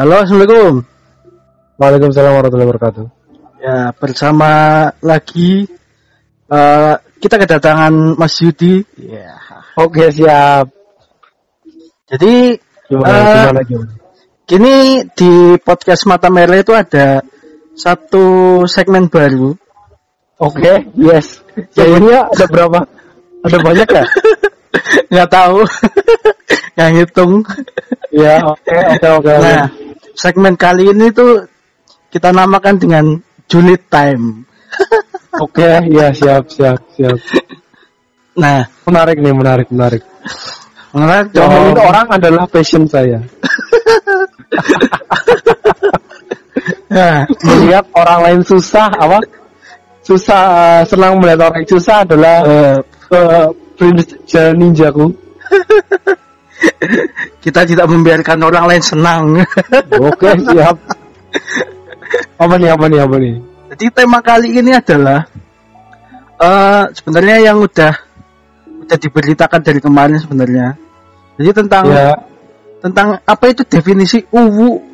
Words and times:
Halo, 0.00 0.16
assalamualaikum. 0.24 0.80
Waalaikumsalam 1.76 2.32
warahmatullahi 2.32 2.68
wabarakatuh. 2.72 3.04
Ya, 3.60 3.92
bersama 4.00 4.52
lagi 5.04 5.68
uh, 6.48 6.96
kita 7.20 7.36
kedatangan 7.36 8.16
Mas 8.16 8.32
Yudi. 8.40 8.80
Ya. 8.96 9.36
Oke 9.76 10.08
siap. 10.08 10.72
Jadi 12.08 12.56
Gimana 12.88 13.12
eh, 13.12 13.28
gimana 13.28 13.60
gimana? 13.68 13.92
kini 14.48 15.04
di 15.12 15.60
podcast 15.60 16.08
Mata 16.08 16.32
Merah 16.32 16.56
itu 16.56 16.72
ada 16.72 17.20
satu 17.76 18.64
segmen 18.64 19.12
baru. 19.12 19.52
Oke 20.40 20.88
yes. 20.96 21.44
Ya 21.76 21.84
ini 21.84 22.08
ya 22.08 22.24
ada 22.24 22.48
berapa? 22.48 22.88
Ada 23.44 23.56
banyak 23.60 23.88
ya? 23.92 24.04
Nggak 25.12 25.28
tahu, 25.28 25.60
nggak 26.78 26.88
ngitung. 26.96 27.44
ya 28.08 28.42
oke 28.48 28.74
oke 28.96 29.08
oke. 29.20 29.28
oke. 29.28 29.32
Nah, 29.44 29.89
segmen 30.14 30.54
kali 30.58 30.90
ini 30.90 31.10
tuh 31.14 31.46
kita 32.10 32.34
namakan 32.34 32.76
dengan 32.78 33.04
Julid 33.46 33.86
Time. 33.90 34.46
Oke 35.44 35.66
ya 35.90 36.10
siap 36.10 36.50
siap 36.50 36.78
siap. 36.94 37.18
Nah, 38.38 38.66
Menarik 38.86 39.18
nih 39.18 39.34
menarik 39.34 39.68
menarik. 39.70 40.02
mengenai 40.90 41.22
Ngomongin 41.30 41.78
orang 41.78 42.06
adalah 42.10 42.44
passion 42.50 42.86
saya. 42.86 43.22
Nah, 46.90 47.22
Melihat 47.46 47.86
orang 47.94 48.18
lain 48.26 48.40
susah 48.42 48.90
apa? 48.90 49.22
Susah 50.02 50.42
eh, 50.58 50.82
senang 50.90 51.22
melihat 51.22 51.46
orang 51.46 51.62
susah 51.62 52.02
adalah 52.02 52.42
uh, 52.42 53.48
prinsip 53.78 54.18
jalan 54.26 54.58
ninjaku. 54.58 55.06
kita 57.44 57.64
tidak 57.64 57.86
membiarkan 57.88 58.40
orang 58.44 58.64
lain 58.68 58.84
senang. 58.84 59.40
Oke 60.08 60.28
siap. 60.44 60.76
Apa 62.36 62.54
nih 62.60 62.70
apa 62.72 62.84
nih 62.88 63.00
apa 63.00 63.16
nih? 63.16 63.34
Jadi 63.74 63.84
tema 63.94 64.18
kali 64.20 64.48
ini 64.56 64.74
adalah 64.74 65.24
eh 66.40 66.84
sebenarnya 66.96 67.52
yang 67.52 67.60
udah 67.60 67.94
udah 68.88 68.98
diberitakan 68.98 69.60
dari 69.62 69.78
kemarin 69.78 70.18
sebenarnya. 70.18 70.74
Jadi 71.40 71.50
tentang 71.54 71.84
Ya 71.88 72.12
tentang 72.80 73.20
apa 73.22 73.44
itu 73.52 73.62
definisi 73.68 74.24
uwu. 74.32 74.80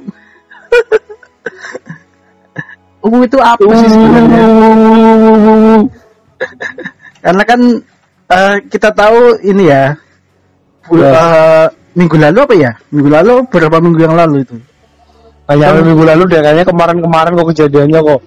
uwu 3.07 3.19
itu 3.23 3.39
apa 3.39 3.71
sih 3.79 3.89
sebenarnya? 3.89 4.43
Karena 7.25 7.43
kan 7.47 7.61
eh, 8.31 8.57
kita 8.67 8.91
tahu 8.91 9.39
ini 9.47 9.71
ya, 9.71 9.95
eh, 10.95 11.67
minggu 11.95 12.17
lalu 12.19 12.39
apa 12.43 12.55
ya? 12.55 12.73
Minggu 12.93 13.11
lalu 13.11 13.33
beberapa 13.51 13.77
minggu 13.83 14.01
yang 14.03 14.15
lalu 14.15 14.45
itu. 14.47 14.57
Hanya 15.47 15.79
minggu 15.79 16.03
lalu 16.03 16.23
deh 16.27 16.41
kayaknya 16.43 16.65
kemarin-kemarin 16.67 17.33
kok 17.35 17.49
kejadiannya 17.55 18.01
kok. 18.03 18.21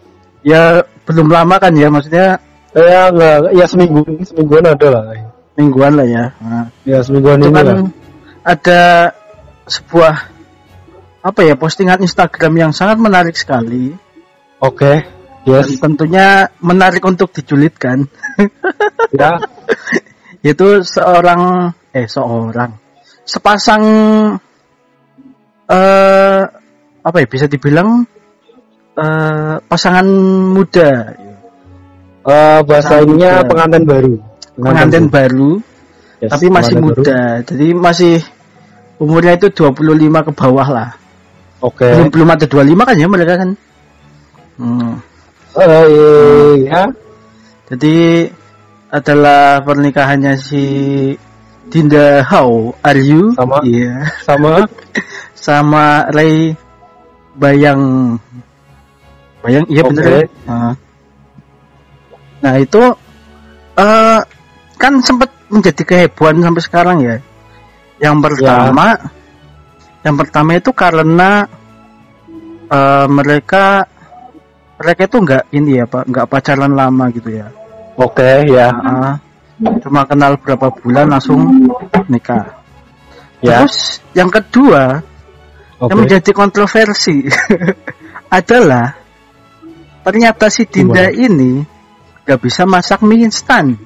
Ya 0.43 0.61
belum 1.03 1.27
lama 1.27 1.55
kan 1.59 1.75
ya, 1.75 1.87
maksudnya 1.91 2.39
Ya 2.69 3.09
enggak, 3.09 3.49
ya 3.57 3.65
seminggu 3.65 4.05
semingguan 4.21 4.61
ada 4.61 4.87
lah. 4.93 5.03
mingguan 5.57 5.97
lah 5.97 6.05
ya. 6.05 6.25
Nah, 6.37 6.65
Ya 6.85 7.01
semingguan 7.01 7.41
itu 7.41 7.49
ini 7.49 7.55
kan 7.57 7.65
lah. 7.65 7.77
ada 8.45 8.81
sebuah 9.65 10.13
apa 11.19 11.41
ya 11.43 11.57
postingan 11.57 11.99
Instagram 11.99 12.53
yang 12.55 12.71
sangat 12.71 12.95
menarik 13.01 13.35
sekali 13.35 13.91
Oke. 14.61 15.03
dan 15.43 15.65
Yes. 15.65 15.81
tentunya 15.81 16.45
menarik 16.61 17.01
untuk 17.01 17.33
diculitkan 17.33 18.05
ya. 19.11 19.41
yaitu 20.45 20.85
seorang 20.85 21.73
eh 21.91 22.05
seorang 22.05 22.71
sepasang 23.23 23.83
eh 25.69 26.41
apa 26.99 27.17
ya 27.21 27.27
bisa 27.29 27.45
dibilang 27.45 28.03
eh 28.97 29.55
pasangan 29.63 30.05
muda 30.51 30.91
Eh 32.19 32.59
bahasa 32.67 32.99
Pengantin 32.99 33.15
muda. 33.15 33.47
pengantin 33.47 33.83
baru. 33.87 34.13
pengantin 34.59 35.05
baru 35.09 35.51
Yes, 36.19 36.35
tapi 36.35 36.45
masih 36.51 36.75
pengantin 36.75 36.83
baru. 36.83 36.99
muda 36.99 37.19
jadi 37.47 37.67
masih 37.73 38.13
umurnya 38.99 39.33
itu 39.39 39.47
25 39.49 40.27
ke 40.27 40.31
bawah 40.35 40.67
lah 40.67 40.89
Oke. 41.63 41.87
belum 41.87 42.11
belum 42.11 42.27
ada 42.35 42.45
25 42.45 42.75
kan 42.75 42.95
ya 42.99 43.07
mereka 43.07 43.33
kan 43.39 43.49
hmm. 44.59 44.93
Eh, 45.49 46.69
ya. 46.69 46.83
jadi 47.71 47.95
adalah 48.91 49.63
pernikahannya 49.65 50.33
si 50.37 50.63
Dinda 51.69 52.25
How 52.25 52.73
are 52.83 53.01
you 53.01 53.31
Sama. 53.37 53.61
Iya. 53.63 54.09
Sama 54.25 54.67
sama 55.47 55.85
Ray 56.11 56.53
Bayang 57.39 58.15
Bayang 59.39 59.65
iya 59.71 59.81
bener 59.87 60.03
Oke. 60.03 60.11
ya? 60.11 60.23
Nah. 60.49 60.73
nah 62.39 62.53
itu 62.59 62.83
eh 63.79 64.19
kan 64.79 64.93
sempat 65.03 65.31
menjadi 65.47 65.81
kehebohan 65.87 66.43
sampai 66.43 66.63
sekarang 66.63 66.97
ya 67.03 67.17
yang 67.99 68.19
pertama 68.19 68.95
yang 70.03 70.15
pertama 70.15 70.51
itu 70.55 70.71
karena 70.75 71.47
eh, 72.67 73.07
mereka 73.07 73.87
mereka 74.79 75.01
itu 75.07 75.17
nggak 75.19 75.43
ini 75.55 75.71
ya 75.79 75.85
pak 75.87 76.03
nggak 76.07 76.27
pacaran 76.27 76.71
lama 76.75 77.07
gitu 77.11 77.31
ya 77.31 77.47
Oke, 77.99 78.47
ya. 78.47 78.71
Ah, 78.71 79.19
cuma 79.59 80.07
kenal 80.07 80.39
berapa 80.39 80.71
bulan 80.71 81.11
langsung 81.11 81.67
nikah 82.07 82.59
Ya. 83.39 83.63
terus 83.63 84.03
yang 84.11 84.27
kedua 84.27 84.99
Oke. 85.79 85.95
yang 85.95 85.99
menjadi 86.03 86.31
kontroversi 86.35 87.23
adalah 88.39 88.99
ternyata 90.03 90.51
si 90.51 90.67
Dinda 90.67 91.07
ini 91.07 91.63
nggak 92.27 92.39
bisa 92.43 92.67
masak 92.67 92.99
mie 93.07 93.23
instan 93.23 93.79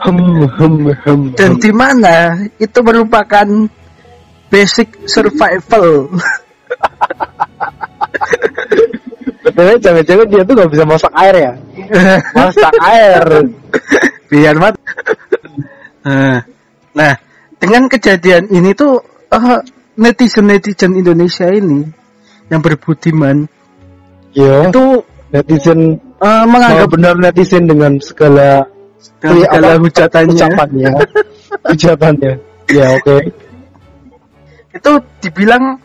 Hem 0.00 0.18
hem 0.48 0.74
hem. 1.04 1.20
dan 1.36 1.60
di 1.60 1.70
mana 1.76 2.40
itu 2.56 2.78
merupakan 2.80 3.46
basic 4.48 5.04
survival 5.04 6.08
Betulnya 9.42 9.76
jangan-jangan 9.76 10.26
dia 10.30 10.42
tuh 10.46 10.54
gak 10.54 10.70
bisa 10.70 10.84
masak 10.86 11.12
air 11.18 11.34
ya? 11.34 11.52
Masak 12.38 12.74
air. 12.78 13.22
Biar 14.32 14.56
mat 14.56 14.74
nah, 16.08 16.40
nah 16.98 17.12
dengan 17.60 17.92
kejadian 17.92 18.48
ini 18.48 18.72
tuh 18.72 19.04
netizen 20.00 20.48
netizen 20.48 20.96
Indonesia 20.96 21.52
ini 21.52 21.84
yang 22.48 22.64
berbudiman 22.64 23.44
Yo. 24.32 24.72
itu 24.72 25.04
Netizen 25.32 25.96
eh, 26.20 26.44
menganggap 26.44 26.88
benar 26.92 27.16
netizen 27.16 27.64
dengan 27.64 27.96
segala 28.04 28.68
Iya, 29.24 29.48
segala 29.48 29.68
apa- 29.72 29.80
hujatannya 29.82 30.34
ucapannya. 30.36 30.90
Ucapannya. 31.74 32.32
Ya 32.70 32.86
oke. 33.00 33.16
itu 34.72 34.92
dibilang 35.20 35.76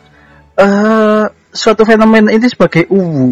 eh 0.59 1.23
suatu 1.51 1.83
fenomena 1.87 2.29
ini 2.31 2.45
sebagai 2.47 2.87
uwu. 2.91 3.31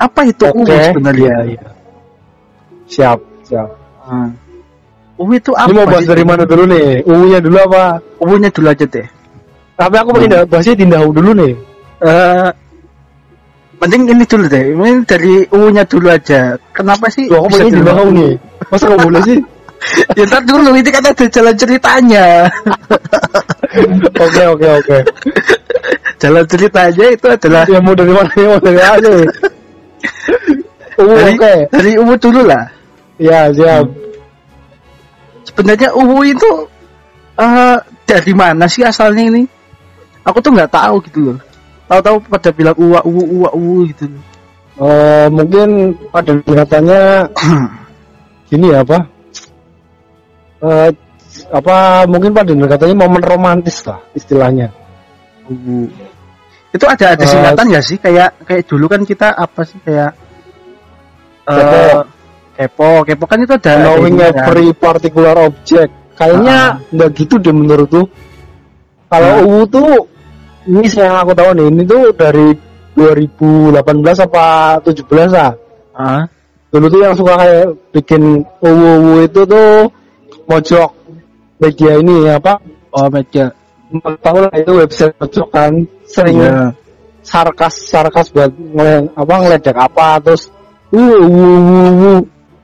Apa 0.00 0.20
itu 0.28 0.48
uwu 0.48 0.64
Oke. 0.68 0.80
sebenarnya? 0.92 1.32
Iya, 1.32 1.38
iya. 1.56 1.68
Siap, 2.88 3.18
siap. 3.48 3.68
Hmm. 4.00 4.30
Uwu 5.20 5.36
itu 5.36 5.52
apa? 5.52 5.68
Ini 5.68 5.76
mau 5.76 5.84
bahas 5.84 6.06
dari 6.08 6.24
mana 6.24 6.42
dulu 6.48 6.64
nih? 6.64 7.04
Uwunya 7.04 7.38
dulu 7.44 7.56
apa? 7.60 8.00
Uwunya 8.24 8.48
dulu 8.48 8.66
aja 8.72 8.84
deh. 8.88 9.06
Tapi 9.76 9.94
aku 10.00 10.08
mau 10.16 10.20
tindak 10.20 10.48
bahasnya 10.48 10.74
tindak 10.80 11.00
dulu 11.04 11.30
nih. 11.36 11.52
Eh 12.00 12.48
mending 13.80 14.02
ini 14.16 14.24
dulu 14.24 14.44
deh. 14.48 14.64
Ini 14.72 14.90
dari 15.04 15.34
uwunya 15.52 15.84
dulu 15.84 16.08
aja. 16.08 16.56
Kenapa 16.72 17.12
sih? 17.12 17.28
Loh, 17.28 17.44
aku 17.44 17.68
tindak 17.68 18.00
dulu? 18.00 18.16
nih. 18.16 18.32
Masa 18.72 18.84
nggak 18.88 19.02
boleh 19.04 19.20
sih? 19.28 19.38
ya 20.16 20.24
ntar 20.28 20.42
dulu 20.44 20.76
ini 20.76 20.90
kan 20.92 21.04
ada 21.04 21.24
jalan 21.28 21.54
ceritanya. 21.56 22.26
Oke, 24.16 24.42
oke, 24.44 24.68
oke. 24.82 24.98
jalan 26.20 26.44
ceritanya 26.44 27.06
itu 27.16 27.26
adalah 27.28 27.64
Ya 27.64 27.80
mau 27.80 27.96
dari 27.96 28.12
mana? 28.12 28.32
Ya 28.36 28.46
mau 28.52 28.60
dari 28.60 28.80
mana? 28.80 29.12
Uwu, 31.00 31.16
dari, 31.16 31.32
oke. 31.32 31.54
dari 31.72 31.92
uwu 31.96 32.14
dulu 32.20 32.40
lah. 32.44 32.79
Ya, 33.20 33.52
siap. 33.52 33.84
sebenarnya 35.44 35.92
uwu 35.92 36.24
itu 36.24 36.50
eh 37.36 37.76
dari 38.08 38.32
mana 38.32 38.64
sih 38.64 38.80
asalnya 38.80 39.28
ini? 39.28 39.44
Aku 40.24 40.40
tuh 40.40 40.56
nggak 40.56 40.72
tahu 40.72 41.04
gitu 41.04 41.32
loh. 41.32 41.38
Tahu-tahu 41.84 42.16
pada 42.32 42.48
bilang 42.54 42.76
uwa 42.80 43.00
uwu 43.04 43.22
uwa 43.40 43.50
uwu 43.52 43.84
gitu. 43.92 44.08
Eh, 44.80 45.26
mungkin 45.28 45.92
pada 46.08 46.32
katanya 46.64 47.28
gini 48.48 48.72
ya 48.72 48.80
apa? 48.80 48.98
Eh, 50.64 50.88
apa 51.52 51.76
mungkin 52.08 52.32
pada 52.32 52.52
katanya 52.56 52.96
momen 53.04 53.20
romantis 53.20 53.84
lah 53.84 54.00
istilahnya. 54.16 54.72
Uwu. 55.44 55.92
Itu 56.72 56.88
ada 56.88 57.18
ada 57.18 57.24
singkatan 57.28 57.68
nggak 57.68 57.84
sih? 57.84 57.98
Kayak 58.00 58.32
kayak 58.48 58.64
dulu 58.64 58.88
kan 58.88 59.04
kita 59.04 59.34
apa 59.36 59.60
sih 59.68 59.76
kayak 59.84 60.16
eh 61.50 62.00
Kepo. 62.60 62.90
kepo, 63.08 63.24
kan 63.24 63.40
itu 63.40 63.56
ada 63.56 63.72
Knowing 63.80 64.20
kan. 64.20 64.36
every 64.36 64.68
particular 64.76 65.32
object. 65.40 65.88
Kayaknya 66.12 66.76
nggak 66.92 67.10
gitu 67.16 67.40
deh 67.40 67.54
menurutku. 67.56 68.04
Kalau 69.08 69.32
Hmm. 69.32 69.48
UU 69.48 69.60
tuh 69.66 69.90
ini 70.68 70.84
yang 70.92 71.16
aku 71.18 71.32
tahu 71.32 71.50
nih 71.56 71.66
ini 71.72 71.82
tuh 71.82 72.02
dari 72.12 72.52
2018 72.94 73.80
apa 74.20 74.44
17 74.84 75.32
lah 75.32 75.50
Ah, 75.90 76.22
dulu 76.70 76.86
tuh 76.86 77.00
yang 77.00 77.14
suka 77.16 77.34
kayak 77.34 77.66
bikin 77.90 78.22
uwu 78.60 79.24
itu 79.24 79.40
tuh 79.42 79.88
mojok 80.44 80.90
media 81.58 81.92
ini 81.96 82.28
apa 82.28 82.60
oh 82.92 83.08
media. 83.08 83.50
tahu 84.22 84.38
lah 84.40 84.54
itu 84.54 84.72
website 84.78 85.12
mojok 85.16 85.48
kan 85.50 85.72
sering 86.06 86.38
Iya. 86.38 86.70
sarkas 87.20 87.74
sarkas 87.84 88.30
buat 88.30 88.52
ngele, 88.54 89.10
apa 89.12 89.32
ngeledek 89.42 89.76
apa 89.76 90.06
terus 90.22 90.48
uh, 90.92 90.98
uh, 91.00 91.24
uh, 91.26 92.04
uh. 92.14 92.20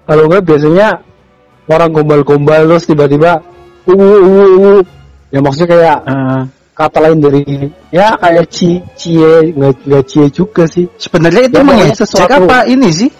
Kalau 0.06 0.22
nggak 0.26 0.42
biasanya 0.42 0.88
orang 1.66 1.90
gombal-gombal 1.90 2.60
terus 2.70 2.86
tiba-tiba 2.86 3.42
uh, 3.84 3.92
uh, 3.92 4.18
uh, 4.22 4.48
uh. 4.70 4.80
ya 5.28 5.38
maksudnya 5.42 5.68
kayak 5.68 5.96
Ah, 6.06 6.42
kata 6.76 6.98
lain 7.02 7.18
dari 7.18 7.42
ya 7.90 8.14
kayak 8.16 8.46
ci 8.48 8.78
cie 8.94 9.50
nggak 9.50 9.74
nggak 9.82 10.04
cie 10.06 10.26
juga 10.30 10.62
sih 10.66 10.86
sebenarnya 10.96 11.50
itu 11.50 11.56
Ya, 11.58 11.64
mengejek 11.64 11.96
sesuatu. 11.98 12.32
apa 12.36 12.58
ini 12.66 12.88
sih? 12.92 13.10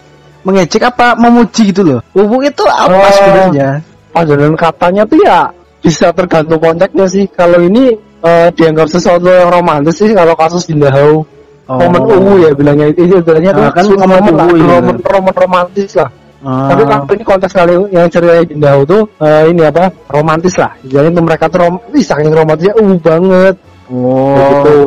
Mengejek 0.46 0.82
apa 0.86 1.18
memuji 1.18 1.74
gitu 1.74 1.82
loh? 1.82 2.00
Uwu 2.14 2.38
itu 2.40 2.62
apa 2.64 2.94
Oh. 2.94 3.10
sebenarnya? 3.10 3.70
padanan 4.14 4.54
katanya 4.56 5.02
tuh 5.04 5.20
ya 5.20 5.50
bisa 5.82 6.08
tergantung 6.08 6.56
konteksnya 6.56 7.04
sih 7.04 7.24
kalau 7.28 7.60
ini 7.60 7.92
eh, 8.22 8.48
dianggap 8.54 8.88
sesuatu 8.88 9.28
yang 9.28 9.52
romantis 9.52 9.98
sih 9.98 10.14
kalau 10.16 10.32
kasus 10.32 10.64
Dindahau 10.64 11.20
momen 11.68 12.00
uwu 12.00 12.32
ya 12.40 12.50
bilangnya 12.54 12.94
itu 12.94 13.18
bilangnya 13.20 13.52
Ah, 13.52 13.74
tuh 13.74 13.98
kan 13.98 14.08
momen 14.08 14.32
ya. 14.32 14.44
momen, 14.80 14.96
momen 15.02 15.34
romantis 15.34 15.92
lah 15.98 16.08
Ah, 16.46 16.70
Tapi 16.70 16.82
kalau 16.86 17.04
ini 17.10 17.24
konteks 17.26 17.52
kali 17.52 17.74
yang 17.90 18.06
ceritanya 18.06 18.46
Dindahau 18.46 18.82
tuh 18.86 19.02
eh, 19.18 19.50
ini 19.50 19.66
apa 19.66 19.90
romantis 20.06 20.54
lah. 20.54 20.70
Jadi 20.86 21.10
tuh 21.10 21.24
mereka 21.26 21.50
tuh 21.50 21.58
rom 21.58 21.74
Ih, 21.90 22.06
saking 22.06 22.30
romantisnya 22.30 22.74
uh 22.78 22.94
banget. 23.02 23.54
oh. 23.90 24.38
Begitu. 24.62 24.78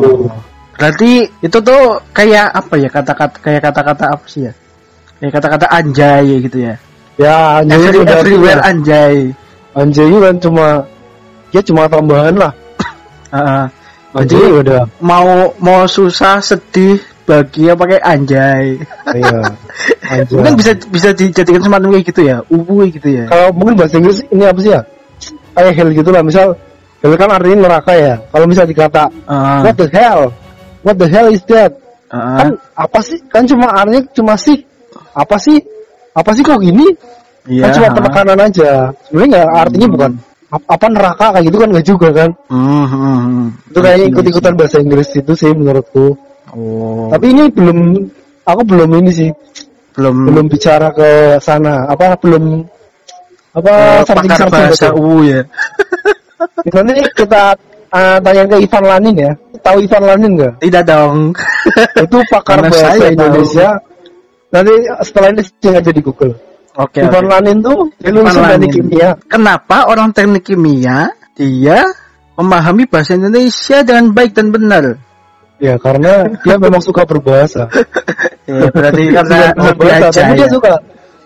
Berarti 0.79 1.11
itu 1.43 1.57
tuh 1.59 1.99
kayak 2.15 2.55
apa 2.55 2.73
ya 2.79 2.87
kata-kata 2.87 3.35
kayak 3.43 3.61
kata-kata 3.67 4.03
apa 4.15 4.25
sih 4.31 4.47
ya? 4.47 4.53
Kayak 5.19 5.33
kata-kata 5.35 5.65
anjay 5.67 6.47
gitu 6.47 6.57
ya. 6.63 6.75
Ya 7.19 7.35
anjay 7.59 7.91
Every, 7.91 8.07
everywhere 8.07 8.61
anjay. 8.63 9.15
anjay 9.75 10.07
itu 10.07 10.19
kan 10.23 10.35
cuma 10.39 10.67
ya 11.51 11.59
cuma 11.59 11.83
tambahan 11.91 12.35
lah. 12.39 12.53
Ah, 13.29 13.67
Anjay 14.15 14.41
Jadi- 14.41 14.57
udah. 14.65 14.81
mau 15.03 15.53
mau 15.59 15.83
susah 15.85 16.39
sedih 16.39 16.97
bahagia 17.29 17.71
pakai 17.77 17.99
anjay. 18.01 18.65
Iya. 19.13 19.39
Anjay. 20.09 20.33
Mungkin 20.33 20.53
bisa 20.57 20.71
bisa 20.89 21.09
dijadikan 21.13 21.61
semacam 21.61 21.93
kayak 21.93 22.05
gitu 22.09 22.21
ya, 22.25 22.37
ubu 22.49 22.81
gitu 22.89 23.09
ya. 23.13 23.29
Kalau 23.29 23.53
mungkin 23.53 23.77
bahasa 23.77 24.01
Inggris 24.01 24.25
ini 24.27 24.43
apa 24.43 24.59
sih 24.59 24.71
ya? 24.73 24.81
Kayak 25.53 25.73
hell 25.77 25.89
gitu 25.93 26.09
lah. 26.09 26.21
Misal 26.25 26.47
hell 26.99 27.13
kan 27.13 27.29
artinya 27.29 27.57
neraka 27.69 27.93
ya. 27.93 28.13
Kalau 28.29 28.45
misal 28.49 28.65
dikata 28.65 29.05
Ah, 29.29 29.61
what 29.61 29.77
the 29.77 29.85
hell? 29.93 30.33
What 30.81 30.97
the 30.97 31.05
hell 31.05 31.29
is 31.29 31.45
that? 31.45 31.77
ah, 32.09 32.41
Kan 32.41 32.47
apa 32.73 32.99
sih? 32.99 33.21
Kan 33.29 33.45
cuma 33.45 33.69
artinya 33.69 34.01
cuma 34.11 34.33
sih. 34.33 34.65
Apa 35.13 35.37
sih? 35.37 35.61
Apa 36.11 36.33
sih 36.33 36.41
kok 36.41 36.57
gini? 36.57 36.89
iya. 37.47 37.65
kan 37.65 37.81
cuma 37.81 37.87
penekanan 37.95 38.39
aja 38.45 38.93
sebenarnya 39.09 39.29
nggak 39.31 39.47
artinya 39.57 39.87
bukan 39.89 40.11
ap- 40.53 40.69
apa 40.69 40.85
neraka 40.85 41.25
kayak 41.33 41.45
gitu 41.49 41.57
kan 41.57 41.69
nggak 41.71 41.87
juga 41.87 42.09
kan 42.13 42.29
Hmm, 42.45 42.85
hmm, 42.85 43.17
hmm. 43.17 43.47
itu 43.73 43.79
kayaknya 43.79 44.05
Iya, 44.05 44.11
ikut-ikutan 44.13 44.53
bahasa 44.53 44.77
Inggris 44.77 45.09
itu 45.17 45.31
sih 45.33 45.49
menurutku 45.49 46.13
Oh, 46.55 47.09
tapi 47.13 47.33
ini 47.33 47.49
belum 47.53 47.77
aku 48.45 48.61
belum 48.65 48.89
ini 49.03 49.11
sih 49.13 49.29
belum 49.93 50.15
belum 50.31 50.45
bicara 50.47 50.89
ke 50.95 51.37
sana 51.43 51.85
apa 51.85 52.15
belum 52.17 52.63
apa 53.53 53.73
eh, 53.73 54.01
searching 54.05 54.31
pakar 54.31 54.47
searching 54.47 54.69
bahasa 54.69 54.87
ubu 54.95 55.15
ya. 55.25 55.41
nanti 56.75 57.03
kita 57.17 57.43
uh, 57.91 58.17
tanya 58.21 58.43
ke 58.47 58.55
Ivan 58.63 58.85
Lanin 58.85 59.15
ya 59.17 59.31
tahu 59.59 59.77
Ivan 59.83 60.03
Lanin 60.05 60.31
nggak 60.39 60.53
Tidak 60.63 60.83
dong. 60.87 61.35
itu 62.05 62.17
pakar 62.31 62.57
Mana 62.63 62.69
bahasa 62.71 62.87
saya 62.95 62.97
tahu. 62.97 63.11
Indonesia 63.11 63.67
nanti 64.49 64.73
setelah 65.05 65.29
ini 65.35 65.41
cek 65.45 65.73
aja 65.77 65.91
di 65.93 66.01
Google 66.01 66.33
Oke. 66.79 67.03
Ivan 67.03 67.25
oke. 67.27 67.31
Lanin 67.33 67.57
tuh 67.59 67.77
dia 67.99 68.11
lulusan 68.13 68.43
teknik 68.55 68.71
kimia 68.71 69.09
Kenapa 69.27 69.77
orang 69.89 70.09
teknik 70.15 70.43
kimia 70.47 71.11
dia 71.35 71.83
memahami 72.39 72.87
bahasa 72.87 73.19
Indonesia 73.19 73.83
dengan 73.83 74.15
baik 74.15 74.31
dan 74.31 74.47
benar? 74.55 75.08
Ya 75.59 75.75
karena 75.77 76.11
dia 76.41 76.55
memang 76.55 76.79
suka 76.79 77.03
berbahasa 77.03 77.67
Ya, 78.49 78.65
berarti 78.73 79.13
karena 79.13 79.53
hobi 79.53 79.85
berbahasa, 79.85 80.09
aja 80.09 80.21
tapi 80.25 80.33
dia 80.33 80.41
ya. 80.41 80.49
suka 80.49 80.73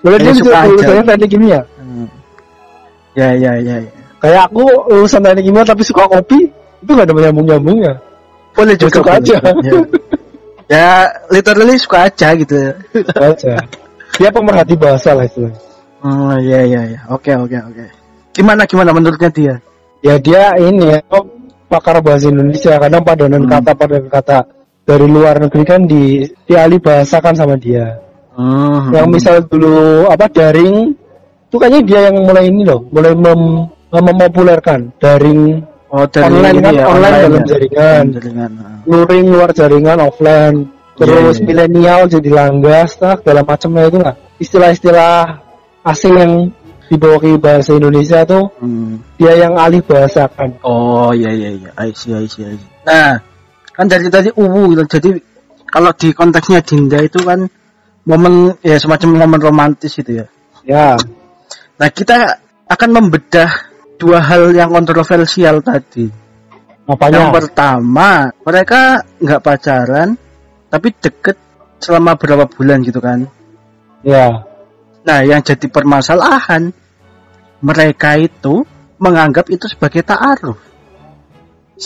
Boleh 0.03 0.18
Dia 0.19 0.33
suka 0.35 0.57
lulusannya 0.68 1.03
teknik 1.07 1.30
kimia 1.31 1.59
Hmm. 1.80 2.07
Ya, 3.13 3.30
ya, 3.31 3.52
ya, 3.61 3.75
ya. 3.80 3.92
kayak 4.19 4.42
aku 4.52 4.63
lulusan 4.92 5.21
teknik 5.21 5.44
kimia 5.47 5.63
tapi 5.63 5.81
suka 5.85 6.04
kopi 6.06 6.52
itu 6.83 6.92
gak 6.92 7.07
ada 7.07 7.13
nyambung 7.16 7.47
nyambungnya 7.47 7.94
Boleh 8.52 8.75
Ya, 8.75 8.81
juga. 8.83 8.95
suka 8.99 9.11
aja. 9.18 9.37
Ya. 9.40 9.73
ya, 10.68 10.87
literally 11.31 11.75
suka 11.80 11.97
aja 12.06 12.28
gitu. 12.35 12.56
aja 13.16 13.54
dia 14.13 14.30
pemerhati 14.30 14.75
bahasa 14.75 15.16
lah 15.16 15.23
itu 15.23 15.47
Oh, 16.04 16.35
ya, 16.35 16.68
ya, 16.68 16.83
ya. 16.83 16.99
Oke, 17.07 17.31
oke, 17.31 17.56
oke. 17.63 17.85
Gimana, 18.35 18.68
gimana 18.68 18.92
menurutnya 18.92 19.31
dia? 19.31 19.56
ya 20.04 20.19
dia 20.19 20.52
ini 20.59 20.92
ya 20.92 20.99
pakar 21.73 21.97
bahasa 22.06 22.30
Indonesia 22.30 22.77
kadang 22.77 23.01
padanan 23.01 23.42
Hmm. 23.44 23.51
kata 23.57 23.71
padanan 23.73 24.09
kata 24.13 24.37
dari 24.85 25.06
luar 25.09 25.42
negeri 25.42 25.63
kan 25.65 25.81
di 25.89 26.21
dialih 26.45 26.77
bahasakan 26.77 27.33
sama 27.33 27.57
dia 27.57 27.97
Hmm. 28.37 28.94
yang 28.94 29.09
misal 29.09 29.42
dulu 29.45 30.06
apa 30.09 30.30
daring 30.30 30.94
itu 31.49 31.56
kayaknya 31.57 31.81
dia 31.85 31.99
yang 32.09 32.18
mulai 32.21 32.49
ini 32.49 32.61
loh 32.65 32.81
mulai 32.89 33.13
mem, 33.13 33.42
mempopulerkan 33.94 34.89
daring 34.97 35.61
oh, 35.94 36.06
online 36.09 36.57
kan, 36.61 36.73
ya, 36.73 36.85
online 36.89 37.13
dalam 37.21 37.33
ya. 37.33 37.45
jaringan. 37.45 38.03
Dalam 38.09 38.13
jaringan. 38.18 38.51
luring 38.89 39.25
luar 39.30 39.49
jaringan 39.53 39.97
offline 40.01 40.57
terus 40.94 41.37
Iya, 41.37 41.42
iya. 41.42 41.45
milenial 41.45 42.01
jadi 42.09 42.30
langgas 42.30 42.89
nah 43.01 43.13
segala 43.18 43.42
macamnya 43.42 43.83
itu 43.89 43.97
nggak 43.97 44.18
istilah-istilah 44.37 45.18
asing 45.85 46.13
yang 46.18 46.33
dibawa 46.94 47.18
ke 47.18 47.33
bahasa 47.42 47.73
Indonesia 47.73 48.21
tuh 48.21 48.54
Hmm. 48.62 49.02
dia 49.18 49.33
yang 49.33 49.57
alih 49.57 49.81
bahasakan 49.81 50.62
Oh 50.62 51.09
iya 51.09 51.33
iya 51.33 51.50
iya, 51.57 51.69
I 51.73 51.90
see 51.97 52.14
I 52.14 52.30
see 52.30 52.45
I 52.45 52.54
see. 52.54 52.69
Nah, 52.85 53.18
kan 53.73 53.90
dari 53.90 54.06
tadi 54.14 54.30
uwu 54.38 54.78
gitu. 54.78 54.85
Jadi 54.85 55.09
kalau 55.73 55.90
di 55.97 56.14
konteksnya 56.14 56.62
Dinda 56.62 57.02
itu 57.02 57.18
kan 57.26 57.50
momen 58.06 58.54
ya 58.62 58.78
semacam 58.78 59.26
momen 59.26 59.40
romantis 59.42 59.97
gitu 59.97 60.21
ya. 60.21 60.26
ya 60.62 60.88
Nah 61.81 61.90
kita 61.90 62.38
akan 62.69 62.90
membedah 62.94 63.50
dua 63.97 64.21
hal 64.21 64.54
yang 64.54 64.69
kontroversial 64.69 65.66
tadi. 65.66 66.06
Yang 66.83 66.94
apanya 67.00 67.31
pertama 67.33 68.09
mereka 68.44 69.02
nggak 69.18 69.42
pacaran 69.42 70.09
tapi 70.69 70.94
deket 71.00 71.38
selama 71.81 72.14
berapa 72.19 72.45
bulan 72.45 72.85
gitu 72.85 73.02
kan. 73.02 73.26
ya 74.06 74.45
Nah 75.04 75.19
yang 75.26 75.42
jadi 75.42 75.68
permasalahan 75.68 76.82
mereka 77.64 78.20
itu 78.20 78.68
menganggap 79.00 79.48
itu 79.48 79.66
sebagai 79.72 80.04
ta'aruf. 80.04 80.60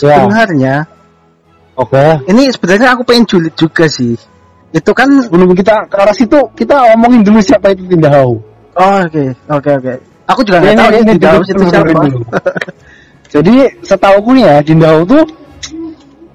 ya 0.03 0.17
Sebenarnya 0.19 0.75
oke 1.77 2.25
ini 2.27 2.49
sebenarnya 2.49 2.97
aku 2.97 3.05
pengen 3.05 3.29
julid 3.29 3.53
juga 3.53 3.85
sih. 3.85 4.17
Itu 4.73 4.91
kan 4.91 5.07
sebelum 5.23 5.55
kita 5.55 5.87
ke 5.87 5.95
arah 5.95 6.11
situ 6.11 6.37
kita 6.57 6.97
omongin 6.97 7.23
dulu 7.23 7.39
siapa 7.39 7.71
itu 7.71 7.87
Tindahau 7.87 8.41
oh, 8.75 8.97
oke 9.05 9.23
oke 9.47 9.69
oke. 9.79 9.93
Aku 10.27 10.41
juga 10.43 10.59
nggak 10.59 10.75
tahu 10.75 10.89
ini- 10.91 11.01
ini 11.07 11.13
situ 11.47 11.61
dulu, 11.61 11.69
siapa. 11.71 11.91
dulu. 12.03 12.19
jadi 13.33 13.53
setahuku 13.85 14.29
nih 14.35 14.43
ya 14.43 14.55
Dindahau 14.65 15.01
tuh 15.07 15.23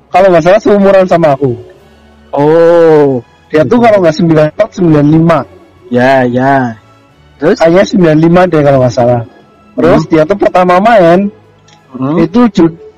kalau 0.08 0.26
nggak 0.32 0.44
salah 0.44 0.60
seumuran 0.62 1.04
sama 1.04 1.34
aku 1.36 1.52
Oh, 2.32 3.20
dia 3.52 3.60
tuh 3.68 3.76
kalau 3.76 4.00
nggak 4.00 4.16
94 4.56 4.80
95 4.80 5.44
ya 5.92 6.24
ya. 6.24 6.72
Terus? 7.42 7.58
kayaknya 7.58 7.84
95 8.14 8.46
deh 8.46 8.60
kalau 8.62 8.78
nggak 8.78 8.94
salah 8.94 9.22
terus 9.72 10.02
dia 10.06 10.22
tuh 10.22 10.36
pertama 10.36 10.78
main 10.78 11.26
Hmm. 11.90 12.16
itu 12.16 12.48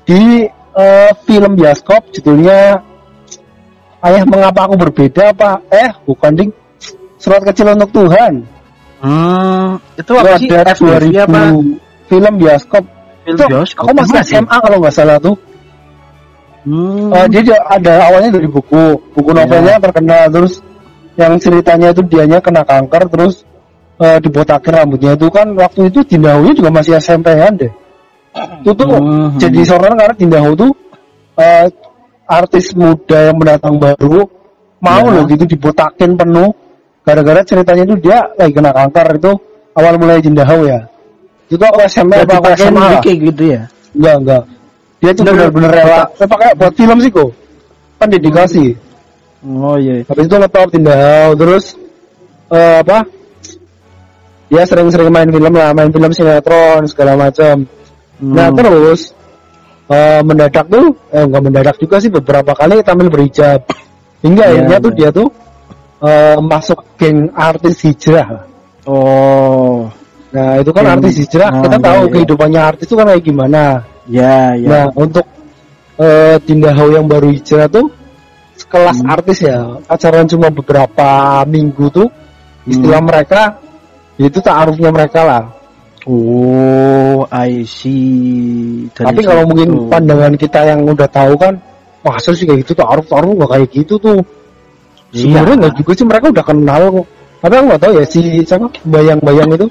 di 0.05 0.47
eh, 0.71 1.11
film 1.25 1.51
bioskop 1.53 1.99
judulnya 2.11 2.79
Ayah 3.99 4.23
mengapa 4.23 4.63
aku 4.63 4.77
berbeda 4.77 5.33
apa 5.33 5.59
eh 5.67 5.91
bukan 6.05 6.31
ding 6.31 6.49
surat 7.17 7.43
kecil 7.43 7.73
untuk 7.73 7.91
Tuhan 7.91 8.45
Hmm, 9.01 9.75
itu 9.93 10.11
apa 10.13 10.37
sih? 10.37 10.47
ada 10.47 10.71
FWB 10.71 11.11
2000 11.11 11.25
apa? 11.27 11.41
film 12.05 12.33
bioskop 12.37 12.83
Film 13.19 13.35
itu 13.35 13.43
bioskop. 13.45 13.83
aku 13.83 13.91
masih? 13.97 14.21
SMA 14.23 14.55
kalau 14.55 14.77
nggak 14.79 14.93
salah 14.93 15.17
tuh 15.17 15.35
Hmm. 16.63 17.13
Eh, 17.13 17.25
dia 17.35 17.59
ada 17.61 17.93
awalnya 18.05 18.31
dari 18.33 18.47
buku 18.47 18.83
buku 19.11 19.29
Ya. 19.29 19.37
novelnya 19.37 19.75
terkenal 19.77 20.23
terus 20.29 20.53
yang 21.13 21.35
ceritanya 21.35 21.91
itu 21.91 22.01
dianya 22.01 22.39
kena 22.39 22.63
kanker 22.63 23.05
terus 23.05 23.43
eh, 23.95 24.17
dibotakin 24.19 24.71
rambutnya 24.73 25.11
itu 25.15 25.27
kan 25.31 25.47
waktu 25.55 25.87
itu 25.87 25.99
Dindahunya 26.03 26.53
juga 26.53 26.69
masih 26.71 26.99
SMP-an 26.99 27.53
deh. 27.55 27.71
Itu 28.61 28.71
tuh 28.75 28.87
Hmm. 28.91 29.39
jadi 29.39 29.59
sorotan 29.63 29.95
karena 29.95 30.15
Dindahu 30.15 30.51
tuh 30.55 30.71
eh, 31.35 31.67
artis 32.25 32.71
muda 32.75 33.31
yang 33.31 33.37
mendatang 33.39 33.75
baru 33.77 34.27
mau 34.79 35.03
Ya. 35.07 35.13
loh 35.19 35.23
gitu 35.27 35.43
dibotakin 35.45 36.15
penuh. 36.15 36.51
Gara-gara 37.05 37.45
ceritanya 37.45 37.83
itu 37.85 37.95
dia 38.01 38.25
lagi 38.33 38.51
kena 38.51 38.73
kanker 38.73 39.07
itu 39.21 39.31
awal 39.77 39.93
mulai 39.95 40.19
Dindahu 40.19 40.65
ya. 40.65 40.79
Itu 41.47 41.61
aku 41.61 41.79
SMP 41.85 42.17
apa 42.17 42.41
aku 42.41 42.43
pakai 42.49 42.57
SMA 42.57 42.89
gitu 43.05 43.43
ya. 43.45 43.61
enggak 43.95 44.15
enggak. 44.19 44.43
Dia 44.99 45.11
tuh 45.13 45.23
benar-benar 45.23 45.71
rela. 45.71 46.03
Saya 46.17 46.27
pakai 46.27 46.49
buat 46.57 46.73
film 46.73 46.97
sih 46.99 47.11
kok. 47.13 47.29
Kan 47.95 48.07
dedikasi 48.11 48.65
Oh 49.45 49.77
iya. 49.77 50.01
habis 50.09 50.25
itu 50.25 50.35
ngetop 50.35 50.67
tindak 50.73 51.37
terus 51.37 51.77
eh, 52.49 52.81
apa 52.81 53.05
dia 54.45 54.63
sering-sering 54.63 55.09
main 55.09 55.27
film 55.27 55.53
lah 55.53 55.73
main 55.73 55.89
film 55.89 56.11
sinetron 56.11 56.85
segala 56.85 57.17
macam 57.17 57.65
nah 58.15 58.47
Hmm. 58.47 58.55
terus 58.55 59.11
eh, 59.87 60.21
mendadak 60.23 60.65
tuh 60.65 60.95
eh 61.11 61.23
enggak 61.23 61.41
mendadak 61.43 61.75
juga 61.77 61.99
sih 61.99 62.07
beberapa 62.07 62.55
kali 62.55 62.79
tampil 62.79 63.11
berhijab 63.11 63.59
hingga 64.23 64.43
Iya, 64.43 64.51
akhirnya 64.55 64.77
tuh 64.79 64.91
iya. 64.91 64.97
dia 64.97 65.09
tuh 65.11 65.27
eh, 65.99 66.37
masuk 66.39 66.79
geng 66.95 67.27
artis 67.31 67.83
hijrah 67.83 68.47
Oh. 68.85 69.89
nah 70.29 70.61
itu 70.61 70.69
kan 70.69 70.85
Geng- 70.85 70.93
artis 70.95 71.15
hijrah 71.17 71.49
oh, 71.51 71.61
kita 71.65 71.77
iya, 71.77 71.85
tahu 71.89 72.01
iya. 72.01 72.11
kehidupannya 72.13 72.61
artis 72.61 72.85
itu 72.85 72.95
kan 72.95 73.05
kayak 73.09 73.23
gimana 73.23 73.63
Ya, 74.05 74.53
ya. 74.53 74.69
Nah, 74.69 74.85
untuk 74.93 75.25
eh 75.97 76.37
Dinda 76.45 76.69
Hau 76.77 76.93
yang 76.93 77.09
baru 77.09 77.33
hijrah 77.33 77.65
tuh 77.65 77.89
sekelas 78.53 79.01
Hmm. 79.01 79.09
artis 79.09 79.41
ya, 79.41 79.81
pacaran 79.81 80.29
cuma 80.29 80.47
beberapa 80.47 81.09
minggu 81.43 81.89
tuh 81.89 82.07
istilah 82.63 83.01
Hmm. 83.01 83.09
mereka 83.09 83.41
itu 84.15 84.39
taarufnya 84.39 84.89
mereka 84.91 85.21
lah. 85.23 85.43
Oh, 86.05 87.25
I 87.33 87.65
see. 87.65 88.85
Dari 88.93 89.05
Tapi 89.09 89.21
kalau 89.25 89.43
mungkin 89.49 89.89
pandangan 89.89 90.37
kita 90.37 90.61
yang 90.69 90.85
udah 90.85 91.09
tahu 91.09 91.33
kan, 91.33 91.57
masa 92.05 92.29
sih 92.37 92.45
kayak 92.45 92.61
gitu 92.61 92.77
taaruf 92.77 93.09
taaruf 93.09 93.33
nggak 93.33 93.49
kayak 93.49 93.67
gitu 93.73 93.97
tuh. 93.97 94.21
Iya. 95.09 95.41
Sebenarnya 95.41 95.55
nggak 95.65 95.73
juga 95.81 95.91
sih 95.97 96.05
mereka 96.05 96.25
udah 96.29 96.45
kenal 96.45 96.81
kok. 96.93 97.07
Tapi 97.41 97.53
aku 97.57 97.65
nggak 97.65 97.81
tahu 97.81 97.91
ya 97.97 98.03
si 98.05 98.19
siapa 98.45 98.67
bayang-bayang 98.85 99.49
itu, 99.57 99.67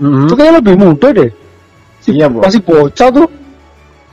Mhm. 0.00 0.24
itu 0.24 0.34
kayaknya 0.36 0.54
lebih 0.60 0.74
muda 0.80 1.08
deh. 1.12 1.30
Si, 2.00 2.08
Iya, 2.16 2.26
Bo. 2.32 2.40
masih 2.40 2.60
bocah 2.64 3.08
tuh. 3.12 3.28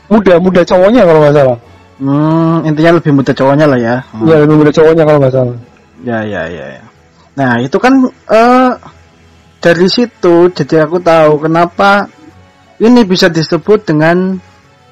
Muda, 0.06 0.34
muda 0.38 0.62
cowoknya 0.62 1.02
kalau 1.08 1.20
nggak 1.24 1.36
salah. 1.40 1.58
Hmm, 1.96 2.58
intinya 2.68 2.92
lebih 3.00 3.12
muda 3.16 3.32
cowoknya 3.32 3.66
lah 3.66 3.80
ya. 3.80 3.96
Hmm. 4.12 4.28
Iya, 4.28 4.36
lebih 4.44 4.56
muda 4.60 4.72
cowoknya 4.76 5.04
kalau 5.08 5.20
nggak 5.24 5.34
salah. 5.34 5.56
Ya, 6.04 6.20
ya, 6.28 6.42
ya, 6.52 6.66
ya. 6.78 6.84
Nah, 7.40 7.52
itu 7.64 7.78
kan 7.80 7.94
eh 8.32 8.70
dari 9.66 9.90
situ 9.90 10.54
jadi 10.54 10.86
aku 10.86 11.02
tahu 11.02 11.42
kenapa 11.50 12.06
ini 12.78 13.02
bisa 13.02 13.34
disebut 13.34 13.82
dengan 13.82 14.38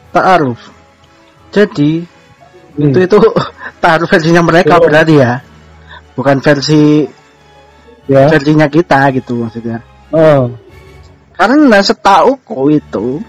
ta'aruf. 0.10 0.58
Jadi 1.54 2.10
Hmm. 2.74 2.90
itu 2.90 3.06
itu 3.06 3.18
ta'aruf 3.86 4.10
versinya 4.10 4.42
mereka 4.42 4.82
Oh. 4.82 4.90
berarti 4.90 5.22
ya. 5.22 5.38
Bukan 6.18 6.42
versi 6.42 7.06
Ya. 8.10 8.26
versinya 8.34 8.66
kita 8.66 9.14
gitu 9.14 9.46
maksudnya. 9.46 9.78
Oh. 10.10 10.50
Karena 11.38 11.78
setauku 11.86 12.74
itu 12.74 13.22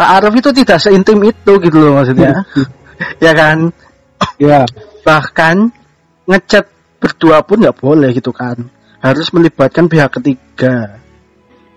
ta'aruf 0.00 0.32
itu 0.40 0.50
tidak 0.56 0.80
seintim 0.80 1.20
itu 1.20 1.52
gitu 1.60 1.76
loh 1.76 2.00
maksudnya. 2.00 2.32
ya 3.24 3.36
kan? 3.36 3.68
Ya. 4.40 4.64
bahkan 5.04 5.70
ngechat 6.26 6.66
berdua 6.98 7.44
pun 7.44 7.60
nggak 7.62 7.78
boleh 7.78 8.10
gitu 8.10 8.32
kan 8.34 8.58
harus 9.00 9.26
melibatkan 9.32 9.86
pihak 9.86 10.10
ketiga 10.20 11.00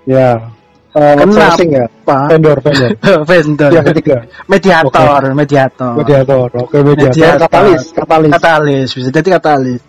Ya. 0.08 0.50
Uh, 0.90 1.14
Kenapa? 1.22 1.54
ya. 1.62 1.86
Vendor, 2.34 2.58
vendor. 2.66 2.90
vendor 3.30 3.70
Yang 3.70 3.86
ketiga. 3.94 4.18
mediator 4.50 5.22
mediator 5.38 5.94
Mediator. 6.02 6.50
Oke, 6.66 6.78
mediator. 6.82 7.14
Mediator. 7.14 7.46
Katalis, 7.46 7.84
katalis. 7.94 8.32
katalis 8.34 8.90
bisa 8.98 9.10
jadi 9.14 9.30
katalis 9.38 9.82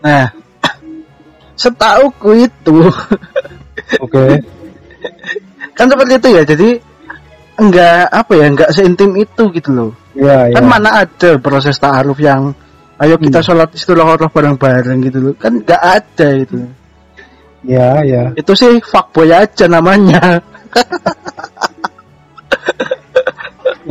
nah 0.00 0.28
setauku 1.60 2.36
itu 2.36 2.78
Oke. 4.04 4.44
kan 5.72 5.88
seperti 5.88 6.12
itu 6.20 6.28
ya 6.36 6.42
jadi 6.44 6.68
enggak 7.56 8.04
apa 8.08 8.32
ya 8.36 8.46
enggak 8.48 8.70
seintim 8.72 9.16
itu 9.16 9.42
gitu 9.56 9.70
loh 9.72 9.92
Ya, 10.10 10.50
ya. 10.50 10.58
kan 10.58 10.64
mana 10.66 11.06
ada 11.06 11.38
proses 11.38 11.78
ta'aruf 11.78 12.18
yang 12.18 12.50
ayo 13.00 13.16
kita 13.16 13.40
Hmm. 13.40 13.46
sholat 13.48 13.68
istighfar 13.72 14.20
bareng-bareng 14.28 14.98
gitu 15.08 15.18
loh. 15.18 15.34
Kan 15.40 15.64
enggak 15.64 15.80
ada 15.80 16.28
itu. 16.36 16.56
Ya, 17.60 18.00
ya. 18.04 18.32
itu 18.40 18.52
sih 18.56 18.80
fuckboy 18.80 19.28
aja 19.28 19.68
namanya. 19.68 20.40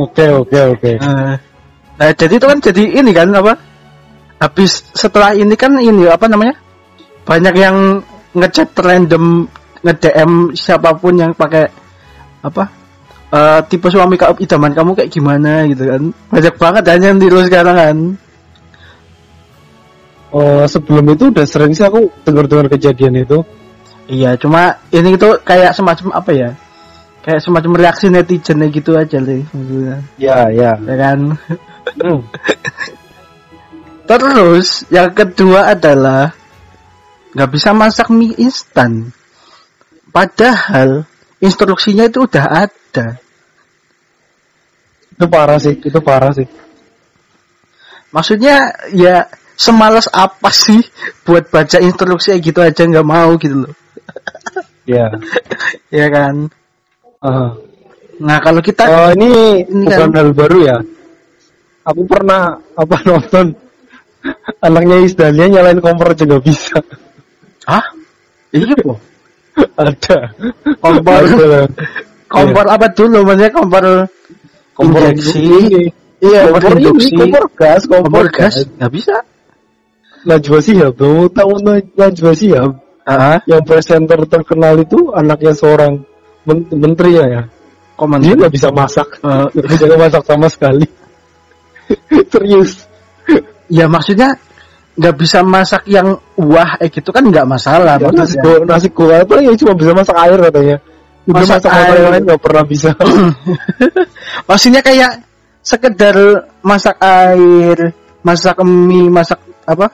Oke, 0.00 0.26
oke, 0.32 0.58
oke. 0.74 0.90
Eh, 0.96 1.34
nah 1.98 2.10
jadi 2.16 2.34
itu 2.40 2.46
kan 2.46 2.58
jadi 2.58 2.82
ini 2.98 3.10
kan 3.12 3.28
apa? 3.36 3.52
Habis 4.40 4.80
setelah 4.96 5.36
ini 5.36 5.54
kan 5.54 5.76
ini 5.76 6.08
apa 6.08 6.24
namanya? 6.26 6.56
Banyak 7.28 7.54
yang 7.54 8.00
ngechat 8.32 8.72
random 8.80 9.44
nge 9.84 9.94
DM 10.02 10.32
siapa 10.56 10.96
pun 10.96 11.14
yang 11.20 11.30
pakai 11.36 11.68
apa? 12.42 12.64
Eh, 13.30 13.60
tipe 13.70 13.86
suami 13.86 14.18
idaman 14.18 14.72
kamu 14.74 14.90
kayak 14.98 15.12
gimana? 15.12 15.68
gitu 15.68 15.84
kan. 15.86 16.02
Banyak 16.32 16.54
banget 16.56 16.82
kan 16.82 16.98
yang 17.04 17.18
tiru 17.20 17.38
sekarang 17.44 17.76
kan 17.76 17.96
Oh, 20.30 20.62
sebelum 20.62 21.10
itu 21.10 21.34
udah 21.34 21.42
sering 21.42 21.74
sih 21.74 21.82
aku 21.82 22.06
dengar-dengar 22.22 22.70
kejadian 22.70 23.18
itu. 23.18 23.42
iya 24.10 24.34
cuma 24.38 24.78
ini 24.90 25.14
itu 25.14 25.28
kayak 25.42 25.70
semacam 25.74 26.10
apa 26.18 26.30
ya 26.34 26.50
kayak 27.22 27.42
semacam 27.42 27.78
reaksi 27.78 28.10
netizen 28.10 28.58
gitu 28.70 28.98
aja 28.98 29.18
sih 29.22 29.42
maksudnya 29.54 29.96
Ya, 30.18 30.50
ya. 30.50 30.74
ya 30.78 30.94
kan 30.98 31.18
Hmm. 31.90 32.22
Terus 34.10 34.82
yang 34.90 35.10
kedua 35.14 35.70
adalah 35.70 36.34
nggak 37.30 37.50
bisa 37.50 37.70
masak 37.70 38.10
mie 38.10 38.34
instan. 38.36 39.14
Padahal 40.10 41.06
instruksinya 41.38 42.10
itu 42.10 42.26
udah 42.26 42.66
ada. 42.66 43.06
Itu 45.14 45.24
parah 45.30 45.58
sih, 45.62 45.78
itu 45.78 45.98
parah 46.02 46.34
sih. 46.34 46.46
Maksudnya 48.10 48.74
ya 48.90 49.30
semalas 49.60 50.08
apa 50.08 50.48
sih 50.48 50.80
buat 51.20 51.52
baca 51.52 51.76
instruksi 51.76 52.32
gitu 52.40 52.64
aja 52.64 52.88
nggak 52.88 53.04
mau 53.04 53.36
gitu 53.36 53.68
loh. 53.68 53.74
Ya. 54.88 55.12
Ya 55.92 56.06
kan. 56.08 56.48
Ah. 57.20 57.52
Nah 58.16 58.38
kalau 58.40 58.62
kita 58.62 58.86
Oh, 58.86 59.10
ini 59.12 59.60
Ini 59.62 59.84
bukan 59.84 60.08
kan- 60.08 60.16
hal 60.16 60.30
baru 60.32 60.58
ya. 60.64 60.76
Aku 61.84 62.06
pernah 62.06 62.56
apa 62.72 62.96
nonton 63.08 63.52
anaknya 64.60 64.96
Isdania 65.02 65.48
nyalain 65.48 65.80
kompor 65.80 66.12
aja 66.12 66.24
nggak 66.24 66.44
bisa. 66.44 66.76
ah 67.64 67.80
iya 68.52 68.72
po 68.76 68.96
Ada. 69.80 70.28
kompor 70.76 71.22
Ada. 71.24 71.64
kompor 72.26 72.66
apa 72.68 72.86
dulu 72.92 73.24
maksudnya 73.24 73.52
kompor 73.52 73.84
Kompor 74.76 75.00
injeksi 75.08 75.88
iya 76.20 76.48
Kompor 76.48 76.72
induksi 76.76 77.12
kompor 77.16 77.44
gas, 77.56 77.82
kompor 77.84 78.26
gas 78.28 78.54
nggak 78.76 78.92
bisa 78.92 79.16
Najwa 80.20 80.58
Shihab, 80.60 80.92
kamu 80.96 81.32
tahu 81.32 81.52
Naj- 81.64 81.92
Najwa 81.96 82.32
Shihab 82.32 82.70
ah 83.02 83.40
yang 83.48 83.64
presenter 83.64 84.20
terkenal 84.28 84.76
itu 84.78 85.10
anaknya 85.10 85.50
seorang 85.50 86.04
men- 86.44 86.68
menteri 86.70 87.16
ya, 87.16 87.42
komen 87.96 88.20
Dia 88.20 88.36
nggak 88.36 88.52
bisa 88.52 88.68
masak, 88.70 89.08
Eh, 89.18 89.46
nggak 89.50 89.70
bisa 89.70 89.96
masak 89.96 90.22
sama 90.24 90.46
sekali. 90.46 90.84
Serius. 92.32 92.86
ya 93.70 93.86
maksudnya 93.86 94.34
nggak 94.98 95.14
bisa 95.16 95.40
masak 95.40 95.86
yang 95.86 96.18
wah 96.34 96.74
eh 96.76 96.90
gitu 96.90 97.08
kan 97.08 97.22
nggak 97.22 97.46
masalah 97.46 97.94
Ya, 97.96 98.10
nasi 98.10 98.36
go, 98.38 98.52
nasi 98.66 98.88
goreng 98.90 99.22
apa 99.22 99.38
ya 99.38 99.52
cuma 99.56 99.72
bisa 99.74 99.92
masak 99.94 100.16
air 100.18 100.38
katanya. 100.38 100.76
Udah 101.20 101.34
Masak 101.40 101.58
masak, 101.62 101.72
air. 101.72 101.94
yang 101.96 102.12
lain 102.12 102.24
nggak 102.26 102.42
pernah 102.42 102.64
bisa. 102.66 102.90
maksudnya 104.48 104.80
kayak 104.82 105.10
sekedar 105.60 106.16
masak 106.60 106.96
air 107.00 107.78
masak 108.20 108.56
mie 108.62 109.08
masak 109.08 109.38
apa 109.64 109.88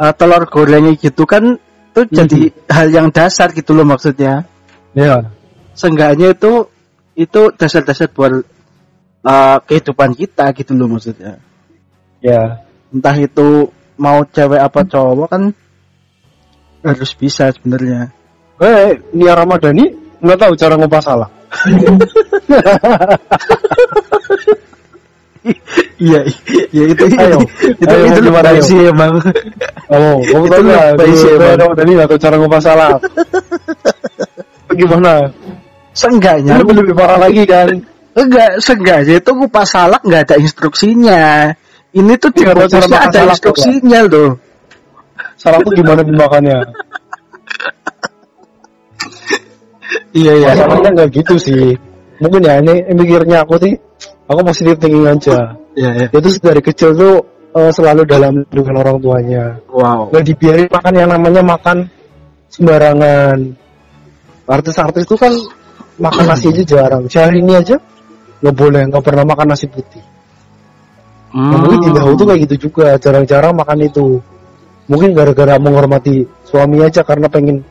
eh, 0.00 0.12
telur 0.16 0.42
gorengnya 0.48 0.96
gitu 0.98 1.28
kan 1.28 1.60
itu 1.94 2.00
jadi 2.10 2.40
hal 2.66 2.88
yang 2.90 3.08
dasar 3.14 3.54
gitu 3.54 3.70
loh 3.70 3.86
maksudnya 3.86 4.42
ya. 4.98 5.30
seenggaknya 5.78 6.34
itu 6.34 6.66
itu 7.14 7.40
dasar-dasar 7.54 8.10
buat 8.10 8.42
eh, 9.24 9.58
kehidupan 9.70 10.18
kita 10.18 10.50
gitu 10.56 10.72
loh 10.74 10.90
maksudnya 10.90 11.38
Ya. 12.24 12.64
entah 12.88 13.12
itu 13.20 13.68
mau 14.00 14.24
cewek 14.24 14.56
apa 14.56 14.80
cowok 14.88 15.28
kan 15.28 15.52
harus 16.80 17.12
bisa 17.12 17.52
sebenarnya 17.52 18.08
Eh, 18.62 18.94
Nia 19.18 19.34
Ramadhani 19.34 19.90
nggak 20.22 20.38
tahu 20.38 20.54
cara 20.54 20.78
ngupas 20.78 21.02
salah. 21.02 21.26
iya 25.98 26.20
iya 26.74 26.84
itu 26.90 27.02
Ayo, 27.06 27.38
itu 27.78 27.88
ayo, 27.90 28.04
itu 28.10 28.20
ayo? 28.30 28.62
sih 28.62 28.78
emang 28.90 29.14
Oh, 29.92 30.16
kamu 30.24 30.44
Itu 30.48 30.52
tahu 30.56 30.62
nggak? 30.64 30.86
Bang. 30.96 31.12
Ramadhani 31.60 31.90
nggak 31.94 32.08
tahu 32.08 32.18
cara 32.18 32.34
ngupas 32.40 32.62
salah. 32.64 32.92
Gimana? 34.72 35.14
seenggaknya 35.94 36.58
Ini 36.58 36.60
lebih, 36.66 36.74
lebih 36.82 36.94
parah 36.98 37.18
lagi 37.22 37.42
kan? 37.46 37.68
enggak 38.14 38.50
seenggaknya 38.58 39.22
itu 39.22 39.30
kupas 39.30 39.70
salak 39.70 40.02
nggak 40.02 40.22
ada 40.26 40.36
instruksinya 40.42 41.50
ini 41.94 42.14
tuh 42.18 42.30
di 42.34 42.42
makan 42.42 42.66
ada 42.66 42.78
salak, 43.14 43.34
instruksinya 43.38 43.98
loh 44.10 44.30
Salah 45.34 45.58
tuh 45.62 45.70
gimana 45.74 46.02
dimakannya? 46.02 46.58
iya 50.14 50.32
iya 50.34 50.48
Masalahnya 50.54 50.90
nggak 50.94 51.08
gitu 51.14 51.34
sih. 51.38 51.74
mungkin 52.22 52.46
ya 52.46 52.62
ini 52.62 52.74
mikirnya 52.94 53.42
aku 53.42 53.58
sih 53.58 53.74
aku 54.30 54.40
positif 54.46 54.78
thinking 54.78 55.06
aja 55.06 55.54
Ya, 55.74 55.90
ya. 55.94 56.06
itu 56.10 56.28
dari 56.38 56.62
kecil 56.62 56.94
tuh 56.94 57.14
eh, 57.54 57.70
selalu 57.74 58.02
dalam 58.06 58.46
dengan 58.46 58.74
orang 58.78 58.96
tuanya. 59.02 59.58
Wow. 59.70 60.10
nggak 60.14 60.24
dibiarin 60.24 60.68
makan 60.70 60.94
yang 60.94 61.10
namanya 61.10 61.42
makan 61.42 61.76
sembarangan. 62.50 63.38
Artis-artis 64.44 65.08
itu 65.08 65.16
kan 65.16 65.32
makan 65.98 66.24
nasi 66.30 66.52
aja 66.52 66.62
jarang. 66.62 67.04
Sehari 67.10 67.40
ini 67.40 67.56
aja 67.58 67.80
nggak 68.44 68.54
boleh 68.54 68.82
nggak 68.92 69.04
pernah 69.04 69.24
makan 69.24 69.46
nasi 69.50 69.66
putih. 69.66 70.04
Nah, 71.34 71.58
mungkin 71.58 71.82
di 71.82 71.90
Dahu 71.90 72.14
tuh 72.14 72.26
kayak 72.30 72.40
gitu 72.46 72.70
juga 72.70 72.94
jarang-jarang 72.94 73.58
makan 73.58 73.78
itu. 73.82 74.22
Mungkin 74.86 75.16
gara-gara 75.16 75.58
menghormati 75.58 76.28
suami 76.46 76.84
aja 76.84 77.02
karena 77.02 77.26
pengen 77.26 77.64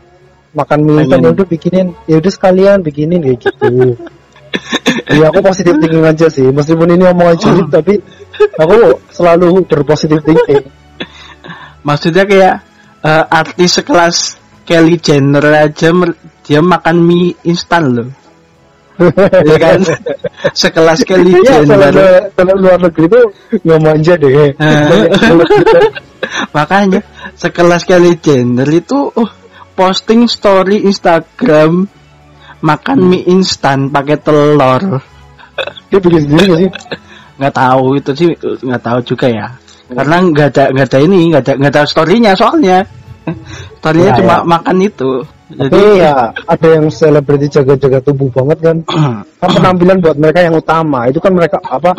makan 0.54 0.80
mie 0.86 1.10
ya 1.10 1.18
udah 1.18 1.48
bikinin 1.50 1.88
ya 2.06 2.22
udah 2.22 2.32
sekalian 2.32 2.86
bikinin 2.86 3.26
kayak 3.26 3.42
gitu 3.42 3.98
ya 5.20 5.30
aku 5.34 5.40
positif 5.42 5.74
thinking 5.82 6.06
aja 6.06 6.28
sih 6.30 6.48
meskipun 6.54 6.94
ini 6.94 7.10
omongan 7.10 7.38
julid 7.42 7.68
tapi 7.74 7.98
aku 8.58 9.02
selalu 9.10 9.66
berpositif 9.66 10.22
thinking 10.22 10.66
Maksudnya 11.84 12.24
kayak 12.24 12.56
eh, 13.04 13.24
artis 13.28 13.84
sekelas 13.84 14.16
Kelly 14.64 14.96
Jenner 15.04 15.44
aja 15.52 15.92
dia 16.44 16.60
makan 16.64 16.98
mie 17.04 17.36
instan 17.44 17.84
loh. 17.92 18.10
ya 19.52 19.58
kan? 19.60 19.80
Sekelas 20.56 21.04
Kelly 21.04 21.44
Iya, 21.44 21.68
kalau 21.68 21.90
Jenner. 21.92 22.32
kalau 22.32 22.54
luar 22.56 22.80
negeri 22.80 23.06
tuh 23.12 23.26
nggak 23.68 23.80
manja 23.84 24.14
deh. 24.16 24.32
Kita, 24.56 25.80
Makanya 26.56 27.04
sekelas 27.36 27.84
Kelly 27.84 28.16
Jenner 28.24 28.70
itu 28.72 29.12
oh, 29.12 29.30
posting 29.76 30.32
story 30.32 30.88
Instagram 30.88 31.84
makan 32.64 32.98
mie 33.04 33.28
instan 33.28 33.92
pakai 33.92 34.18
telur. 34.18 34.82
dia 35.92 36.00
bikin 36.00 36.22
sendiri 36.26 36.44
nggak 36.48 36.60
sih? 36.64 36.72
Nggak 37.38 37.54
tahu 37.54 37.86
itu 38.00 38.12
sih 38.16 38.30
nggak 38.64 38.82
tahu 38.82 39.00
juga 39.04 39.28
ya. 39.28 39.48
Karena 39.92 40.18
nggak 40.24 40.48
ada 40.56 40.64
nggak 40.72 40.88
ada 40.90 41.00
ini 41.04 41.20
nggak 41.30 41.42
ada 41.44 41.54
nggak 41.60 41.72
ada 41.76 41.84
storynya 41.84 42.32
soalnya. 42.34 42.82
Storynya 43.78 44.12
Ya, 44.12 44.18
cuma 44.18 44.36
ya. 44.40 44.46
makan 44.48 44.78
itu. 44.80 45.12
Jadi 45.54 45.70
Tapi 45.70 46.02
ya 46.02 46.16
ada 46.34 46.68
yang 46.72 46.86
selebriti 46.90 47.48
jaga-jaga 47.52 48.00
tubuh 48.02 48.32
banget 48.32 48.58
kan. 48.64 48.78
Kan 49.44 49.50
penampilan 49.54 50.02
buat 50.02 50.18
mereka 50.18 50.40
yang 50.42 50.56
utama 50.56 51.06
itu 51.06 51.20
kan 51.20 51.36
mereka 51.36 51.60
apa? 51.62 51.92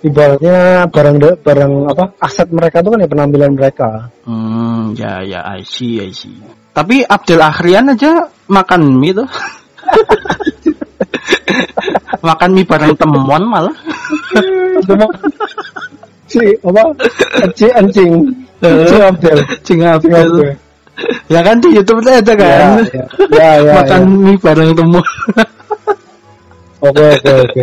Ibaratnya 0.00 0.88
barang 0.88 1.16
da- 1.20 1.36
barang 1.36 1.72
apa? 1.90 2.04
Aset 2.22 2.48
mereka 2.48 2.80
itu 2.80 2.88
kan 2.88 3.02
ya 3.02 3.08
penampilan 3.10 3.52
mereka. 3.52 3.90
Hmm, 4.24 4.94
ya 4.96 5.20
ya 5.20 5.40
I 5.44 5.66
see 5.66 6.00
I 6.00 6.14
see. 6.14 6.32
Tapi 6.72 7.04
Abdel 7.04 7.42
Akhrian 7.42 7.92
aja 7.92 8.24
makan 8.48 8.96
mie 8.96 9.12
tuh. 9.12 9.28
makan 12.26 12.50
mie 12.52 12.66
bareng 12.66 12.94
temuan 12.98 13.42
malah. 13.46 13.76
Cuma 14.84 15.06
si 16.26 16.40
apa? 16.64 16.82
Anjing 17.44 17.72
anjing. 17.74 18.12
Abdel. 18.62 19.38
Cing 19.62 19.80
Anjing 19.84 20.12
Abdel. 20.14 20.56
Ya 21.28 21.40
kan 21.44 21.60
di 21.60 21.68
YouTube 21.76 22.00
ada 22.08 22.32
kan. 22.34 22.80
Ya, 22.88 23.04
ya, 23.30 23.50
ya, 23.60 23.72
makan 23.84 24.00
ya. 24.02 24.16
mie 24.26 24.38
bareng 24.40 24.70
temuan. 24.74 25.06
Oke 26.82 27.04
oke 27.18 27.30
oke. 27.46 27.62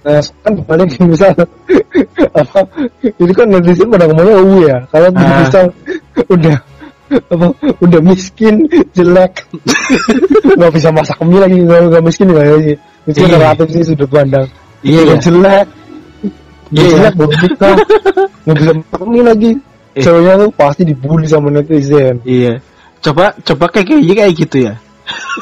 Nah, 0.00 0.20
kan 0.40 0.52
balik 0.64 0.96
misal 1.04 1.32
apa 2.32 2.60
ini 3.04 3.32
kan 3.36 3.46
netizen 3.50 3.92
pada 3.92 4.08
ngomongnya 4.08 4.36
U 4.40 4.56
ya. 4.64 4.76
Kalau 4.88 5.08
Ah. 5.16 5.44
misal 5.44 5.64
udah 6.28 6.56
apa 7.10 7.46
udah 7.82 8.00
miskin 8.00 8.66
jelek 8.94 9.32
nggak 10.58 10.72
bisa 10.72 10.88
masak 10.90 11.18
mie 11.22 11.38
lagi 11.38 11.58
nggak 11.58 11.78
nggak 11.90 12.02
miskin 12.04 12.26
nggak 12.30 12.46
ya 12.46 12.56
sih 12.62 12.76
miskin 13.06 13.26
Iya. 13.26 13.36
relatif 13.38 13.66
sih 13.70 13.82
sudut 13.82 14.10
pandang 14.10 14.46
Iya, 14.80 15.00
Udah 15.04 15.12
iya. 15.12 15.22
jelek 15.22 15.66
Iya. 16.70 16.70
Udah 16.70 16.90
jelek 16.94 17.14
belum 17.18 17.30
nikah 17.42 17.74
nggak 18.46 18.56
bisa 18.56 18.72
masak 18.78 19.02
mie 19.06 19.24
lagi 19.24 19.50
Eh. 19.90 20.02
ceweknya 20.06 20.34
tuh 20.38 20.50
pasti 20.54 20.82
dibully 20.86 21.26
sama 21.26 21.48
netizen 21.50 22.22
Iya. 22.22 22.62
Coba 23.00 23.34
coba 23.42 23.64
kayak 23.72 23.86
kayak 23.90 24.14
kayak 24.14 24.34
gitu 24.36 24.56
ya. 24.70 24.74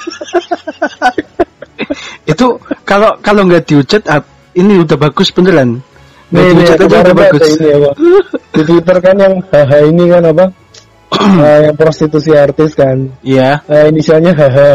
itu 2.33 2.47
kalau 2.85 3.11
kalau 3.21 3.43
nggak 3.45 3.65
diucet 3.67 4.03
ah, 4.07 4.23
ini 4.55 4.79
udah 4.81 4.97
bagus 4.97 5.29
beneran. 5.35 5.83
Nggak 6.31 6.45
diucet 6.55 6.77
aja 6.79 6.97
udah 7.03 7.17
bagus. 7.17 7.43
ini 7.59 7.69
apa 7.73 7.91
di 8.55 8.63
Twitter 8.67 8.97
kan 8.99 9.17
yang 9.17 9.35
haha 9.51 9.79
ini 9.87 10.05
kan 10.07 10.23
apa 10.27 10.45
Eh, 11.19 11.59
yang 11.69 11.77
prostitusi 11.77 12.31
artis 12.37 12.77
kan. 12.77 13.09
Iya. 13.25 13.65
Eh, 13.65 13.89
inisialnya 13.91 14.33
haha. 14.37 14.73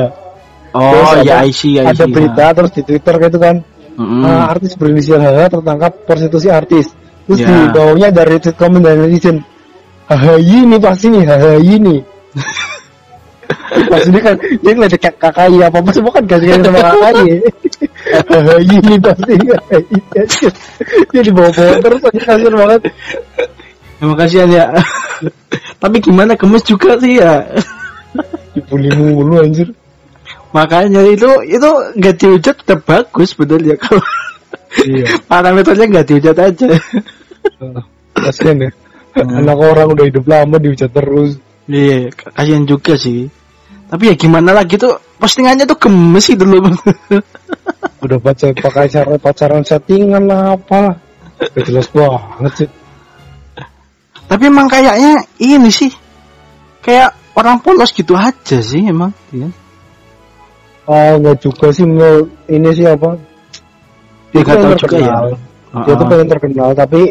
Oh 0.74 0.89
Terus 0.89 1.30
ya 1.30 1.38
apa, 1.38 1.46
I 1.46 1.52
see 1.54 1.78
I 1.78 1.86
ada 1.93 2.06
see. 2.06 2.13
berita 2.13 2.46
terus 2.58 2.72
di 2.74 2.82
Twitter 2.82 3.15
gitu 3.22 3.38
kan. 3.38 3.56
Mm-mm. 3.93 4.26
eh, 4.26 4.43
artis 4.50 4.74
berinisial 4.74 5.22
haha 5.22 5.46
tertangkap 5.50 5.93
prostitusi 6.10 6.50
artis. 6.50 6.89
Terus 7.30 7.39
Ya. 7.39 7.48
di 7.48 7.56
bawahnya 7.72 8.10
dari 8.10 8.41
tweet 8.41 8.58
komen 8.58 8.82
dari 8.82 8.98
netizen 9.06 9.46
haha 10.10 10.36
ini 10.41 10.76
pasti 10.82 11.13
nih 11.13 11.24
haha 11.24 11.54
ini. 11.62 11.96
Pas 13.89 14.04
ini 14.06 14.19
kan 14.22 14.36
dia 14.38 14.72
ngeliat 14.74 14.98
kak 14.98 15.15
kakai 15.17 15.58
apa 15.62 15.78
apa 15.78 15.89
semua 15.93 16.12
kan 16.13 16.26
kasih 16.26 16.58
sama 16.62 16.80
kakai 16.82 17.30
haha 18.34 18.56
ini 18.62 18.93
pasti 18.98 19.34
dia 21.13 21.22
dibawa-bawa 21.22 21.74
terus 21.82 22.02
aja 22.02 22.22
kasihan 22.22 22.54
banget 22.54 22.82
Terima 24.04 24.16
kasih 24.20 24.44
ya. 24.52 24.68
Tapi 25.84 25.98
gimana 26.04 26.36
gemes 26.36 26.60
juga 26.68 27.00
sih 27.00 27.24
ya. 27.24 27.48
dibully 28.52 28.92
mulu 28.94 29.39
anjir 29.39 29.72
Makanya 30.52 31.08
itu 31.08 31.26
itu 31.48 31.70
nggak 31.98 32.16
diujat 32.20 32.56
udah 32.68 32.80
bagus 32.84 33.34
bener 33.34 33.58
ya 33.63 33.76
kalau 33.80 34.04
iya 34.86 35.08
parameternya 35.32 35.88
nggak 35.89 36.08
diujat 36.12 36.38
aja. 36.38 36.68
kasihan 38.13 38.68
ya 38.68 38.72
Hmm. 39.13 39.46
anak 39.46 39.62
orang 39.62 39.94
udah 39.94 40.06
hidup 40.10 40.26
lama 40.26 40.58
dihujat 40.58 40.89
terus 40.89 41.38
Iya, 41.70 42.10
kasihan 42.34 42.66
juga 42.66 42.98
sih. 42.98 43.30
Tapi 43.86 44.10
ya 44.10 44.18
gimana 44.18 44.58
lagi 44.58 44.74
tuh 44.74 44.98
postingannya 45.22 45.70
tuh 45.70 45.78
gemes 45.78 46.26
sih 46.26 46.34
dulu. 46.34 46.58
udah 48.02 48.18
baca 48.18 48.46
pakai 48.58 48.89
cara 48.89 49.13
pacaran 49.22 49.62
settingan 49.62 50.26
lah 50.26 50.58
apa 50.58 50.98
jelas 51.62 51.86
banget 51.94 52.66
sih 52.66 52.70
Tapi 54.26 54.44
emang 54.48 54.66
kayaknya 54.66 55.22
ini 55.38 55.70
sih 55.70 55.92
kayak 56.80 57.12
orang 57.34 57.58
polos 57.60 57.92
gitu 57.92 58.14
aja 58.14 58.58
sih 58.60 58.84
emang. 58.84 59.12
Iya. 59.30 59.50
ah 60.84 61.16
nggak 61.16 61.40
juga 61.40 61.72
sih 61.72 61.88
menurut 61.88 62.28
ini 62.46 62.70
sih 62.72 62.84
apa 62.84 63.16
Ya, 64.36 64.42
dia 64.42 64.44
nggak 64.44 64.52
tuh 64.52 64.60
tahu 64.60 64.76
juga 64.76 64.76
ya. 64.76 64.76
terkenal 64.84 65.26
dia 65.74 65.94
tuh 65.94 66.04
Ah. 66.04 66.10
pengen 66.12 66.28
terkenal 66.28 66.70
tapi 66.74 67.02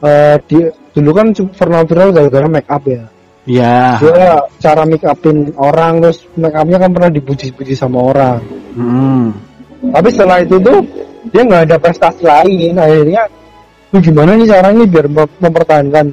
eh 0.00 0.34
dia 0.46 0.64
dulu 0.92 1.10
kan 1.10 1.26
cuma 1.32 1.50
pernah 1.52 1.80
viral 1.82 2.08
gara-gara 2.10 2.46
make 2.46 2.70
up 2.70 2.84
ya 2.86 3.02
Ya. 3.42 3.98
dia 3.98 4.38
cara 4.56 4.86
make 4.86 5.02
upin 5.02 5.50
orang 5.58 5.98
terus 5.98 6.22
make 6.38 6.54
upnya 6.54 6.78
kan 6.78 6.90
pernah 6.94 7.10
dipuji-puji 7.10 7.74
sama 7.74 7.98
orang 8.14 8.38
Hmm. 8.72 9.34
tapi 9.90 10.08
setelah 10.08 10.38
itu 10.38 10.54
tuh 10.56 10.78
dia 11.28 11.42
nggak 11.42 11.62
ada 11.66 11.76
prestasi 11.76 12.22
lain 12.22 12.78
akhirnya 12.78 13.22
"Lu 13.92 14.00
gimana 14.00 14.34
nih 14.34 14.48
caranya 14.48 14.84
biar 14.84 15.06
mem- 15.06 15.36
mempertahankan 15.38 16.06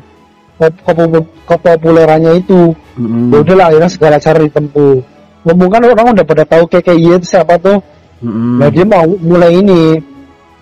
kep- 0.59 0.81
kepo- 0.83 1.31
kepopulerannya 1.47 2.31
itu 2.37 2.75
Hmm. 2.99 3.31
ya 3.31 3.39
udahlah 3.39 3.65
akhirnya 3.71 3.89
segala 3.89 4.15
cara 4.19 4.43
ditempuh 4.43 4.95
ngomong 5.47 5.69
kan 5.71 5.81
orang 5.87 6.07
udah 6.11 6.25
pada 6.27 6.43
tahu 6.43 6.67
kayak 6.67 6.83
kayak 6.85 6.99
itu 7.23 7.27
siapa 7.31 7.55
tuh 7.55 7.79
Hmm. 8.19 8.59
nah 8.59 8.67
dia 8.67 8.83
mau 8.83 9.07
mulai 9.07 9.55
ini 9.55 9.95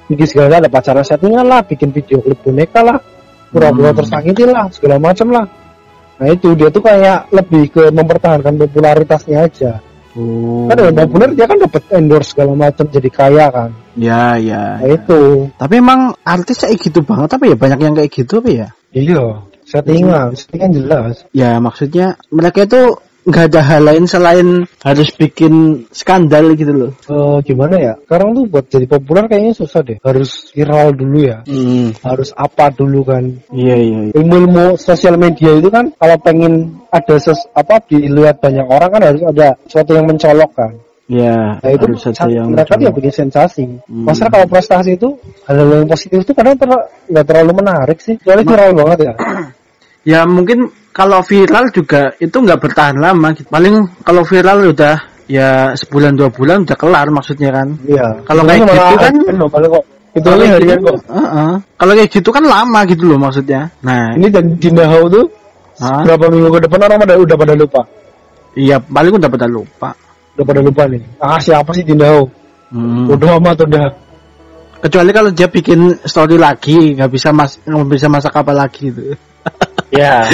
bikin 0.06 0.27
segala 0.30 0.62
ada 0.62 0.69
pacaran 0.69 1.01
settingan 1.01 1.41
lah 1.43 1.65
bikin 1.65 1.89
video 1.89 2.21
klip 2.21 2.38
boneka 2.45 2.86
lah 2.86 3.01
pura-pura 3.49 3.89
Hmm. 3.89 3.97
tersakiti 3.97 4.45
lah 4.45 4.69
segala 4.69 5.01
macam 5.01 5.34
lah 5.34 5.45
nah 6.17 6.27
itu 6.30 6.53
dia 6.53 6.69
tuh 6.69 6.86
kayak 6.86 7.34
lebih 7.34 7.73
ke 7.73 7.89
mempertahankan 7.89 8.53
popularitasnya 8.56 9.49
aja 9.49 9.71
Oh. 10.17 10.65
kan 10.65 10.82
udah 10.82 10.93
populer 10.97 11.30
dia 11.38 11.45
kan 11.45 11.62
dapat 11.62 11.82
endorse 11.93 12.34
segala 12.34 12.58
macam 12.58 12.89
jadi 12.89 13.10
kaya 13.13 13.45
kan 13.53 13.69
Ya, 13.93 14.38
ya. 14.38 14.77
nah 14.82 14.89
itu 14.89 15.49
Tapi 15.58 15.73
emang 15.77 16.13
artis 16.21 16.62
kayak 16.62 16.77
gitu 16.77 17.01
banget 17.01 17.34
apa 17.34 17.49
ya? 17.49 17.58
Banyak 17.58 17.80
yang 17.82 17.93
kayak 17.97 18.10
gitu 18.13 18.41
apa 18.41 18.49
ya? 18.49 18.67
iya 18.93 19.41
settingan 19.62 20.34
settingan 20.34 20.71
jelas 20.73 21.25
Ya 21.34 21.58
maksudnya 21.62 22.17
mereka 22.30 22.65
itu 22.65 22.97
nggak 23.28 23.46
ada 23.52 23.62
hal 23.62 23.82
lain 23.84 24.04
selain 24.04 24.48
harus 24.80 25.12
bikin 25.12 25.54
skandal 25.92 26.56
gitu 26.56 26.72
loh. 26.72 26.92
Eh, 27.04 27.38
gimana 27.44 27.76
ya 27.76 27.94
sekarang 28.00 28.32
tuh 28.32 28.44
buat 28.48 28.66
jadi 28.66 28.88
populer 28.88 29.28
kayaknya 29.28 29.52
susah 29.52 29.84
deh 29.84 30.00
harus 30.00 30.50
viral 30.50 30.96
dulu 30.96 31.18
ya 31.22 31.44
Hmm. 31.44 31.92
harus 32.02 32.32
apa 32.34 32.72
dulu 32.72 33.04
kan 33.04 33.24
Iya 33.52 33.76
iya. 33.76 34.00
iya. 34.08 34.12
ilmu-ilmu 34.16 34.76
sosial 34.78 35.16
media 35.16 35.52
itu 35.54 35.68
kan 35.68 35.92
kalau 35.94 36.16
pengen 36.18 36.54
ada 36.88 37.16
ses 37.18 37.36
apa 37.52 37.84
dilihat 37.84 38.40
banyak 38.40 38.63
orang 38.63 38.90
kan 38.90 39.02
harus 39.04 39.22
ada 39.22 39.60
sesuatu 39.63 39.92
yang 39.92 40.08
mencolok 40.08 40.52
kan 40.56 40.74
Ya 41.08 41.56
nah 41.60 41.70
itu 41.70 41.84
harus 41.88 42.04
ada 42.06 42.16
sa- 42.16 42.28
yang 42.28 42.48
mereka 42.52 42.76
dia 42.76 42.92
bikin 42.92 43.13
sensasi 43.13 43.63
Hmm. 43.84 44.04
masalah 44.04 44.28
kalau 44.30 44.48
prestasi 44.48 44.96
itu 44.96 45.16
hal-hal 45.44 45.68
yang 45.74 45.88
positif 45.88 46.20
itu 46.22 46.32
kadang 46.32 46.56
ter- 46.56 46.88
nggak 47.08 47.26
terlalu 47.26 47.52
menarik 47.56 48.00
sih 48.00 48.16
soalnya 48.20 48.44
viral 48.46 48.72
banget 48.74 49.00
ya 49.04 49.13
Ya 50.04 50.24
mungkin 50.24 50.72
kalau 50.97 51.21
viral 51.21 51.69
juga 51.69 52.10
itu 52.17 52.33
nggak 52.33 52.57
bertahan 52.57 52.97
lama. 52.97 53.29
gitu. 53.38 53.45
Paling 53.53 54.01
kalau 54.01 54.25
viral 54.25 54.73
udah 54.73 54.97
ya 55.29 55.77
sebulan 55.77 56.17
dua 56.17 56.33
bulan 56.33 56.65
udah 56.65 56.73
kelar 56.73 57.07
maksudnya 57.13 57.53
kan. 57.53 57.77
Iya. 57.86 58.25
Kalau 58.25 58.41
kayak 58.41 58.65
Itu 58.65 58.73
gitu 58.73 58.97
kan- 58.97 59.51
paling 59.53 59.69
kok. 59.69 59.86
Itu 60.17 60.25
Kalau 60.25 60.41
kayak 60.41 60.62
gitu, 60.65 60.81
kok. 60.81 60.97
Heeh. 61.13 61.51
Kalau 61.77 61.93
kayak 61.93 62.10
gitu 62.10 62.29
kan 62.33 62.43
lama 62.49 62.79
gitu 62.89 63.03
loh 63.05 63.19
maksudnya. 63.21 63.69
Nah, 63.86 64.17
Ini 64.17 64.27
dan 64.33 64.45
di 64.57 64.69
Dahau 64.73 65.05
tuh 65.05 65.25
Hah? 65.77 66.01
berapa 66.01 66.25
minggu 66.33 66.49
ke 66.57 66.60
depan 66.65 66.79
orang 66.89 66.97
pada 67.05 67.13
udah 67.21 67.36
pada 67.38 67.53
lupa. 67.53 67.81
iya 68.57 68.81
paling 68.81 69.13
udah 69.13 69.29
pada 69.29 69.45
lupa. 69.45 69.93
Udah 70.33 70.45
pada 70.49 70.62
lupa 70.65 70.81
nih. 70.89 71.01
Ah 71.21 71.38
siapa 71.38 71.69
sih 71.77 71.86
di 71.86 71.93
Dahau? 71.93 72.25
Hmm. 72.73 73.05
Udah 73.05 73.38
amat 73.38 73.62
udah. 73.62 73.86
Kecuali 74.77 75.10
kalau 75.13 75.29
dia 75.29 75.45
bikin 75.49 76.01
story 76.01 76.38
lagi, 76.38 76.97
nggak 76.97 77.10
bisa 77.10 77.29
mas 77.29 77.62
nggak 77.62 77.86
bisa 77.86 78.10
masak 78.10 78.33
apa 78.33 78.53
lagi 78.53 78.89
gitu. 78.89 79.13
Ya. 79.89 80.28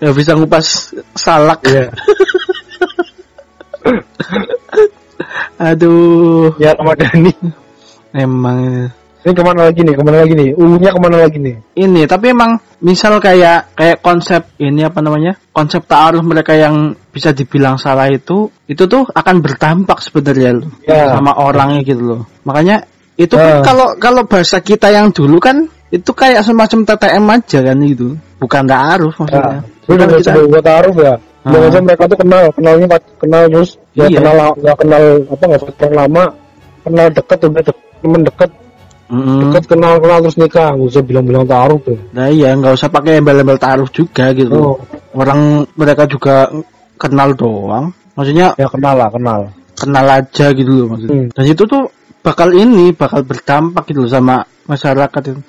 Nggak 0.00 0.14
bisa 0.16 0.32
ngupas 0.36 0.96
salak. 1.14 1.60
Iya. 1.68 1.88
Aduh, 5.60 6.56
Ya 6.56 6.72
Ramadhani. 6.72 7.32
emang 8.16 8.88
Ini 9.20 9.36
ke 9.36 9.42
mana 9.44 9.68
lagi 9.68 9.84
nih? 9.84 9.92
Ke 9.92 10.00
mana 10.00 10.24
lagi 10.24 10.32
nih? 10.32 10.56
Ulunya 10.56 10.90
ke 10.96 11.00
mana 11.00 11.16
lagi 11.20 11.36
nih? 11.36 11.56
ini 11.76 12.04
tapi 12.04 12.32
emang 12.32 12.60
misal 12.80 13.16
kayak 13.20 13.72
kayak 13.72 14.00
konsep 14.00 14.52
ini 14.60 14.84
apa 14.84 15.00
namanya 15.00 15.36
konsep 15.52 15.84
ta'aruf 15.84 16.20
mereka 16.20 16.52
yang 16.52 16.92
bisa 17.08 17.32
dibilang 17.32 17.80
salah 17.80 18.08
itu 18.08 18.52
itu 18.68 18.84
tuh 18.84 19.08
akan 19.08 19.36
berdampak 19.40 20.00
sebenarnya 20.04 20.60
loh 20.60 20.68
Ya. 20.84 21.16
sama 21.16 21.32
orangnya 21.40 21.80
gitu 21.80 22.00
loh 22.04 22.20
makanya 22.44 22.84
itu 23.16 23.32
kan 23.36 23.60
Ya. 23.60 23.64
kalau 23.64 23.88
kalau 23.96 24.22
bahasa 24.28 24.60
kita 24.60 24.92
yang 24.92 25.08
dulu 25.12 25.40
kan 25.40 25.68
itu 25.90 26.10
kayak 26.10 26.42
semacam 26.42 26.78
TTM 26.84 27.24
aja 27.26 27.58
kan 27.60 27.78
itu 27.80 28.08
bukan 28.38 28.62
ta'aruf 28.64 29.14
Ya. 29.14 29.20
maksudnya 29.20 29.58
Lu 29.84 29.92
udah 29.92 30.06
Bukan 30.06 30.06
nggak 30.06 30.20
kita- 30.22 30.48
buat 30.48 30.64
taruh 30.64 30.96
ya? 30.96 31.14
Ah. 31.40 31.50
Jangan 31.50 31.70
sampai 31.72 31.86
mereka 31.88 32.04
tuh 32.04 32.18
kenal, 32.20 32.44
kenalnya 32.52 32.86
kenal 33.18 33.42
terus 33.48 33.70
nggak 33.90 34.06
Iya. 34.06 34.18
kenal 34.20 34.34
nggak 34.54 34.76
kenal 34.78 35.02
apa 35.26 35.44
nggak 35.44 35.60
pacaran 35.64 35.94
lama, 35.96 36.24
kenal 36.80 37.06
deket 37.10 37.38
udah 37.40 37.52
deket, 37.58 37.76
temen 37.98 38.20
deket, 38.22 38.50
Mm-mm. 39.10 39.38
deket 39.42 39.64
kenal 39.66 39.92
kenal 39.98 40.18
terus 40.20 40.36
nikah, 40.36 40.68
nggak 40.70 40.88
usah 40.88 41.02
bilang-bilang 41.02 41.44
taruh 41.44 41.78
tuh. 41.80 41.98
Nah 42.12 42.26
iya 42.28 42.54
nggak 42.54 42.72
usah 42.72 42.88
pakai 42.88 43.18
embel-embel 43.18 43.56
ta'aruf 43.56 43.90
juga 43.90 44.30
gitu 44.30 44.54
Oh, 44.54 44.76
orang 45.12 45.40
mereka 45.74 46.06
juga 46.06 46.46
kenal 46.94 47.34
doang 47.34 47.90
maksudnya 48.14 48.54
ya 48.54 48.68
kenal 48.68 48.94
lah, 48.94 49.08
kenal. 49.08 49.40
kenal 49.74 50.06
aja 50.06 50.46
gitu 50.52 50.70
loh 50.70 50.86
maksudnya. 50.92 51.18
Hmm. 51.18 51.28
Dan 51.32 51.44
itu 51.48 51.62
tuh 51.64 51.82
bakal 52.20 52.52
ini 52.52 52.92
bakal 52.92 53.24
berdampak 53.24 53.88
gitu 53.88 54.04
loh 54.04 54.12
sama 54.12 54.36
masyarakat 54.68 55.22
itu. 55.26 55.40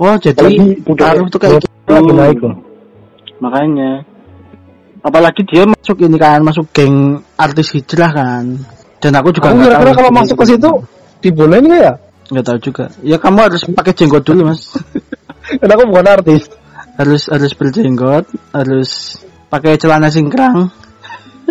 Oh 0.00 0.16
jadi 0.16 0.76
taruh 0.96 1.26
tuh 1.28 1.40
kayak 1.40 1.62
gitu. 1.62 1.68
lagi 1.88 2.12
naik 2.12 2.38
loh. 2.40 2.56
Makanya. 3.42 4.04
Apalagi 5.02 5.42
dia 5.44 5.66
masuk 5.66 5.98
ini 5.98 6.14
kan, 6.14 6.40
masuk 6.46 6.70
geng 6.70 7.20
artis 7.34 7.74
hijrah 7.74 8.10
kan. 8.14 8.44
Dan 9.02 9.18
aku 9.18 9.34
juga 9.34 9.50
nggak 9.50 9.66
kira-kira 9.66 9.90
tahu 9.90 9.98
kalau 9.98 10.10
masuk 10.14 10.36
ke 10.38 10.44
situ 10.54 10.70
dibolehin 11.18 11.66
nggak 11.66 11.82
ya? 11.82 11.94
nggak 12.30 12.44
tahu 12.46 12.58
juga. 12.62 12.84
Ya 13.02 13.16
kamu 13.18 13.38
harus 13.50 13.60
pakai 13.66 13.92
jenggot 13.98 14.22
dulu 14.22 14.54
mas. 14.54 14.72
Karena 15.60 15.72
aku 15.74 15.84
bukan 15.90 16.08
artis. 16.08 16.44
harus 16.92 17.24
harus 17.32 17.56
berjenggot, 17.56 18.28
harus 18.52 19.16
pakai 19.48 19.80
celana 19.80 20.12
singkrang, 20.12 20.68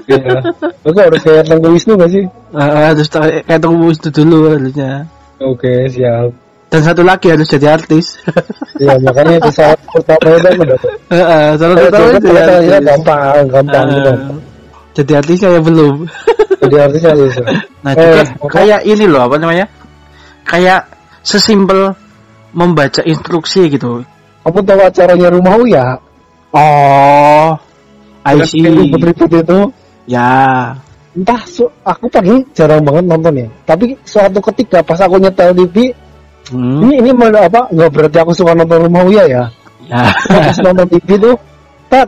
Iya. 0.09 0.37
Aku 0.81 0.97
harus 0.97 1.21
kayak 1.21 1.45
Tengku 1.45 1.69
Wisnu 1.73 1.93
nggak 1.99 2.11
sih? 2.11 2.25
Eh, 2.25 2.81
harus 2.89 3.07
kayak 3.09 3.59
tunggu 3.61 3.93
itu 3.93 4.09
dulu 4.09 4.57
harusnya. 4.57 5.05
Oke, 5.41 5.89
siap. 5.91 6.33
Dan 6.71 6.81
satu 6.81 7.03
lagi 7.03 7.27
harus 7.27 7.47
jadi 7.47 7.75
artis. 7.75 8.05
Iya, 8.81 8.97
makanya 8.97 9.37
itu 9.37 9.51
saat 9.53 9.77
pertama 9.93 10.41
itu 10.41 10.47
aku 10.49 10.63
dapat. 10.65 10.89
Heeh, 11.13 11.45
salah 11.53 11.75
jadi 11.77 12.17
ternyata 12.17 12.33
ya 12.33 12.57
artis. 12.57 12.87
gampang, 12.89 13.43
gampang 13.45 13.85
Eh, 13.85 13.93
gitu. 13.93 14.11
jadi 14.97 15.11
artis 15.21 15.37
saya 15.37 15.59
belum. 15.61 15.95
Jadi 16.61 16.75
artisnya 16.77 17.13
bisa. 17.13 17.41
Nah, 17.85 17.93
Eh, 17.93 18.01
juga 18.01 18.21
apa? 18.25 18.45
kayak 18.49 18.81
ini 18.85 19.05
loh 19.05 19.21
apa 19.25 19.35
namanya? 19.37 19.65
Kayak 20.45 20.81
sesimpel 21.21 21.93
membaca 22.53 23.01
instruksi 23.05 23.69
gitu. 23.69 24.01
Kamu 24.41 24.59
tahu 24.65 24.81
acaranya 24.81 25.29
rumah 25.29 25.53
ya? 25.69 25.85
Oh, 26.53 27.53
I 28.25 28.41
see. 28.45 28.65
Ribut-ribut 28.65 29.29
itu. 29.29 29.59
Ya. 30.09 30.29
Entah, 31.13 31.41
aku 31.85 32.05
padahal 32.09 32.41
jarang 32.57 32.81
banget 32.81 33.05
nonton 33.05 33.33
ya. 33.45 33.47
Tapi 33.65 33.93
suatu 34.01 34.39
ketika 34.49 34.81
pas 34.81 34.97
aku 35.01 35.21
nyetel 35.21 35.53
TV, 35.53 35.93
Hmm. 36.51 36.83
ini 36.83 36.99
ini 36.99 37.11
mana 37.15 37.47
apa? 37.47 37.71
Nggak 37.71 37.89
berarti 37.95 38.17
aku 38.19 38.31
suka 38.35 38.51
nonton 38.51 38.91
rumah 38.91 39.03
Uya 39.07 39.23
ya. 39.25 39.43
Ya. 39.87 40.03
Pas 40.27 40.57
nonton 40.63 40.87
TV 40.87 41.07
tuh, 41.19 41.35
tat 41.87 42.07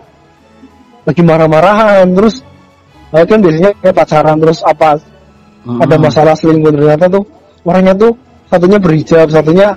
lagi 1.03 1.21
marah-marahan 1.23 2.07
terus 2.15 2.39
eh, 3.11 3.23
kan 3.27 3.39
biasanya 3.43 3.71
kayak 3.83 3.95
pacaran 3.95 4.37
terus 4.39 4.59
apa 4.63 4.99
Hmm. 5.63 5.79
ada 5.79 5.95
masalah 5.95 6.35
selingkuh 6.35 6.75
ternyata 6.75 7.07
tuh 7.07 7.23
orangnya 7.63 7.95
tuh 7.95 8.11
satunya 8.51 8.75
berhijab 8.75 9.31
satunya 9.31 9.71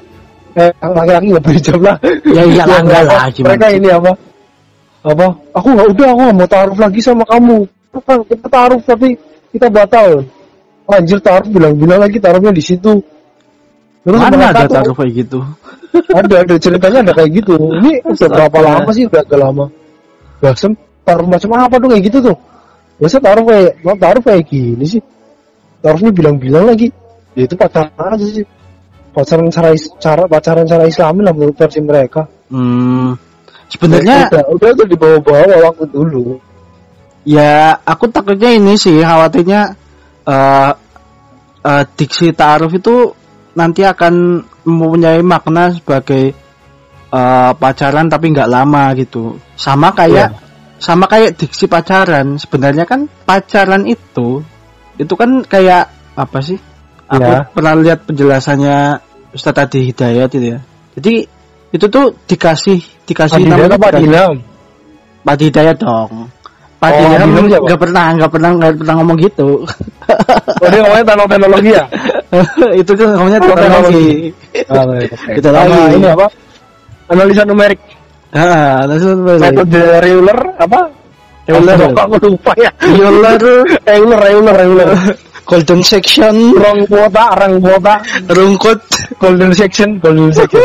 eh 0.59 0.74
laki-laki 0.83 1.31
nggak 1.31 1.44
berhijab 1.46 1.79
lah 1.79 1.96
Ya 2.26 2.42
Yang 2.42 2.83
enggak 2.83 3.02
lah, 3.07 3.22
mereka 3.31 3.66
ini 3.70 3.88
apa 3.94 4.11
apa 5.07 5.26
aku 5.55 5.66
nggak 5.79 5.88
udah 5.94 6.09
aku 6.11 6.22
mau 6.35 6.48
taruh 6.50 6.74
lagi 6.74 6.98
sama 6.98 7.22
kamu 7.31 7.62
kita 8.26 8.46
taruh 8.50 8.81
tapi 8.83 9.14
kita 9.55 9.70
batal 9.70 10.26
anjir 10.90 11.22
taruh 11.22 11.46
bilang-bilang 11.46 12.02
lagi 12.02 12.18
taruhnya 12.18 12.50
di 12.50 12.62
situ 12.66 12.98
terus 14.06 14.20
Mana 14.22 14.38
mereka 14.38 14.62
ada 14.62 14.70
taruh 14.70 14.94
kayak 14.94 15.12
gitu? 15.26 15.38
ada 16.14 16.34
ada 16.46 16.54
ceritanya 16.62 16.98
ada 17.02 17.12
kayak 17.18 17.30
gitu. 17.42 17.54
Ini 17.58 17.92
udah 18.06 18.28
berapa 18.30 18.58
lama 18.62 18.90
sih? 18.94 19.04
Udah 19.10 19.20
agak 19.26 19.38
lama. 19.42 19.64
Basem 20.38 20.72
taruh 21.02 21.26
macam 21.26 21.50
apa 21.58 21.74
tuh 21.82 21.88
kayak 21.90 22.04
gitu 22.06 22.18
tuh? 22.30 22.36
Biasa 23.02 23.16
taruh 23.18 23.44
kayak 23.44 23.72
mau 23.82 23.96
taruh 23.98 24.22
kayak 24.22 24.44
gini 24.46 24.84
sih. 24.86 25.02
Taruhnya 25.82 26.10
bilang-bilang 26.14 26.70
lagi. 26.70 26.88
Ya 27.34 27.44
itu 27.44 27.54
pacaran 27.58 27.92
aja 27.92 28.26
sih. 28.30 28.46
Pacaran 29.12 29.50
cara 29.50 29.74
cara 30.00 30.22
pacaran 30.30 30.64
cara 30.64 30.84
islami 30.86 31.20
lah 31.26 31.34
menurut 31.34 31.56
versi 31.58 31.80
mereka. 31.82 32.24
Hmm. 32.48 33.18
Sebenarnya 33.66 34.30
udah, 34.30 34.44
udah 34.54 34.70
tuh 34.78 34.86
dibawa-bawa 34.86 35.54
waktu 35.66 35.84
dulu. 35.90 36.38
Ya 37.26 37.74
aku 37.82 38.06
takutnya 38.06 38.54
ini 38.54 38.78
sih 38.78 39.02
khawatirnya 39.02 39.74
eh 40.26 40.72
eh, 41.66 41.84
diksi 41.98 42.30
ta'aruf 42.30 42.70
itu 42.70 43.10
nanti 43.56 43.82
akan 43.82 44.44
mempunyai 44.62 45.24
makna 45.24 45.72
sebagai 45.72 46.36
eh, 47.08 47.52
pacaran 47.56 48.06
tapi 48.06 48.30
nggak 48.30 48.46
lama 48.46 48.92
gitu 48.94 49.34
sama 49.56 49.90
kayak 49.90 50.36
sama 50.76 51.08
kayak 51.08 51.34
diksi 51.34 51.64
pacaran 51.64 52.36
sebenarnya 52.36 52.84
kan 52.84 53.08
pacaran 53.24 53.88
itu 53.88 54.44
itu 54.94 55.14
kan 55.16 55.40
kayak 55.42 55.88
apa 56.12 56.38
sih 56.38 56.60
aku 57.06 57.22
Ya. 57.24 57.48
pernah 57.48 57.72
lihat 57.74 58.04
penjelasannya 58.04 59.00
Ustadz 59.32 59.62
Adi 59.62 59.88
Hidayat 59.88 60.28
itu 60.32 60.46
ya 60.52 60.58
jadi 60.92 61.14
itu 61.72 61.86
tuh 61.88 62.12
dikasih 62.24 62.80
dikasih 63.04 63.40
namanya 63.44 63.76
apa 63.76 63.88
bukan- 63.88 64.00
Adinam? 64.00 64.34
Pak 65.26 65.42
Hidayat 65.42 65.76
dong. 65.82 66.30
Pak 66.76 66.90
Oh, 66.92 67.08
siapa? 67.08 67.64
nggak 67.64 67.80
pernah 67.80 68.06
nggak 68.12 68.30
pernah 68.30 68.50
nggak 68.52 68.72
pernah 68.80 68.94
ngomong 69.00 69.16
gitu. 69.18 69.48
Oh 70.62 70.68
dia 70.70 70.80
ngomongnya 70.80 71.04
tentang 71.04 71.28
teknologi 71.28 71.70
ya? 71.74 71.84
itu 72.80 72.92
kan 72.94 73.06
ngomongnya 73.16 73.38
Oh, 73.38 73.48
teknologi. 73.50 74.06
Ah, 74.66 74.84
baik, 74.86 75.08
oke. 75.12 75.30
Kita 75.36 75.48
Sama 75.50 75.60
lagi. 75.66 75.96
ini 75.96 76.06
apa? 76.08 76.26
Analisa 77.06 77.42
numerik. 77.44 77.80
Ah, 78.30 78.76
langsung 78.84 79.16
Metode 79.24 79.82
Euler 80.02 80.38
apa? 80.56 80.80
Euler. 81.46 81.76
Kok 81.94 82.04
aku 82.04 82.16
lupa 82.26 82.52
ya? 82.58 82.70
Euler 82.82 83.40
Euler, 83.94 84.20
Euler, 84.26 84.56
Euler. 84.62 84.88
golden 85.46 85.78
section 85.80 86.34
Rong 86.52 86.82
kuota, 86.90 87.30
rang 87.38 87.62
kuota, 87.62 87.94
rungkut 88.26 88.82
golden 89.16 89.54
section, 89.54 89.94
golden 90.02 90.34
section. 90.34 90.58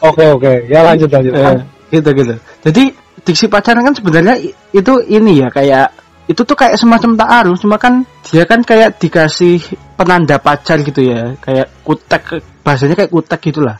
Oke, 0.00 0.24
oke. 0.28 0.52
Ya 0.68 0.84
lanjut 0.84 1.08
lanjut. 1.08 1.32
Eh, 1.32 1.56
gitu 1.90 2.08
gitu. 2.12 2.34
Jadi 2.60 2.84
diksi 3.24 3.46
pacaran 3.48 3.86
kan 3.86 3.94
sebenarnya 3.96 4.36
itu 4.72 4.92
ini 5.08 5.40
ya 5.40 5.48
kayak 5.48 5.88
itu 6.26 6.42
tuh 6.42 6.58
kayak 6.58 6.74
semacam 6.74 7.14
ta'aruf 7.14 7.56
cuma 7.62 7.78
kan 7.78 8.02
dia 8.26 8.42
kan 8.44 8.60
kayak 8.60 8.98
dikasih 8.98 9.62
penanda 9.94 10.36
pacar 10.42 10.82
gitu 10.82 11.06
ya 11.06 11.38
kayak 11.38 11.70
kutek 11.86 12.42
bahasanya 12.66 12.98
kayak 12.98 13.12
kutek 13.14 13.40
gitulah 13.40 13.78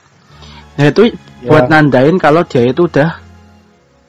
nah 0.79 0.87
itu 0.87 1.12
Ya. 1.37 1.53
buat 1.53 1.68
nandain 1.68 2.16
kalau 2.16 2.42
dia 2.49 2.64
itu 2.64 2.88
udah 2.88 3.20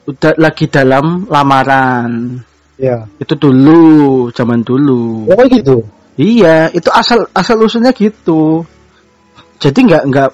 udah 0.08 0.32
lagi 0.40 0.64
dalam 0.66 1.28
lamaran 1.28 2.40
Ya. 2.80 3.04
itu 3.20 3.34
dulu 3.36 4.26
zaman 4.32 4.64
dulu 4.64 5.28
Oh 5.28 5.44
gitu. 5.46 5.84
iya 6.16 6.72
itu 6.72 6.88
asal 6.88 7.26
asal 7.36 7.60
usulnya 7.60 7.92
gitu 7.92 8.64
jadi 9.60 9.76
nggak 9.76 10.02
nggak 10.08 10.30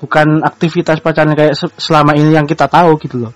bukan 0.00 0.42
aktivitas 0.42 1.02
pacaran 1.04 1.36
kayak 1.36 1.54
se- 1.54 1.76
selama 1.76 2.16
ini 2.16 2.34
yang 2.34 2.48
kita 2.48 2.66
tahu 2.66 2.96
gitu 3.02 3.28
loh 3.28 3.32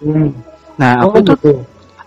Hmm. 0.00 0.32
nah 0.76 1.04
Oh 1.04 1.12
aku 1.12 1.20
itu 1.20 1.32
gitu. 1.36 1.52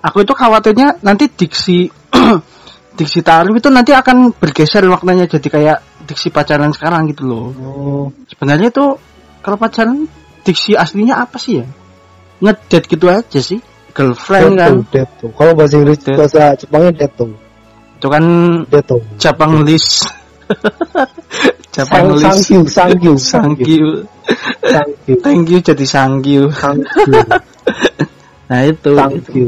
aku 0.01 0.17
itu 0.25 0.33
khawatirnya 0.33 0.87
nanti 1.01 1.29
diksi 1.29 1.87
diksi 2.97 3.19
tarif 3.21 3.53
itu 3.53 3.69
nanti 3.69 3.93
akan 3.93 4.33
bergeser 4.37 4.85
maknanya 4.85 5.29
jadi 5.29 5.47
kayak 5.49 5.77
diksi 6.05 6.29
pacaran 6.29 6.73
sekarang 6.73 7.09
gitu 7.09 7.23
loh 7.25 7.45
Oh. 7.57 8.05
sebenarnya 8.27 8.69
itu 8.69 8.85
kalau 9.41 9.57
pacaran 9.57 10.09
diksi 10.41 10.73
aslinya 10.75 11.21
apa 11.21 11.37
sih 11.37 11.61
ya 11.61 11.65
ngedate 12.43 12.85
gitu 12.89 13.05
aja 13.07 13.39
sih 13.39 13.61
girlfriend 13.93 14.57
kan 14.57 14.73
Dead 14.73 14.73
tuh, 14.73 14.83
dead 14.91 15.09
tuh. 15.21 15.29
Kalau 15.37 15.51
bahasa 15.53 15.73
Inggris 15.77 16.01
Dead. 16.01 16.17
bahasa 16.17 16.43
Jepangnya 16.57 16.91
dead 16.97 17.11
tuh. 17.13 17.31
itu 17.95 18.07
kan 18.09 18.23
Itu. 18.67 18.97
Jepang 19.21 19.51
Jepang 21.73 22.13
Sang, 22.21 22.37
list 22.37 22.53
sangkyu, 22.53 22.61
sangkyu, 22.69 23.13
Sangkyu 23.17 23.87
sangkyu, 24.61 25.13
Thank 25.25 25.49
you 25.49 25.59
jadi 25.59 25.85
sangkyu 25.89 26.41
sangkyu, 26.53 27.17
Nah 28.53 28.59
itu 28.69 28.91
sangkyu. 28.93 29.47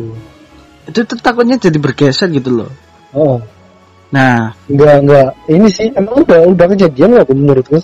Itu 0.89 1.00
tuh 1.06 1.18
takutnya 1.22 1.62
jadi 1.62 1.78
bergeser 1.78 2.34
gitu 2.34 2.50
loh 2.65 2.70
Oh, 3.13 3.38
Nah 4.10 4.52
enggak 4.68 4.96
enggak. 5.06 5.30
Ini 5.48 5.68
sih 5.70 5.88
emang 5.94 6.26
udah 6.26 6.39
udah 6.50 6.65
kejadian 6.74 7.10
nggak 7.20 7.30
menurutku? 7.32 7.80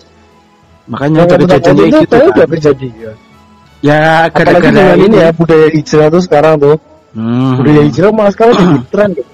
makanya 0.90 1.24
udah 1.24 1.38
kejadian 1.46 1.72
itu 1.72 1.80
kayak 1.80 2.02
gitu 2.04 2.12
kayak 2.12 2.28
udah 2.28 2.46
kan. 2.46 2.54
kejadian. 2.58 3.16
Ya 3.82 4.00
gara-gara 4.30 4.84
ini 4.98 5.06
ini 5.08 5.18
ya 5.18 5.30
budaya 5.32 5.68
hijrah 5.72 6.08
tuh 6.10 6.22
sekarang 6.26 6.54
tuh. 6.58 6.78
Hmm. 7.16 7.62
Budaya 7.62 7.82
hijrah 7.86 8.10
malah 8.12 8.32
sekarang 8.34 8.54
jadi 8.58 8.78
tren. 8.92 9.10
Gitu. 9.16 9.30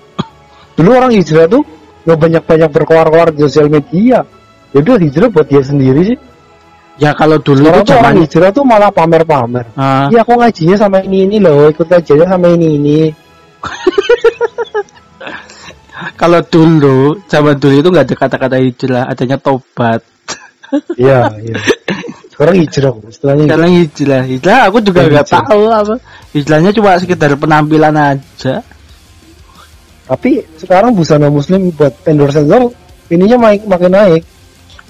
Dulu 0.77 0.89
orang 0.93 1.11
hijrah 1.15 1.45
tuh 1.49 1.63
nggak 2.07 2.19
banyak-banyak 2.23 2.69
berkoar-koar 2.71 3.35
di 3.35 3.43
sosial 3.43 3.67
media. 3.67 4.23
Ya 4.71 4.79
udah 4.79 4.95
hijrah 4.95 5.27
buat 5.27 5.47
dia 5.51 5.59
sendiri 5.59 6.15
sih. 6.15 6.17
Ya 6.97 7.11
kalau 7.11 7.35
dulu 7.37 7.67
Sekarang 7.67 7.83
itu 7.83 7.83
tuh 7.83 7.93
zaman 7.99 8.15
hijrah 8.23 8.49
tuh 8.55 8.63
malah 8.63 8.91
pamer-pamer. 8.95 9.65
Ah, 9.75 10.07
Iya 10.07 10.23
aku 10.23 10.39
ngajinya 10.39 10.75
sama 10.79 11.03
ini 11.03 11.27
ini 11.27 11.37
loh, 11.43 11.67
ikut 11.67 11.83
kajiannya 11.83 12.27
sama 12.31 12.47
ini 12.55 12.67
ini. 12.79 12.99
kalau 16.21 16.39
dulu 16.47 17.19
zaman 17.27 17.59
dulu 17.59 17.75
itu 17.75 17.89
nggak 17.91 18.07
ada 18.07 18.15
kata-kata 18.15 18.55
hijrah, 18.63 19.03
adanya 19.11 19.37
tobat. 19.37 20.01
Iya, 20.99 21.31
iya. 21.47 21.55
Sekarang 22.27 22.59
hijrah, 22.59 22.91
istilahnya. 23.07 23.43
Sekarang 23.47 23.71
hijrah, 23.71 24.21
hijrah 24.27 24.59
aku 24.67 24.77
juga 24.83 25.07
Ya, 25.07 25.09
nggak 25.15 25.27
tahu 25.31 25.63
apa. 25.71 25.95
Hijrahnya 26.35 26.71
cuma 26.75 26.99
sekedar 26.99 27.31
penampilan 27.39 27.95
aja. 27.95 28.67
Tapi 30.07 30.39
sekarang 30.55 30.95
busana 30.95 31.27
muslim 31.27 31.69
buat 31.75 31.91
endorse 32.07 32.39
endorse 32.39 32.71
ininya 33.11 33.37
makin 33.37 33.61
makin 33.67 33.91
naik. 33.91 34.23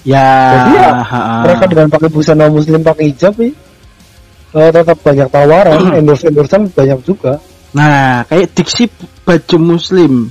Ya, 0.06 0.24
Jadi 0.54 0.72
ya. 0.78 0.90
Mereka 1.42 1.64
dengan 1.66 1.88
pakai 1.90 2.08
busana 2.08 2.46
muslim 2.46 2.80
pakai 2.86 3.10
hijab 3.10 3.34
nih, 3.34 3.52
eh, 4.54 4.70
tetap 4.70 4.98
banyak 5.02 5.28
tawaran, 5.28 5.78
endorse 5.98 6.30
endorsean 6.30 6.70
banyak 6.70 7.02
juga. 7.02 7.42
Nah, 7.74 8.24
kayak 8.30 8.54
diksi 8.54 8.88
baju 9.26 9.56
muslim. 9.58 10.30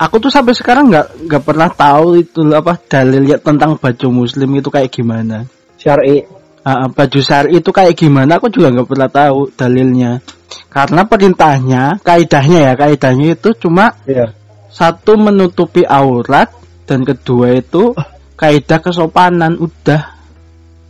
Aku 0.00 0.16
tuh 0.16 0.32
sampai 0.32 0.56
sekarang 0.56 0.88
nggak 0.88 1.28
nggak 1.28 1.42
pernah 1.44 1.68
tahu 1.68 2.20
itu 2.20 2.40
apa 2.56 2.76
dalil 2.88 3.24
ya 3.24 3.36
tentang 3.36 3.76
baju 3.76 4.24
muslim 4.24 4.48
itu 4.56 4.68
kayak 4.72 4.88
gimana. 4.92 5.44
Syar'i. 5.76 6.39
Ah, 6.60 6.92
baju 6.92 7.20
syari 7.24 7.56
itu 7.56 7.72
kayak 7.72 7.96
gimana 7.96 8.36
aku 8.36 8.52
juga 8.52 8.68
nggak 8.68 8.88
pernah 8.88 9.08
tahu 9.08 9.48
dalilnya. 9.56 10.20
Karena 10.68 11.02
perintahnya, 11.08 11.98
kaidahnya 12.04 12.58
ya, 12.70 12.72
kaidahnya 12.76 13.26
itu 13.32 13.56
cuma 13.56 13.96
Iya. 14.04 14.36
satu 14.68 15.16
menutupi 15.16 15.88
aurat 15.88 16.52
dan 16.84 17.02
kedua 17.02 17.56
itu 17.56 17.96
kaidah 18.36 18.78
kesopanan 18.84 19.56
udah. 19.56 20.02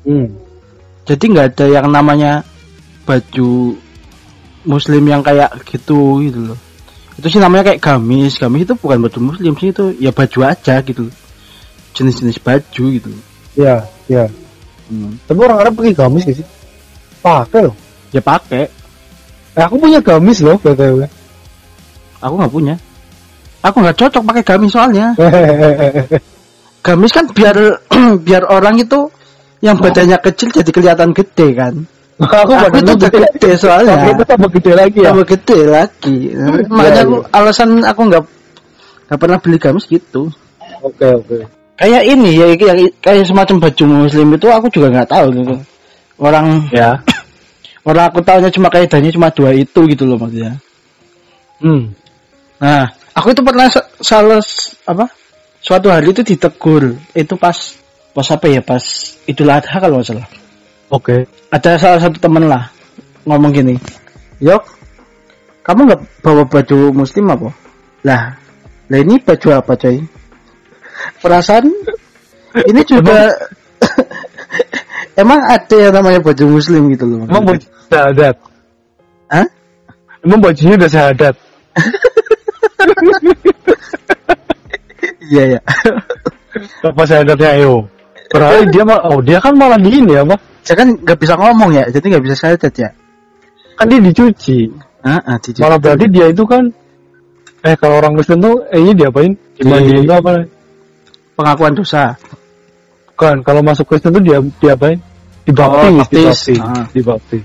Hmm. 0.03 0.27
Jadi 1.07 1.25
nggak 1.33 1.47
ada 1.55 1.67
yang 1.71 1.87
namanya 1.89 2.43
baju 3.07 3.79
muslim 4.67 5.03
yang 5.07 5.23
kayak 5.23 5.55
gitu 5.71 6.19
gitu 6.27 6.53
loh. 6.53 6.59
Itu 7.15 7.27
sih 7.31 7.41
namanya 7.41 7.73
kayak 7.73 7.83
gamis. 7.83 8.43
Gamis 8.43 8.67
itu 8.67 8.75
bukan 8.75 9.07
baju 9.07 9.19
muslim 9.33 9.53
sih 9.55 9.71
itu 9.71 9.95
ya 10.03 10.11
baju 10.11 10.39
aja 10.51 10.83
gitu. 10.83 11.09
Jenis-jenis 11.95 12.39
baju 12.43 12.85
gitu. 12.97 13.11
Iya, 13.59 13.87
iya. 14.07 14.25
Hmm. 14.91 15.15
Tapi 15.25 15.39
orang 15.39 15.59
Arab 15.63 15.73
pakai 15.79 15.95
gamis 15.95 16.27
gak 16.27 16.37
sih? 16.43 16.47
Pakai 17.23 17.71
loh. 17.71 17.77
Ya 18.11 18.19
pakai. 18.19 18.67
Eh, 19.55 19.63
aku 19.63 19.79
punya 19.79 20.03
gamis 20.03 20.43
loh, 20.43 20.59
btw. 20.59 21.07
Aku 22.21 22.35
nggak 22.37 22.53
punya. 22.53 22.75
Aku 23.63 23.77
nggak 23.81 23.97
cocok 23.97 24.23
pakai 24.27 24.43
gamis 24.45 24.73
soalnya. 24.75 25.15
Gamis 26.81 27.13
kan 27.13 27.29
biar 27.29 27.57
biar 28.27 28.49
orang 28.49 28.81
itu 28.81 29.13
yang 29.61 29.77
badannya 29.77 30.17
kecil 30.17 30.49
jadi 30.49 30.71
kelihatan 30.73 31.13
gede 31.13 31.53
kan. 31.53 31.75
aku 32.17 32.41
Aku 32.49 32.53
badannya 32.57 32.97
itu 32.97 33.05
udah 33.05 33.11
gede 33.13 33.51
soalnya. 33.61 33.95
Badannya 34.01 34.25
tambah 34.25 34.51
gede 34.57 34.73
lagi 34.73 34.99
ya. 35.05 35.13
Tambah 35.13 35.27
gede 35.29 35.59
lagi. 35.69 36.17
Makanya 36.73 36.89
Iya, 36.89 37.03
aku 37.05 37.17
alasan 37.37 37.71
aku 37.85 38.01
nggak 38.09 38.23
nggak 39.13 39.21
pernah 39.21 39.39
beli 39.45 39.59
gamis 39.61 39.85
gitu. 39.93 40.33
Oke, 40.81 41.05
oke. 41.05 41.60
Kayak 41.81 42.03
ini 42.13 42.31
ya 42.37 42.47
kayak, 42.61 42.77
kayak 43.01 43.25
semacam 43.25 43.57
baju 43.57 43.85
muslim 44.05 44.37
itu 44.37 44.47
aku 44.53 44.67
juga 44.69 44.87
nggak 44.93 45.09
tahu 45.09 45.27
gitu. 45.33 45.55
Orang 46.21 46.69
Ya. 46.69 47.01
orang 47.89 48.13
aku 48.13 48.21
tahunya 48.21 48.53
cuma 48.53 48.69
kaidahnya 48.69 49.09
cuma 49.09 49.33
dua 49.33 49.57
itu 49.57 49.81
gitu 49.89 50.05
loh 50.05 50.21
maksudnya. 50.21 50.61
Hmm. 51.65 51.97
Nah, 52.61 52.85
aku 53.17 53.33
itu 53.33 53.41
pernah 53.41 53.73
sa- 53.73 53.89
salah 54.05 54.45
apa? 54.85 55.09
Suatu 55.65 55.89
hari 55.89 56.13
itu 56.13 56.21
ditegur. 56.21 57.01
Itu 57.17 57.41
pas 57.41 57.57
pas 58.13 58.29
apa 58.29 58.45
ya? 58.53 58.61
Pas 58.61 58.85
Idul 59.25 59.49
Adha 59.49 59.81
kalau 59.81 60.05
nggak 60.05 60.09
salah. 60.13 60.29
Oke. 60.93 61.25
Ada 61.49 61.81
salah 61.81 62.01
satu 62.05 62.21
temen 62.21 62.45
lah 62.45 62.69
ngomong 63.25 63.57
gini. 63.57 63.81
Yok, 64.45 64.69
kamu 65.65 65.89
nggak 65.89 66.01
bawa 66.21 66.45
baju 66.45 66.93
muslim 66.93 67.33
apa? 67.33 67.49
Lah, 68.05 68.37
lah 68.89 68.99
ini 69.01 69.17
baju 69.17 69.49
apa 69.57 69.73
coy? 69.81 69.97
Perasaan 71.19 71.67
ini 72.71 72.83
juga 72.87 73.27
emang 75.23 75.41
ada 75.43 75.77
yang 75.77 75.95
namanya 75.99 76.23
baju 76.23 76.45
muslim 76.59 76.91
gitu 76.95 77.05
loh. 77.11 77.27
Emang 77.27 77.45
baju 77.51 77.67
syahadat. 77.91 78.37
Hah? 79.31 79.47
Emang 80.23 80.39
bajunya 80.39 80.75
udah 80.79 80.91
syahadat. 80.91 81.35
Iya 85.31 85.45
ya. 85.57 85.61
Apa 86.83 87.03
syahadatnya 87.07 87.51
ayo? 87.63 87.87
Berarti 88.35 88.67
dia 88.75 88.83
mah, 88.83 88.99
oh 89.07 89.23
dia 89.23 89.39
kan 89.39 89.55
malah 89.55 89.79
di 89.79 89.91
ini 90.03 90.19
apa? 90.19 90.35
Saya 90.67 90.83
kan 90.83 90.89
nggak 90.99 91.19
bisa 91.23 91.35
ngomong 91.39 91.71
ya, 91.71 91.87
jadi 91.87 92.19
nggak 92.19 92.25
bisa 92.27 92.37
syahadat 92.37 92.75
ya. 92.75 92.91
Kan 93.79 93.87
dia 93.95 94.03
dicuci. 94.03 94.67
Ah, 95.07 95.23
ah, 95.23 95.37
di- 95.39 95.63
Malah 95.63 95.79
berarti 95.79 96.07
dia 96.11 96.27
itu 96.29 96.43
kan 96.45 96.67
eh 97.63 97.77
kalau 97.79 98.03
orang 98.03 98.19
Kristen 98.19 98.43
tuh 98.43 98.61
eh 98.75 98.81
ini 98.83 98.93
diapain? 98.93 99.33
Dimandiin 99.57 100.05
apa? 100.11 100.43
Pengakuan 101.41 101.73
dosa. 101.73 102.13
Bukan, 103.09 103.41
kalau 103.41 103.65
masuk 103.65 103.89
Kristen 103.89 104.13
tuh 104.13 104.21
dia 104.21 104.37
diapain? 104.61 105.01
Dibaptis, 105.45 105.89
Oh, 105.89 105.97
baptis. 105.97 106.21
dibaptis, 106.21 106.61
Ah. 106.61 106.85
dibaptis. 106.93 107.43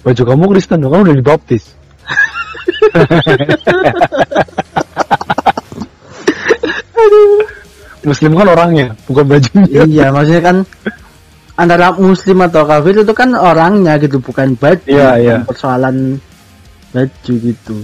Baju 0.00 0.22
kamu 0.28 0.44
Kristen 0.52 0.80
dong, 0.80 0.92
kan 0.92 1.00
udah 1.08 1.16
dibaptis. 1.16 1.64
Muslim 8.00 8.32
kan 8.32 8.48
orangnya, 8.48 8.86
bukan 9.04 9.24
bajunya. 9.28 9.84
iya, 9.84 10.06
maksudnya 10.08 10.40
kan 10.40 10.56
antara 11.60 11.92
muslim 11.92 12.40
atau 12.40 12.64
kafir 12.64 13.04
itu 13.04 13.12
kan 13.12 13.36
orangnya 13.36 14.00
gitu, 14.00 14.16
bukan 14.24 14.56
baju. 14.56 14.88
Iya, 14.88 15.10
iya. 15.20 15.36
Persoalan 15.44 16.16
baju 16.96 17.32
gitu. 17.36 17.76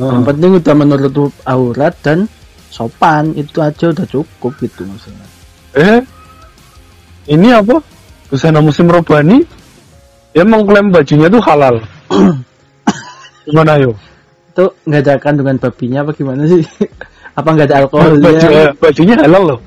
Yang 0.00 0.16
Heeh. 0.16 0.26
penting 0.32 0.50
udah 0.56 0.74
menutup 0.74 1.32
aurat 1.44 1.92
dan 2.00 2.24
sopan 2.70 3.34
itu 3.34 3.58
aja 3.58 3.90
udah 3.90 4.06
cukup 4.06 4.52
gitu 4.62 4.86
maksudnya. 4.86 5.26
Eh, 5.74 6.00
ini 7.28 7.50
apa? 7.50 7.82
Busana 8.30 8.62
Muslim 8.62 8.86
Robani, 8.88 9.42
dia 10.30 10.46
mengklaim 10.46 10.94
bajunya 10.94 11.26
tuh 11.26 11.42
halal. 11.42 11.82
Gimana 13.46 13.74
yo? 13.82 13.98
Itu 14.54 14.70
nggak 14.86 15.02
ada 15.02 15.14
kandungan 15.18 15.58
babinya 15.58 16.06
apa 16.06 16.10
gimana 16.14 16.42
sih? 16.46 16.62
apa 17.38 17.48
nggak 17.50 17.66
ada 17.66 17.76
Baju, 17.86 17.86
alkoholnya? 17.90 18.70
bajunya 18.78 19.14
halal 19.18 19.42
loh. 19.54 19.58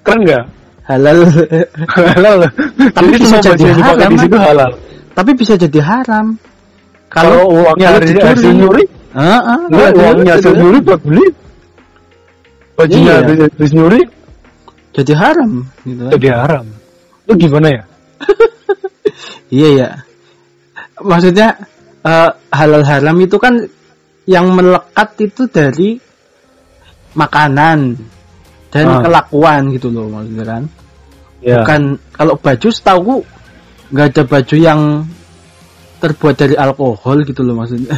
Keren 0.00 0.20
nggak? 0.24 0.44
Halal. 0.86 1.16
halal 2.16 2.34
loh. 2.44 2.50
Tapi 2.94 3.06
Jadi 3.12 3.20
bisa 3.20 3.36
jadi 3.42 3.64
haram, 3.76 4.10
di 4.12 4.18
situ 4.24 4.38
halal. 4.38 4.70
Tapi 5.12 5.30
bisa 5.36 5.52
jadi 5.56 5.80
haram. 5.84 6.26
Kalau 7.12 7.48
uangnya 7.48 7.96
dari 7.96 8.12
nyuri, 8.52 8.84
enggak 9.14 9.90
kalau 9.94 10.00
uangnya 10.04 10.32
hasil 10.36 10.52
nyuri 10.52 10.78
buat 10.84 11.00
beli. 11.04 11.26
Bajunya 12.76 13.24
Iya. 13.24 13.48
habis 13.48 13.72
nyuri 13.72 14.02
jadi 14.92 15.12
haram 15.16 15.64
gitu 15.84 16.00
kan. 16.04 16.10
jadi 16.16 16.28
haram. 16.32 16.66
Itu 17.24 17.32
gimana 17.36 17.68
ya? 17.72 17.82
Iya 19.46 19.68
ya. 19.72 19.88
Maksudnya 21.00 21.48
eh, 22.02 22.30
halal 22.52 22.82
haram 22.84 23.16
itu 23.18 23.36
kan 23.38 23.54
yang 24.26 24.50
melekat 24.52 25.08
itu 25.22 25.46
dari 25.46 25.96
makanan 27.14 27.94
dan 28.68 28.86
Ah. 28.90 29.00
kelakuan 29.00 29.70
gitu 29.72 29.88
loh 29.88 30.10
maksudnya 30.10 30.44
kan. 30.44 30.62
Ya. 31.40 31.62
Bukan 31.62 31.80
kalau 32.12 32.34
baju 32.36 32.68
setahu 32.68 33.14
nggak 33.94 34.06
ada 34.12 34.22
baju 34.26 34.56
yang 34.58 34.80
terbuat 35.96 36.34
dari 36.36 36.54
alkohol 36.58 37.22
gitu 37.24 37.40
loh 37.40 37.54
maksudnya. 37.56 37.94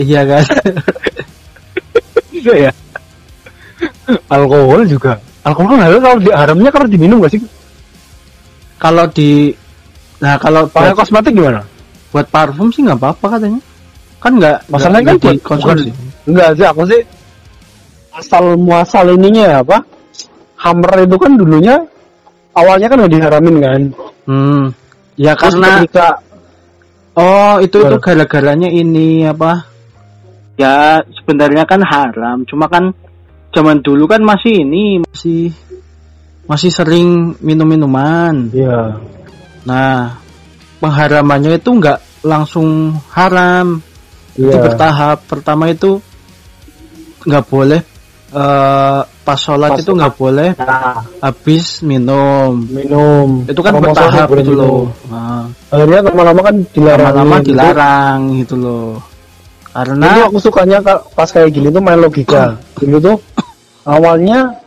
iya 0.00 0.22
kan. 0.24 0.44
Iya 2.40 2.54
ya. 2.60 2.72
Alkohol 4.28 4.80
juga. 4.84 5.12
Alkohol 5.40 5.68
kan 5.70 5.80
halal 5.82 6.00
kalau 6.00 6.18
di 6.18 6.30
haramnya 6.30 6.70
kalau 6.70 6.86
diminum 6.86 7.20
gak 7.20 7.32
sih? 7.32 7.42
kalau 8.80 9.04
di 9.06 9.52
nah 10.18 10.40
kalau 10.40 10.64
Pakai 10.64 10.96
kosmetik 10.96 11.36
gimana? 11.36 11.60
buat 12.10 12.24
parfum 12.26 12.68
sih 12.70 12.80
nggak 12.80 12.96
apa-apa 12.96 13.36
katanya. 13.36 13.60
Kan 14.18 14.32
nggak 14.36 14.56
Masalahnya 14.66 15.04
kan 15.06 15.16
buat- 15.16 15.36
dikonsumsi. 15.36 15.88
bukan- 15.92 16.26
enggak 16.26 16.48
sih 16.54 16.64
aku 16.64 16.82
sih 16.88 17.00
asal 18.10 18.56
muasal 18.56 19.06
ininya 19.10 19.44
ya, 19.46 19.56
apa 19.60 19.84
hammer 20.56 20.92
itu 20.98 21.16
kan 21.16 21.32
dulunya 21.36 21.76
awalnya 22.52 22.88
kan 22.88 22.96
nggak 22.98 23.14
diharamin 23.14 23.56
kan 23.58 23.80
Hmm. 24.24 24.62
Ya 25.14 25.32
Terus 25.34 25.52
karena 25.56 25.68
ketika 25.78 26.06
oh 27.14 27.54
itu 27.60 27.78
itu 27.80 27.96
gara-garanya 27.98 28.68
ini 28.68 29.24
apa? 29.24 29.69
Ya 30.58 31.00
sebenarnya 31.20 31.64
kan 31.64 31.80
haram, 31.82 32.44
cuma 32.44 32.66
kan 32.66 32.92
zaman 33.54 33.82
dulu 33.82 34.06
kan 34.06 34.22
masih 34.22 34.62
ini 34.66 35.02
masih 35.02 35.50
masih 36.46 36.70
sering 36.74 37.38
minum-minuman. 37.40 38.50
ya 38.50 38.98
Nah, 39.64 40.16
pengharamannya 40.80 41.60
itu 41.60 41.70
nggak 41.70 42.24
langsung 42.24 42.96
haram, 43.12 43.80
itu 44.34 44.48
Iya. 44.50 44.62
bertahap. 44.64 45.18
Pertama 45.28 45.68
itu 45.70 46.00
nggak 47.28 47.44
boleh 47.48 47.80
eh, 48.30 49.00
pas 49.26 49.34
sholat 49.34 49.74
Pas 49.74 49.82
itu 49.82 49.90
nggak 49.90 50.14
boleh 50.14 50.54
Nah, 50.54 51.02
habis 51.18 51.82
minum. 51.82 52.62
minum 52.70 53.42
Itu 53.42 53.58
kan 53.58 53.74
bertahap 53.74 54.30
gitu 54.38 54.54
loh. 54.54 54.86
minum. 54.86 55.10
Nah, 55.10 55.42
akhirnya 55.66 55.98
lama-lama 56.06 56.40
kan 56.46 56.56
dilarang 56.70 57.06
lama-lama 57.10 57.36
dilarang 57.42 58.18
gitu 58.38 58.54
loh. 58.54 59.09
Karena 59.70 60.06
Itu 60.10 60.20
aku 60.28 60.38
sukanya 60.42 60.78
ka- 60.82 61.04
pas 61.14 61.30
kayak 61.30 61.50
gini 61.50 61.68
tuh 61.70 61.78
main 61.78 61.96
logika. 61.96 62.58
Dulu 62.74 62.96
tuh 62.98 63.16
awalnya 63.86 64.58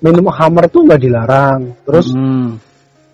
minum 0.00 0.28
hammer 0.28 0.68
tuh 0.68 0.84
nggak 0.84 1.00
dilarang. 1.00 1.60
Terus 1.82 2.12
Hmm, 2.12 2.60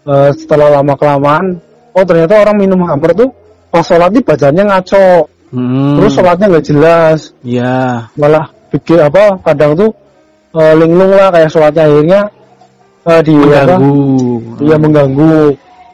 eh, 0.02 0.30
setelah 0.35 0.80
lama 0.80 0.94
kelamaan, 0.98 1.62
oh 1.94 2.04
ternyata 2.04 2.42
orang 2.42 2.56
minum 2.58 2.82
hammer 2.85 3.14
tuh 3.14 3.30
pas 3.70 3.87
sholat 3.87 4.11
nih 4.11 4.22
bacanya 4.22 4.62
ngaco. 4.66 5.30
hmm, 5.54 5.94
Terus 6.00 6.12
sholatnya 6.12 6.46
nggak 6.50 6.66
jelas, 6.66 7.18
ya, 7.40 8.08
malah 8.18 8.50
bikin 8.68 8.98
apa? 8.98 9.38
Kadang 9.40 9.78
tuh 9.78 9.90
eh, 10.52 10.74
linglung 10.74 11.14
lah 11.14 11.30
kayak 11.30 11.48
sholatnya 11.48 11.87
akhirnya 11.87 12.20
eh, 13.06 13.20
di 13.22 13.35
apa? 13.38 13.78
mengganggu. 13.78 14.02
Iya 14.58 14.76
mengganggu. 14.76 15.35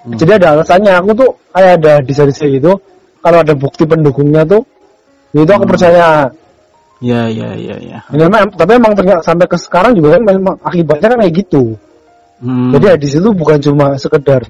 Hmm. 0.09 0.17
Jadi 0.17 0.31
ada 0.41 0.47
alasannya. 0.57 0.93
Aku 0.99 1.11
tuh 1.13 1.31
kayak 1.53 1.73
ada 1.85 1.93
desain-desain 2.01 2.57
gitu. 2.57 2.73
Kalau 3.21 3.39
ada 3.45 3.53
bukti 3.53 3.85
pendukungnya 3.85 4.47
tuh, 4.47 4.63
itu 5.35 5.51
aku 5.51 5.65
Hmm. 5.65 5.73
percaya. 5.73 6.07
Ya, 6.99 7.31
ya, 7.31 7.55
ya, 7.55 7.77
ya. 7.79 7.99
Memang, 8.11 8.51
tapi 8.59 8.75
emang 8.75 8.91
ternyata 8.91 9.23
sampai 9.23 9.47
ke 9.47 9.55
sekarang 9.55 9.95
juga 9.95 10.19
kan 10.19 10.23
memang 10.27 10.59
akibatnya 10.61 11.15
kan 11.15 11.19
kayak 11.23 11.35
gitu. 11.47 11.79
Hmm, 12.43 12.75
Jadi 12.75 13.07
di 13.07 13.09
situ 13.11 13.29
bukan 13.31 13.59
cuma 13.63 13.95
sekedar 13.95 14.43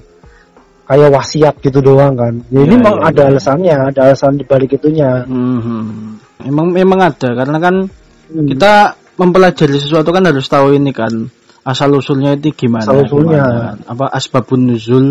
kayak 0.85 1.11
wasiat 1.13 1.55
gitu 1.61 1.85
doang 1.85 2.17
kan. 2.17 2.41
Ya, 2.49 2.65
ini 2.65 2.73
Ya, 2.73 2.81
memang 2.81 2.95
ya, 2.97 3.05
ada 3.13 3.21
ya. 3.21 3.29
alasannya, 3.33 3.77
ada 3.93 4.01
alasan 4.09 4.41
di 4.41 4.45
balik 4.49 4.81
itunya. 4.81 5.29
hmm, 5.29 5.59
hmm. 5.61 5.89
Emang 6.49 6.67
memang 6.73 7.01
ada 7.05 7.29
karena 7.37 7.59
kan 7.61 7.75
Hmm. 8.29 8.47
kita 8.49 8.73
mempelajari 9.19 9.77
sesuatu 9.77 10.09
kan 10.09 10.25
harus 10.25 10.47
tahu 10.49 10.73
ini 10.73 10.93
kan 10.93 11.11
asal 11.65 11.93
usulnya 11.93 12.33
itu 12.33 12.49
gimana. 12.57 12.89
Asal 12.89 13.05
usulnya. 13.05 13.45
gimana 13.45 13.61
kan. 13.61 13.77
Apa 13.93 14.05
asbabun 14.09 14.73
nuzul? 14.73 15.07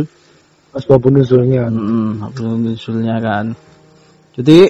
Asbabun 0.74 1.22
nuzulnya. 1.22 1.70
Hmm, 1.70 2.18
asbabun 2.26 2.74
nuzulnya 2.74 3.16
kan. 3.22 3.46
Jadi 4.34 4.70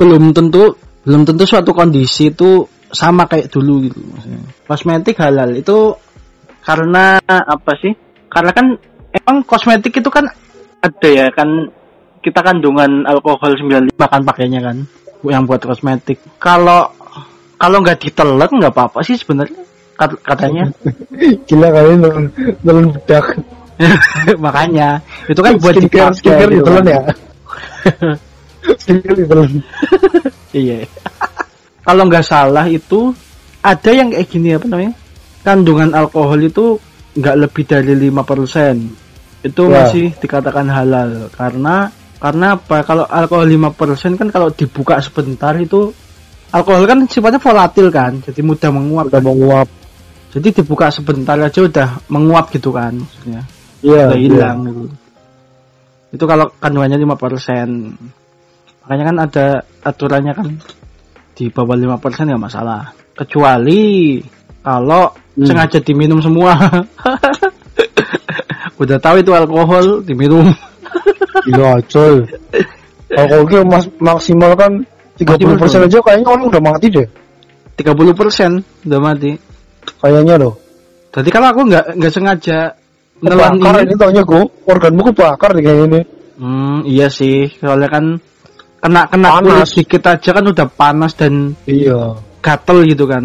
belum 0.00 0.34
tentu 0.34 0.74
belum 1.04 1.22
tentu 1.28 1.44
suatu 1.44 1.70
kondisi 1.76 2.32
itu 2.32 2.64
sama 2.94 3.26
kayak 3.26 3.50
dulu 3.50 3.84
gitu 3.90 4.00
maksudnya. 4.00 4.40
Kosmetik 4.64 5.16
halal 5.20 5.50
itu 5.58 5.92
karena 6.64 7.20
apa 7.28 7.72
sih? 7.82 7.92
Karena 8.30 8.50
kan 8.54 8.66
emang 9.12 9.42
kosmetik 9.44 9.92
itu 9.94 10.10
kan 10.10 10.24
ada 10.80 11.08
ya 11.08 11.26
kan 11.34 11.68
kita 12.24 12.40
kandungan 12.40 13.04
alkohol 13.04 13.52
95 13.52 13.92
kan 14.00 14.22
pakainya 14.24 14.60
kan 14.64 14.76
yang 15.26 15.44
buat 15.44 15.60
kosmetik. 15.60 16.20
Kalau 16.40 16.88
kalau 17.60 17.80
nggak 17.84 18.00
ditelan 18.00 18.48
nggak 18.48 18.72
apa-apa 18.72 19.04
sih 19.04 19.16
sebenarnya 19.18 19.60
kat- 19.98 20.20
katanya. 20.24 20.64
Gila 21.48 21.68
kali 21.68 21.92
nelen 22.00 22.24
nelen 22.64 22.86
bedak. 22.94 23.26
Makanya 24.44 25.02
itu 25.26 25.40
kan 25.42 25.58
buat 25.58 25.74
skincare, 25.74 26.14
skincare 26.14 26.50
gitu 26.52 26.62
ditelan 26.62 26.84
kan. 26.84 26.94
ya. 26.94 27.02
Iya. 30.54 30.86
Kalau 31.84 32.02
nggak 32.08 32.24
salah 32.24 32.64
itu 32.70 33.12
ada 33.60 33.90
yang 33.90 34.14
kayak 34.14 34.28
gini 34.30 34.54
apa 34.56 34.66
namanya? 34.70 34.94
Kandungan 35.44 35.90
alkohol 35.92 36.40
itu 36.40 36.78
nggak 37.18 37.36
lebih 37.44 37.64
dari 37.68 37.92
5%. 37.98 38.76
Itu 39.44 39.68
Ya. 39.68 39.84
masih 39.84 40.16
dikatakan 40.16 40.66
halal 40.72 41.28
karena 41.34 41.92
karena 42.16 42.56
apa? 42.56 42.80
Kalau 42.88 43.04
alkohol 43.04 43.44
5% 43.44 44.16
kan 44.16 44.28
kalau 44.32 44.48
dibuka 44.48 44.96
sebentar 45.04 45.52
itu 45.60 45.92
alkohol 46.48 46.88
kan 46.88 47.04
sifatnya 47.04 47.42
volatil 47.42 47.92
kan, 47.92 48.16
jadi 48.24 48.40
mudah 48.40 48.70
menguap. 48.72 49.04
Udah 49.12 49.20
mau 49.20 49.36
nguap. 49.36 49.68
Jadi 50.32 50.48
dibuka 50.62 50.88
sebentar 50.88 51.36
aja 51.38 51.60
udah 51.60 51.88
menguap 52.08 52.48
gitu 52.50 52.72
kan 52.72 52.96
maksudnya. 52.96 53.42
Iya. 53.84 54.08
udah 54.08 54.18
hilang 54.18 54.58
gitu. 54.64 54.82
Itu 56.16 56.24
kalau 56.24 56.48
kandungannya 56.56 56.96
5%. 56.96 58.23
Makanya 58.84 59.04
kan 59.08 59.16
ada 59.24 59.46
aturannya 59.80 60.32
kan 60.36 60.48
di 61.34 61.48
bawah 61.48 61.74
5% 61.74 62.30
nggak 62.30 62.44
masalah. 62.44 62.92
Kecuali 63.16 64.20
kalau 64.60 65.08
Hmm. 65.34 65.50
sengaja 65.50 65.82
diminum 65.82 66.22
semua. 66.22 66.54
Udah 68.82 68.98
tahu 69.02 69.18
itu 69.18 69.34
alkohol 69.34 70.06
diminum. 70.06 70.46
Gila 71.42 71.82
coy. 71.92 72.22
Kalau 73.10 73.42
gitu 73.50 73.66
mas 73.66 73.90
maksimal 73.98 74.54
kan 74.54 74.86
30% 75.18 75.58
Maksimal, 75.58 75.86
aja 75.86 75.98
kayaknya 76.02 76.28
orang 76.30 76.44
udah 76.50 76.62
mati 76.62 76.86
deh. 76.90 77.06
30% 77.78 78.86
udah 78.86 79.00
mati. 79.02 79.34
Kayaknya 79.98 80.34
loh. 80.38 80.54
Jadi 81.14 81.28
kalau 81.30 81.46
aku 81.50 81.60
nggak 81.70 81.84
nggak 81.98 82.12
sengaja 82.14 82.58
nelan 83.22 83.58
ini. 83.58 83.90
ini 83.90 83.94
taunya 83.98 84.22
gue 84.22 84.42
organmu 84.66 85.02
kebakar 85.10 85.50
nih 85.54 85.62
kayak 85.66 85.82
ini. 85.86 86.00
Hmm, 86.38 86.78
iya 86.86 87.06
sih. 87.10 87.50
Soalnya 87.58 87.90
kan 87.90 88.04
kena 88.84 89.08
kena 89.08 89.28
Panas. 89.40 89.72
kulit 89.72 89.88
dikit 89.88 90.02
aja 90.04 90.30
kan 90.36 90.44
udah 90.44 90.66
panas 90.68 91.12
dan 91.16 91.56
Iya. 91.64 92.20
gatel 92.44 92.84
gitu 92.84 93.08
kan. 93.08 93.24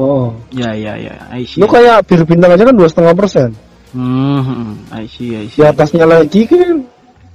Oh. 0.00 0.32
Ya 0.48 0.72
ya 0.72 0.96
ya, 0.96 1.12
I 1.28 1.44
see. 1.44 1.60
Lu 1.60 1.68
kayak 1.68 2.08
bir 2.08 2.24
bintang 2.24 2.56
aja 2.56 2.64
kan 2.64 2.72
dua 2.72 2.88
setengah 2.88 3.12
persen. 3.12 3.52
Hmm, 3.92 4.40
hmm, 4.40 4.72
I 4.88 5.04
see, 5.04 5.36
I 5.36 5.44
see. 5.52 5.60
Di 5.60 5.68
atasnya 5.68 6.08
lagi 6.08 6.48
kan 6.48 6.80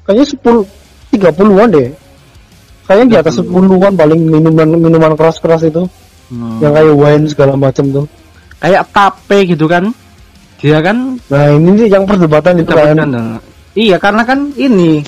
kayaknya 0.03 0.25
sepuluh 0.25 0.65
tiga 1.13 1.29
puluhan 1.29 1.69
deh. 1.69 1.93
Kayaknya 2.83 3.05
di 3.05 3.17
atas 3.21 3.33
30. 3.37 3.45
sepuluhan 3.45 3.93
paling 3.93 4.19
minuman 4.19 4.67
minuman 4.73 5.13
keras 5.13 5.37
keras 5.37 5.61
itu 5.63 5.85
Hmm. 6.27 6.57
yang 6.57 6.73
kayak 6.73 6.95
wine 6.97 7.25
segala 7.29 7.53
macam 7.53 7.85
tuh. 7.93 8.05
Kayak 8.57 8.89
tape 8.89 9.37
gitu 9.45 9.69
kan. 9.69 9.93
Dia 10.57 10.79
kan 10.79 11.19
Nah 11.27 11.45
ini 11.51 11.69
nih 11.75 11.87
yang 11.91 12.03
perdebatan 12.07 12.63
itu 12.63 12.71
kan. 12.71 12.95
Iya, 13.73 13.97
karena 13.99 14.23
kan 14.23 14.53
ini 14.55 15.03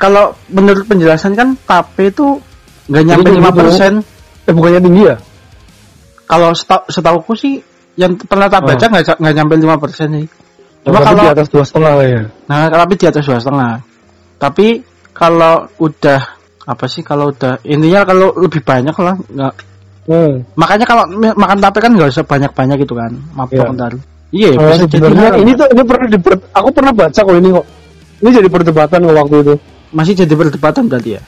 kalau 0.00 0.32
menurut 0.48 0.88
penjelasan 0.88 1.36
kan 1.36 1.52
tape 1.60 2.08
itu 2.08 2.40
nggak 2.88 3.04
nyampe 3.04 3.28
lima 3.30 3.52
persen. 3.52 4.00
Eh 4.48 4.52
bukannya 4.56 4.80
tinggi 4.80 5.02
ya? 5.04 5.16
Kalau 6.24 6.56
seta- 6.56 6.86
setauku 6.88 7.36
sih 7.36 7.60
yang 7.98 8.16
pernah 8.16 8.48
tak 8.48 8.64
baca 8.64 8.80
Oh. 8.80 8.88
nggak 8.88 9.20
nggak 9.20 9.34
nyampe 9.36 9.54
lima 9.60 9.76
persen 9.76 10.08
sih. 10.16 10.26
Cuma 10.80 11.04
Tapi 11.04 11.06
kalau 11.12 11.22
di 11.22 11.30
atas 11.36 11.48
dua 11.52 11.64
setengah 11.68 11.92
ya. 12.00 12.22
nah 12.48 12.72
tapi 12.72 12.94
di 12.96 13.04
atas 13.04 13.24
dua 13.28 13.38
setengah. 13.38 13.72
Tapi 14.40 14.66
kalau 15.12 15.68
udah 15.76 16.20
apa 16.64 16.84
sih 16.88 17.04
kalau 17.04 17.28
udah 17.28 17.60
intinya 17.66 18.08
kalau 18.08 18.32
lebih 18.40 18.64
banyak 18.64 18.96
lah 18.96 19.16
nggak 19.20 19.54
Hmm. 20.00 20.42
makanya 20.56 20.88
kalau 20.88 21.04
makan 21.12 21.58
tape 21.60 21.78
kan 21.78 21.92
nggak 21.92 22.10
usah 22.10 22.24
banyak 22.24 22.50
banyak 22.50 22.76
gitu 22.82 22.96
kan 22.98 23.12
mabok 23.30 23.62
Iya. 23.62 23.74
ntar 23.76 23.92
iya 24.32 24.50
Oh, 24.56 24.66
bisa 24.66 24.86
jadi 24.88 24.96
sebenarnya 24.96 25.30
ini 25.38 25.52
tuh 25.54 25.66
ini 25.70 25.82
pernah 25.86 26.06
diper, 26.08 26.34
aku 26.50 26.68
pernah 26.72 26.92
baca 26.96 27.20
kok 27.20 27.36
ini 27.36 27.48
kok. 27.52 27.66
Ini 28.20 28.28
jadi 28.32 28.48
perdebatan 28.48 29.00
waktu 29.06 29.36
itu. 29.44 29.54
Masih 29.90 30.14
jadi 30.14 30.30
perdebatan 30.30 30.86
berarti 30.86 31.18
ya 31.18 31.22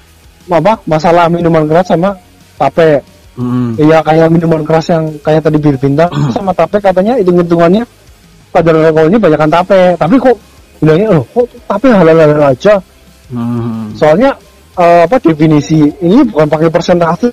Apa? 0.51 0.75
Masalah 0.85 1.31
minuman 1.31 1.67
keras 1.67 1.87
sama 1.87 2.19
tape. 2.59 2.99
hmm. 3.39 3.79
Iya 3.79 4.03
kayak 4.03 4.29
minuman 4.29 4.63
keras 4.63 4.91
yang 4.91 5.07
kayak 5.23 5.43
tadi 5.43 5.59
bir 5.59 5.79
bintang 5.79 6.11
sama 6.35 6.51
tape 6.51 6.79
katanya 6.79 7.15
hitung 7.15 7.39
hitungannya 7.39 7.87
kadar 8.51 8.75
alkoholnya 8.77 9.19
banyakkan 9.19 9.51
tape. 9.51 9.81
Tapi 9.97 10.15
kok 10.19 10.37
bilangnya 10.79 11.09
loh 11.15 11.25
kok 11.31 11.47
tape 11.47 11.89
halal 11.91 12.17
halal 12.19 12.43
aja. 12.43 12.75
Hmm. 13.31 13.95
Soalnya 13.95 14.35
eh, 14.75 15.07
apa 15.07 15.17
definisi 15.19 15.79
ini 16.03 16.27
bukan 16.27 16.51
pakai 16.51 16.69
persentase 16.69 17.31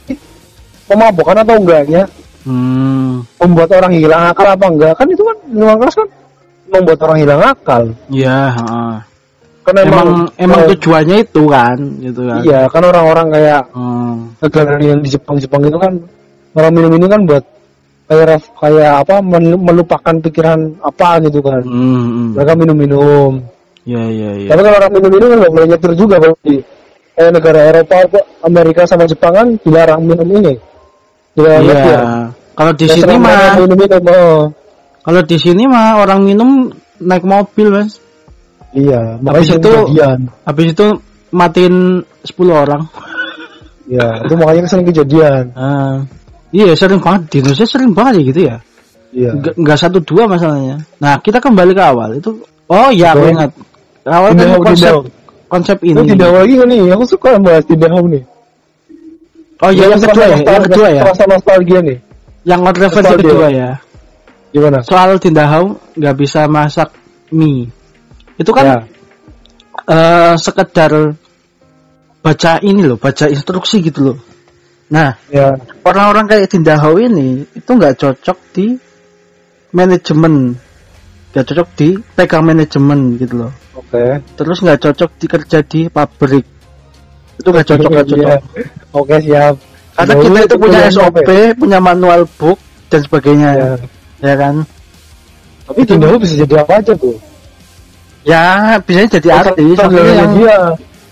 pemabukan 0.86 1.41
atau 1.41 1.55
enggaknya 1.57 2.03
Hmm. 2.39 3.19
membuat 3.36 3.67
orang 3.75 3.91
hilang 3.91 4.32
akal 4.32 4.47
apa 4.47 4.63
enggak 4.71 4.95
kan 4.95 5.05
itu 5.11 5.19
kan 5.19 5.38
minuman 5.51 5.75
keras 5.75 5.95
kan 5.99 6.07
membuat 6.71 6.99
orang 7.03 7.17
hilang 7.19 7.41
akal 7.43 7.84
ya 8.07 8.55
heeh. 8.55 8.93
Kan 9.70 9.76
emang 9.86 10.09
emang 10.41 10.59
eh, 10.65 10.67
tujuannya 10.76 11.15
itu 11.22 11.43
kan 11.45 11.78
gitu 12.01 12.22
kan 12.26 12.41
iya 12.43 12.59
kan 12.67 12.82
orang-orang 12.84 13.28
kayak 13.30 13.61
Hmm. 13.72 14.34
negara 14.41 14.74
yang 14.82 14.99
di 14.99 15.09
Jepang 15.13 15.38
Jepang 15.38 15.61
itu 15.63 15.78
kan 15.78 15.93
orang 16.57 16.72
minum 16.74 16.91
ini 16.97 17.07
kan 17.07 17.22
buat 17.30 17.43
kayak 18.09 18.41
kayak 18.57 18.93
apa 19.05 19.15
melupakan 19.55 20.15
pikiran 20.26 20.59
apa 20.82 21.22
gitu 21.30 21.39
kan 21.45 21.61
Hmm, 21.61 22.01
hmm. 22.09 22.30
mereka 22.34 22.53
minum-minum 22.57 23.32
ya 23.86 24.01
ya 24.09 24.30
ya 24.43 24.49
tapi 24.49 24.61
kalau 24.65 24.78
orang 24.82 24.91
minum-minum 24.97 25.28
kan 25.30 25.38
nggak 25.45 25.53
boleh 25.53 25.67
nyetir 25.70 25.91
juga 25.93 26.15
kalau 26.17 26.36
di 26.41 26.55
kayak 27.15 27.32
negara 27.36 27.59
Eropa 27.70 27.95
Amerika 28.41 28.82
sama 28.89 29.03
Jepang 29.05 29.34
kan 29.38 29.47
dilarang 29.61 30.01
minum 30.03 30.28
ini 30.34 30.53
Iya. 31.39 31.57
ya. 31.63 32.01
Kalau 32.57 32.72
di 32.76 32.86
Ya, 32.91 32.95
sini 32.99 33.15
mah 33.15 33.55
oh. 33.55 34.43
kalau 35.07 35.22
di 35.24 35.38
sini 35.39 35.63
mah 35.63 36.03
orang 36.03 36.20
minum 36.28 36.67
naik 36.99 37.24
mobil, 37.24 37.72
Mas. 37.72 38.03
Iya, 38.70 39.17
Habis 39.26 39.49
itu- 39.49 39.59
kejadian. 39.65 40.20
Habis 40.45 40.67
itu 40.78 40.86
matiin 41.34 41.76
10 42.22 42.53
orang. 42.53 42.82
Iya, 43.89 44.22
itu 44.30 44.34
makanya 44.38 44.70
sering 44.70 44.86
kejadian. 44.86 45.43
Ah, 45.57 46.05
iya, 46.53 46.78
sering 46.78 47.01
banget 47.01 47.22
di 47.34 47.36
Indonesia 47.41 47.65
sering 47.65 47.91
banget 47.97 48.13
ya 48.13 48.24
gitu 48.30 48.41
ya. 48.45 48.55
Iya. 49.09 49.32
Nggak, 49.34 49.53
nggak 49.57 49.78
satu 49.82 49.97
dua 50.05 50.30
masalahnya. 50.30 50.78
Nah, 51.01 51.17
kita 51.17 51.41
kembali 51.41 51.74
ke 51.74 51.82
awal. 51.82 52.13
Itu 52.13 52.38
oh 52.70 52.89
iya, 52.93 53.17
aku 53.17 53.26
ingat. 53.34 53.49
Awal 54.05 54.30
kan 54.38 54.47
konsep 54.61 54.93
tindak. 54.93 55.13
konsep 55.49 55.78
Ini 55.82 55.97
ini. 56.05 56.09
tidak 56.13 56.30
lagi 56.30 56.53
nih, 56.61 56.80
aku 56.93 57.03
suka 57.09 57.30
bahas 57.41 57.65
tidak 57.65 57.89
nih. 57.89 58.24
Oh 59.59 59.72
iya, 59.74 59.86
yang 59.91 59.99
kedua 59.99 60.26
ya, 60.30 60.38
yang 60.39 60.63
kedua 60.70 60.88
ya. 60.93 61.01
Rasa 61.09 61.24
nostalgia 61.26 61.80
nih. 61.82 61.97
Yang 62.47 62.59
referensi 62.61 62.95
Nostalgia. 62.95 63.26
kedua 63.26 63.47
ya. 63.49 63.70
Gimana? 64.53 64.78
Soal 64.86 65.09
Tindahau 65.17 65.63
nggak 65.97 66.15
bisa 66.15 66.45
masak 66.45 66.89
mie. 67.34 67.67
Itu 68.39 68.51
kan 68.55 68.65
Ya. 68.65 68.77
eh 69.85 70.33
sekedar 70.39 70.91
baca 72.19 72.51
ini 72.61 72.81
loh, 72.83 72.95
baca 72.95 73.27
instruksi 73.27 73.83
gitu 73.83 74.13
loh. 74.13 74.17
Nah, 74.89 75.13
Ya, 75.29 75.53
orang-orang 75.85 76.25
kayak 76.25 76.49
Tindahau 76.49 76.97
ini 76.97 77.45
itu 77.53 77.69
nggak 77.69 77.99
cocok 77.99 78.37
di 78.55 78.73
manajemen, 79.71 80.57
nggak 81.31 81.45
cocok 81.45 81.67
di 81.77 81.89
pegang 82.15 82.41
manajemen 82.43 83.19
gitu 83.19 83.45
loh. 83.45 83.51
oke. 83.75 84.03
Terus 84.35 84.57
nggak 84.59 84.79
cocok 84.81 85.09
di 85.15 85.25
kerja 85.27 85.59
di 85.61 85.81
pabrik. 85.87 86.45
Itu 87.37 87.47
nggak 87.49 87.67
cocok, 87.67 87.89
nggak 87.89 88.07
cocok. 88.07 88.27
Iya. 88.27 88.37
Oke, 88.99 89.15
siap. 89.21 89.55
Karena 89.95 90.11
Dahulu 90.11 90.27
kita 90.27 90.39
itu 90.43 90.55
punya 90.59 90.79
SOP, 90.89 91.15
ya? 91.23 91.47
punya 91.55 91.79
manual 91.79 92.21
book 92.35 92.59
dan 92.91 92.99
sebagainya, 92.99 93.49
Ya. 93.55 93.69
ya 94.19 94.33
kan? 94.35 94.55
Tapi 95.63 95.81
Tindahu 95.85 96.19
bisa 96.19 96.33
jadi 96.35 96.65
apa 96.65 96.83
aja 96.83 96.91
tuh? 96.97 97.15
Ya, 98.24 98.76
bisa 98.84 99.07
jadi 99.07 99.30
artis, 99.32 99.76
Saya 99.76 99.88
maksudnya 99.88 100.13
yang, 100.13 100.32
dia. 100.36 100.57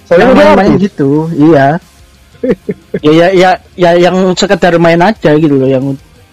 Saya 0.03 0.17
yang 0.19 0.29
udah 0.31 0.37
main-main 0.43 0.71
artis. 0.75 0.83
gitu, 0.91 1.09
iya. 1.33 1.67
ya, 3.05 3.11
ya, 3.11 3.27
ya, 3.33 3.51
ya, 3.73 3.91
yang 3.97 4.15
sekedar 4.33 4.73
main 4.77 4.99
aja 4.99 5.31
gitu 5.33 5.55
loh, 5.55 5.67
yang 5.67 5.85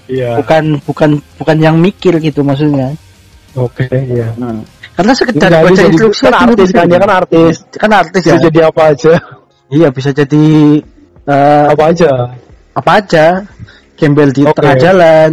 Iya. 0.04 0.36
bukan, 0.36 0.64
bukan, 0.84 1.10
bukan 1.40 1.56
yang 1.56 1.76
mikir 1.80 2.20
gitu 2.20 2.44
maksudnya. 2.44 2.92
Oke, 3.56 3.88
iya. 3.88 4.34
Nah, 4.36 4.60
karena 4.92 5.12
sekedar 5.14 5.48
Nggak 5.48 5.64
baca 5.64 5.82
instruksi 5.88 6.22
kan 6.22 6.34
artis 6.36 6.68
gitu. 6.68 6.76
kan, 6.76 6.84
dia 6.86 6.98
kan 7.00 7.12
artis. 7.14 7.54
kan 7.72 7.90
artis 7.90 8.20
Bisa 8.20 8.36
ya. 8.36 8.42
jadi 8.50 8.58
apa 8.68 8.82
aja. 8.92 9.12
Iya, 9.72 9.88
bisa 9.88 10.10
jadi 10.12 10.44
eh, 11.24 11.66
Apa 11.72 11.84
aja. 11.88 12.10
apa 12.74 12.90
aja, 13.00 13.26
gembel 13.96 14.28
di 14.28 14.42
Oke. 14.44 14.60
tengah 14.60 14.76
jalan. 14.76 15.30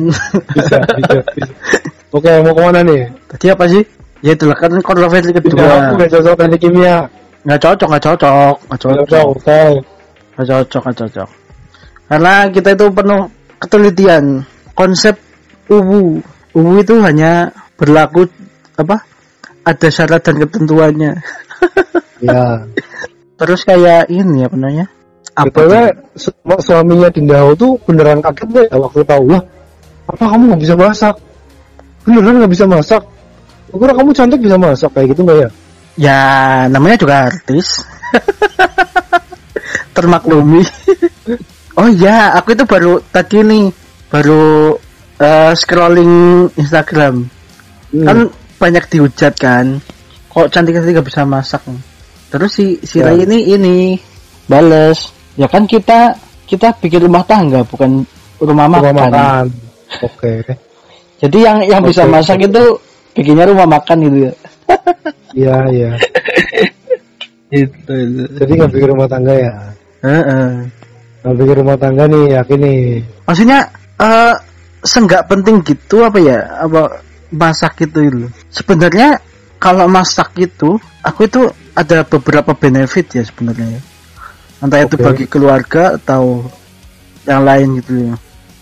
Bisa, 0.56 0.78
bisa, 0.96 1.18
bisa. 1.36 1.52
Oke, 2.16 2.32
mau 2.40 2.54
ke 2.54 2.62
mana 2.62 2.80
nih? 2.80 3.02
Tadi 3.28 3.46
apa 3.50 3.66
sih? 3.68 3.84
Ya 4.22 4.38
itulah 4.38 4.58
kan 4.58 4.72
kontroversi 4.86 5.34
kedua. 5.34 5.98
nggak 5.98 6.10
cocok 6.14 6.34
teknik 6.38 6.60
kimia. 6.62 7.10
Nggak 7.42 7.60
cocok, 7.66 7.88
nggak 7.90 8.04
cocok, 8.06 8.56
nggak 8.70 8.80
Cocok, 8.80 9.06
cocok. 9.10 9.26
oke. 9.34 9.64
Nggak 10.38 10.48
cocok, 10.48 10.82
nggak 10.86 10.98
cocok. 11.02 11.30
Karena 12.06 12.34
kita 12.54 12.70
itu 12.78 12.86
penuh 12.94 13.22
ketelitian. 13.58 14.24
Konsep 14.78 15.16
UWU. 15.74 16.22
UWU 16.54 16.74
itu 16.80 16.96
hanya 17.02 17.50
berlaku 17.76 18.30
apa? 18.78 19.02
Ada 19.66 19.88
syarat 19.90 20.22
dan 20.26 20.38
ketentuannya. 20.42 21.12
Ya. 22.22 22.62
Terus 23.34 23.66
kayak 23.66 24.06
ini 24.14 24.46
apa 24.46 24.54
namanya? 24.54 24.86
Apa? 25.34 25.90
Su- 26.14 26.38
suaminya 26.62 27.10
Tindahu 27.10 27.58
tuh 27.58 27.74
beneran 27.90 28.22
kaget 28.22 28.46
deh 28.54 28.68
waktu 28.78 29.02
tahu 29.02 29.26
lah. 29.34 29.42
Apa 30.06 30.30
kamu 30.30 30.54
nggak 30.54 30.62
bisa 30.62 30.76
masak? 30.78 31.18
Beneran 32.06 32.46
nggak 32.46 32.54
bisa 32.54 32.70
masak? 32.70 33.02
Kira 33.72 33.94
kamu 33.96 34.10
cantik 34.12 34.40
bisa 34.40 34.58
masak 34.60 34.92
kayak 34.92 35.16
gitu 35.16 35.22
nggak 35.24 35.38
ya? 35.40 35.50
Ya 35.96 36.20
namanya 36.68 36.98
juga 37.00 37.16
artis. 37.28 37.84
Termaklumi. 39.96 40.64
oh 41.76 41.88
iya, 41.92 42.36
aku 42.36 42.56
itu 42.56 42.64
baru 42.64 43.00
tadi 43.12 43.44
nih 43.44 43.64
baru 44.08 44.76
eh, 45.20 45.54
scrolling 45.56 46.14
Instagram. 46.56 47.28
Hmm. 47.92 48.06
Kan 48.08 48.18
banyak 48.56 48.84
dihujat 48.88 49.34
kan. 49.36 49.80
Kok 50.32 50.48
cantik-cantik 50.48 50.96
gak 50.96 51.08
bisa 51.12 51.28
masak. 51.28 51.60
Terus 52.32 52.52
si 52.56 52.80
si 52.88 53.04
Ya. 53.04 53.12
Ray 53.12 53.28
ini 53.28 53.38
ini 53.52 53.76
bales. 54.48 55.12
Ya 55.36 55.52
kan 55.52 55.68
kita 55.68 56.16
kita 56.48 56.72
bikin 56.80 57.04
rumah 57.08 57.24
tangga 57.28 57.64
bukan 57.68 58.08
rumah 58.40 58.68
Rumah 58.68 58.80
makan. 58.80 58.96
makan. 58.96 59.46
Oke. 60.08 60.34
Jadi 61.20 61.38
yang 61.44 61.58
yang 61.68 61.82
bisa 61.84 62.08
Oke. 62.08 62.12
masak 62.16 62.40
itu 62.40 62.64
bikinnya 63.16 63.46
rumah 63.50 63.68
makan 63.68 63.98
gitu 64.08 64.18
ya. 64.30 64.34
Iya 65.32 65.56
iya. 65.72 65.92
Itu. 67.56 67.88
itu. 67.88 68.24
Jadi 68.36 68.52
nggak 68.52 68.72
bikin 68.76 68.90
rumah 68.92 69.08
tangga 69.08 69.32
ya? 69.32 69.54
Heeh. 70.04 70.68
Nggak 71.24 71.36
bikin 71.40 71.56
rumah 71.64 71.78
tangga 71.80 72.04
nih 72.12 72.24
yakin 72.36 72.60
nih. 72.60 72.84
maksudnya 73.24 73.60
eh 73.96 74.36
senggak 74.84 75.30
penting 75.30 75.62
gitu 75.64 76.04
apa 76.04 76.20
ya 76.20 76.68
apa 76.68 77.00
masak 77.32 77.86
itu 77.86 78.00
itu 78.12 78.28
sebenarnya 78.52 79.22
kalau 79.62 79.86
masak 79.86 80.34
itu 80.42 80.76
aku 81.06 81.30
itu 81.30 81.48
ada 81.78 82.04
beberapa 82.04 82.52
benefit 82.58 83.22
ya 83.22 83.24
sebenarnya 83.24 83.78
ya. 83.78 83.82
entah 84.66 84.82
itu 84.84 84.96
Oke. 85.00 85.06
bagi 85.06 85.26
keluarga 85.30 85.96
atau 86.02 86.44
yang 87.30 87.46
lain 87.46 87.80
gitu 87.80 87.94
ya 88.10 88.14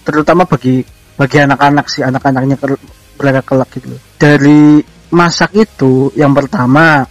terutama 0.04 0.44
bagi 0.44 0.84
bagi 1.16 1.38
anak-anak 1.40 1.86
sih 1.88 2.04
anak-anaknya 2.04 2.56
mereka 3.20 3.42
kelak 3.44 3.70
gitu. 3.76 4.00
Dari 4.16 4.80
masak 5.12 5.52
itu 5.60 6.10
yang 6.16 6.32
pertama 6.32 7.04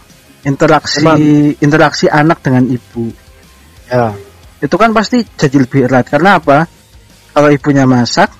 interaksi 0.43 1.05
Emang. 1.05 1.21
interaksi 1.61 2.09
anak 2.09 2.41
dengan 2.41 2.65
ibu. 2.67 3.13
Ya. 3.89 4.13
itu 4.59 4.75
kan 4.75 4.91
pasti 4.91 5.23
jadi 5.23 5.65
lebih 5.65 5.87
erat. 5.87 6.09
Karena 6.11 6.41
apa? 6.43 6.67
Kalau 7.33 7.49
ibunya 7.53 7.87
masak 7.87 8.33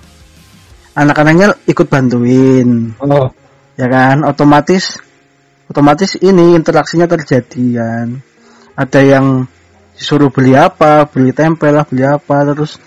anak-anaknya 0.99 1.55
ikut 1.71 1.87
bantuin. 1.87 2.99
Oh. 2.99 3.31
ya 3.79 3.87
kan? 3.87 4.27
Otomatis 4.27 4.99
otomatis 5.71 6.19
ini 6.19 6.59
interaksinya 6.59 7.07
terjadi 7.07 7.65
kan? 7.79 8.07
Ada 8.75 9.01
yang 9.05 9.27
disuruh 9.99 10.31
beli 10.31 10.55
apa 10.55 11.11
beli 11.11 11.35
tempe 11.35 11.67
lah 11.75 11.83
beli 11.83 12.07
apa 12.07 12.47
terus 12.55 12.79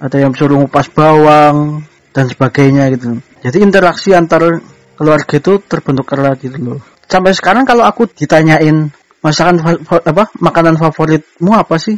ada 0.00 0.16
yang 0.16 0.32
suruh 0.32 0.56
ngupas 0.56 0.88
bawang 0.88 1.84
dan 2.16 2.24
sebagainya 2.24 2.88
gitu 2.96 3.20
jadi 3.44 3.60
interaksi 3.60 4.16
antar 4.16 4.64
keluarga 4.96 5.34
itu 5.36 5.60
terbentuk 5.68 6.08
erat 6.16 6.40
gitu 6.40 6.56
loh 6.56 6.80
sampai 7.04 7.36
sekarang 7.36 7.68
kalau 7.68 7.84
aku 7.84 8.08
ditanyain 8.08 8.90
masakan 9.24 9.56
apa 9.88 10.28
makanan 10.36 10.76
favoritmu 10.76 11.56
apa 11.56 11.80
sih? 11.80 11.96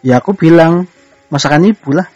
Ya 0.00 0.16
aku 0.24 0.32
bilang 0.32 0.88
masakan 1.28 1.68
ibu 1.68 1.92
lah. 1.92 2.08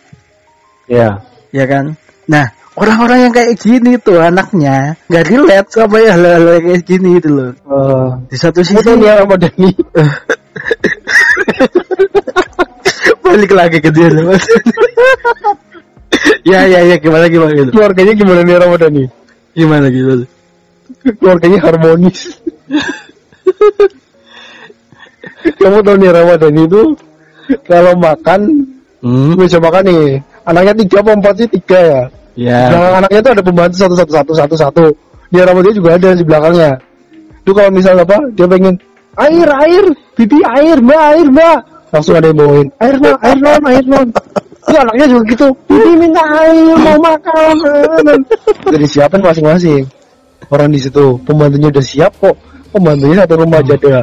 Ya. 0.89 1.21
ya 1.53 1.64
kan? 1.69 2.01
Nah 2.25 2.49
orang-orang 2.73 3.29
yang 3.29 3.33
kayak 3.37 3.61
gini 3.61 4.01
tuh 4.01 4.25
anaknya 4.25 4.97
nggak 5.12 5.25
relate 5.29 5.69
sama 5.69 6.01
ya 6.01 6.16
hal-hal 6.16 6.64
kayak 6.64 6.81
gini 6.89 7.21
itu 7.21 7.29
loh. 7.29 7.53
Eh, 7.53 8.09
di 8.33 8.37
satu 8.41 8.64
sisi 8.64 8.97
dia 8.97 9.21
Ramadhani? 9.21 9.69
balik 13.29 13.53
lagi 13.53 13.79
ke 13.85 13.93
dia 13.93 14.09
loh 14.09 14.33
ya 16.51 16.61
ya 16.65 16.81
ya 16.85 16.97
gimana 16.99 17.27
gimana 17.29 17.53
gitu. 17.55 17.71
Keluarganya 17.73 18.13
gimana 18.17 18.41
nih 18.45 18.57
Ramadhani? 18.57 19.05
gimana 19.59 19.91
gitu 19.91 20.23
Keluarganya 21.19 21.59
harmonis. 21.63 22.19
Kamu 25.61 25.79
tahu 25.83 25.97
nih 25.99 26.11
Ramadhani 26.13 26.63
itu 26.67 26.83
kalau 27.65 27.93
makan 27.97 28.41
hmm? 29.03 29.37
bisa 29.39 29.59
makan 29.61 29.83
nih. 29.87 30.23
Anaknya 30.49 30.73
tiga 30.81 30.97
apa 31.05 31.11
empat 31.13 31.35
sih 31.45 31.49
tiga 31.49 31.79
ya? 31.79 32.03
Ya. 32.39 32.61
Belakang 32.73 32.95
anaknya 33.05 33.19
itu 33.21 33.31
ada 33.35 33.43
pembantu 33.45 33.75
satu 33.77 33.95
satu 33.99 34.13
satu 34.13 34.33
satu 34.33 34.55
satu. 34.57 34.85
Dia 35.29 35.45
rambutnya 35.45 35.75
juga 35.77 35.91
ada 36.01 36.17
di 36.17 36.25
belakangnya. 36.25 36.71
Itu 37.45 37.51
kalau 37.53 37.71
misalnya 37.73 38.05
apa 38.09 38.19
dia 38.33 38.47
pengen 38.49 38.75
air 39.21 39.49
air 39.49 39.85
bibi 40.17 40.39
air 40.45 40.77
mbak 40.81 41.01
air 41.15 41.27
mbak. 41.29 41.59
Langsung 41.89 42.15
ada 42.17 42.29
yang 42.29 42.39
bawain 42.39 42.69
air 42.81 42.97
non 43.01 43.17
air 43.21 43.39
non 43.41 43.63
air 43.65 43.85
non 43.85 44.07
itu 44.69 44.77
anaknya 44.77 45.07
juga 45.09 45.23
gitu. 45.33 45.47
Bibi 45.64 45.93
minta 45.97 46.23
air 46.45 46.77
mau 46.77 46.97
makan. 47.01 47.55
Jadi 48.69 48.87
siapin 48.87 49.21
masing-masing. 49.25 49.83
Orang 50.49 50.69
di 50.73 50.81
situ 50.81 51.16
pembantunya 51.25 51.69
udah 51.73 51.85
siap 51.85 52.12
kok. 52.21 52.37
Pembantunya 52.69 53.25
satu 53.25 53.35
rumah 53.41 53.64
aja 53.64 53.75
ada 53.81 54.01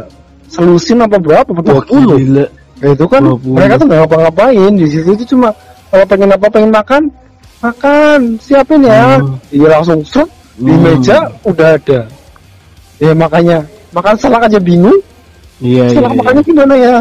selusin 0.50 0.98
apa 1.06 1.18
berapa 1.22 1.50
dua 1.54 1.82
puluh. 1.86 2.18
Gila 2.18 2.46
Ya 2.84 2.92
itu 2.92 3.06
kan 3.08 3.24
20. 3.24 3.56
mereka 3.56 3.74
tuh 3.80 3.86
nggak 3.88 4.00
ngapa-ngapain. 4.04 4.72
Di 4.76 4.88
situ 4.92 5.10
itu 5.16 5.24
cuma 5.32 5.50
kalau 5.88 6.06
pengen 6.10 6.30
apa 6.34 6.48
pengen 6.52 6.72
makan 6.74 7.02
makan. 7.64 8.20
Siapin 8.42 8.84
ya. 8.84 9.22
Hmm. 9.22 9.38
iya 9.54 9.68
langsung 9.72 10.02
serut 10.04 10.30
di 10.60 10.74
Hmm. 10.74 10.82
meja 10.84 11.18
udah 11.48 11.70
ada. 11.80 12.00
Ya 13.00 13.12
makanya 13.16 13.64
makan 13.96 14.16
salak 14.20 14.50
aja 14.50 14.60
bingung. 14.60 15.00
Iya 15.64 15.88
iya, 15.88 15.96
salak 15.96 16.12
iya. 16.12 16.20
makannya 16.20 16.42
gimana 16.44 16.74
ya? 16.76 16.96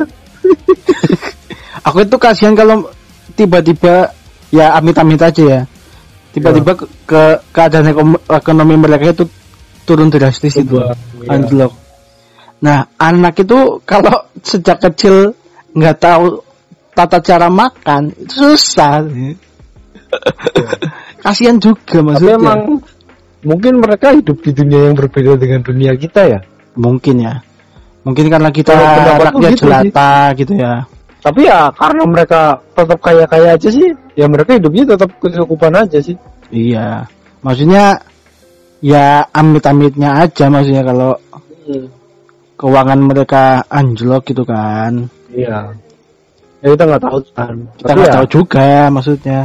Aku 1.91 2.01
itu 2.01 2.17
kasihan 2.17 2.55
kalau 2.55 2.87
tiba-tiba 3.35 4.11
ya 4.51 4.75
amit-amit 4.79 5.21
aja 5.21 5.43
ya. 5.43 5.61
Tiba-tiba 6.35 6.75
ke, 6.75 6.85
ke 7.07 7.23
keadaan 7.55 7.95
ekonomi 8.27 8.75
mereka 8.75 9.15
itu 9.15 9.25
turun 9.87 10.11
drastis 10.11 10.59
itu 10.59 10.83
Iya. 10.83 10.95
anjlok. 11.31 11.73
Nah 12.59 12.91
anak 12.99 13.39
itu 13.39 13.79
kalau 13.87 14.27
sejak 14.43 14.83
kecil 14.83 15.31
nggak 15.75 15.99
tahu 16.01 16.43
tata 16.95 17.19
cara 17.23 17.47
makan 17.47 18.11
itu 18.19 18.35
susah. 18.57 19.03
Kasihan 21.25 21.57
juga 21.59 22.03
Tapi 22.03 22.07
maksudnya. 22.07 22.37
emang 22.39 22.61
mungkin 23.45 23.73
mereka 23.81 24.13
hidup 24.15 24.39
di 24.43 24.51
dunia 24.53 24.91
yang 24.91 24.95
berbeda 24.99 25.39
dengan 25.39 25.61
dunia 25.63 25.93
kita 25.95 26.23
ya. 26.29 26.41
mungkin 26.75 27.23
ya. 27.23 27.39
Mungkin 28.03 28.27
karena 28.29 28.51
kita 28.51 28.75
anaknya 28.75 29.49
gitu 29.55 29.55
sih. 29.55 29.63
jelata 29.65 30.13
gitu 30.37 30.53
ya 30.59 30.85
Tapi 31.25 31.41
ya 31.49 31.73
karena 31.73 32.05
mereka 32.05 32.61
tetap 32.77 33.01
kaya-kaya 33.01 33.57
aja 33.57 33.69
sih, 33.73 33.89
ya 34.13 34.29
mereka 34.29 34.61
hidupnya 34.61 34.93
tetap 34.93 35.09
kecukupan 35.19 35.73
aja 35.73 35.99
sih. 35.99 36.13
iya 36.53 37.09
maksudnya 37.41 37.97
ya 38.79 39.25
amit-amitnya 39.33 40.23
aja 40.23 40.53
maksudnya 40.53 40.85
kalau 40.85 41.17
keuangan 42.55 43.01
mereka 43.01 43.65
anjlok 43.69 44.23
gitu 44.29 44.45
kan 44.45 45.09
Iya. 45.35 45.73
Ya 46.63 46.67
kita 46.73 46.85
nggak 46.87 47.03
tahu 47.03 47.19
kan. 47.35 47.55
kita 47.75 47.91
nggak 47.91 48.07
ya, 48.09 48.15
tahu 48.15 48.27
juga 48.31 48.69
maksudnya 48.89 49.41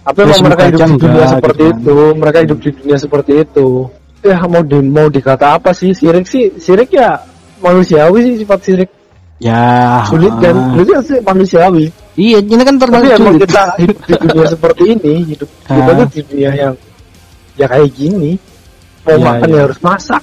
Tapi 0.00 0.18
Ya, 0.20 0.24
emang 0.26 0.42
mereka 0.50 0.62
hidup 0.66 0.80
di 0.80 0.96
dunia 0.98 1.12
enggak, 1.14 1.30
seperti 1.38 1.62
gitu 1.62 1.70
kan. 1.70 1.80
itu. 1.80 1.96
Mereka 2.18 2.38
hidup 2.44 2.58
di 2.58 2.70
dunia 2.74 2.96
seperti 2.98 3.32
itu. 3.40 3.68
Ya 4.20 4.36
mau 4.44 4.62
di, 4.64 4.78
mau 4.82 5.06
dikata 5.06 5.46
apa 5.54 5.70
sih? 5.70 5.90
Sirik 5.92 6.26
sih, 6.26 6.44
sirik 6.56 6.90
ya 6.90 7.20
manusiawi 7.60 8.18
sih 8.26 8.34
sifat 8.42 8.60
sirik. 8.64 8.90
Ya 9.40 9.60
Sulit 10.04 10.30
kan? 10.36 10.54
Sulit 10.72 10.86
kan 10.86 11.02
sih 11.02 11.18
manusiawi. 11.18 11.84
iya 12.14 12.36
ini 12.38 12.60
kan 12.60 12.76
Tapi 12.76 12.78
termasuk 12.78 13.10
emang 13.10 13.32
sulit 13.32 13.40
kita 13.42 13.62
hidup 13.76 13.98
di 13.98 14.12
dunia 14.20 14.46
seperti 14.52 14.82
ini, 14.86 15.12
hidup 15.26 15.48
kita 15.62 15.82
Ah. 15.82 15.96
tuh 15.96 16.06
di 16.06 16.20
dunia 16.22 16.50
yang 16.52 16.74
ya 17.56 17.66
kayak 17.66 17.90
gini. 17.90 18.30
Mau 19.00 19.10
Iya, 19.10 19.24
makan 19.24 19.48
iya. 19.48 19.56
ya 19.56 19.60
harus 19.64 19.78
masak, 19.80 20.22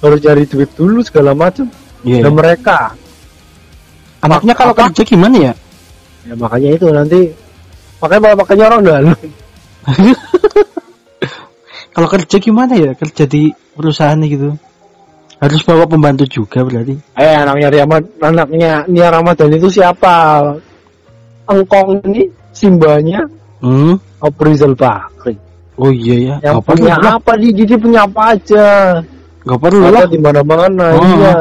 harus 0.00 0.18
cari 0.18 0.42
duit 0.44 0.68
dulu 0.72 0.98
segala 1.00 1.30
macam. 1.32 1.68
Iya, 2.00 2.24
Dan 2.24 2.32
iya. 2.32 2.34
mereka, 2.34 2.78
anaknya 4.18 4.52
kalau 4.52 4.72
apa? 4.72 4.88
kerja 4.88 5.02
gimana 5.04 5.36
ya 5.38 5.52
ya 6.24 6.32
makanya 6.34 6.68
itu 6.72 6.86
nanti 6.88 7.20
makanya 8.00 8.20
malah 8.24 8.36
makanya 8.40 8.64
orang 8.66 8.80
dalam. 8.82 9.16
kalau 11.94 12.08
kerja 12.08 12.36
gimana 12.40 12.72
ya 12.74 12.90
kerja 12.94 13.24
di 13.24 13.50
perusahaan 13.76 14.18
gitu 14.18 14.56
harus 15.44 15.60
bawa 15.60 15.84
pembantu 15.84 16.24
juga 16.24 16.64
berarti 16.64 16.96
Eh 17.14 17.34
anaknya 17.36 17.68
Ramadan, 17.84 18.08
anaknya 18.18 18.72
Nia 18.88 19.08
Ramadan 19.12 19.52
itu 19.52 19.68
siapa? 19.68 20.40
Engkong 21.44 22.00
ini 22.08 22.24
simbanya 22.50 23.20
hmm 23.60 24.00
Aprizal 24.18 24.72
Bakri. 24.72 25.36
oh 25.76 25.92
iya 25.92 26.16
ya 26.16 26.34
Yang 26.48 26.64
perlu 26.64 26.80
punya 26.80 26.94
lah. 26.96 27.12
apa 27.20 27.32
di 27.36 27.48
dia 27.52 27.76
punya 27.76 28.00
apa 28.02 28.22
aja. 28.32 28.66
nggak 29.44 29.60
perlu 29.60 29.84
lah 29.92 30.04
di 30.08 30.16
mana-mana. 30.16 30.86
Oh. 30.96 31.04
Iya. 31.04 31.32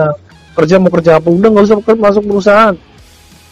Kerja 0.54 0.76
mau 0.76 0.92
kerja 0.92 1.12
apa 1.18 1.28
udah 1.32 1.50
nggak 1.50 1.66
usah 1.66 1.78
masuk 1.96 2.24
perusahaan. 2.28 2.76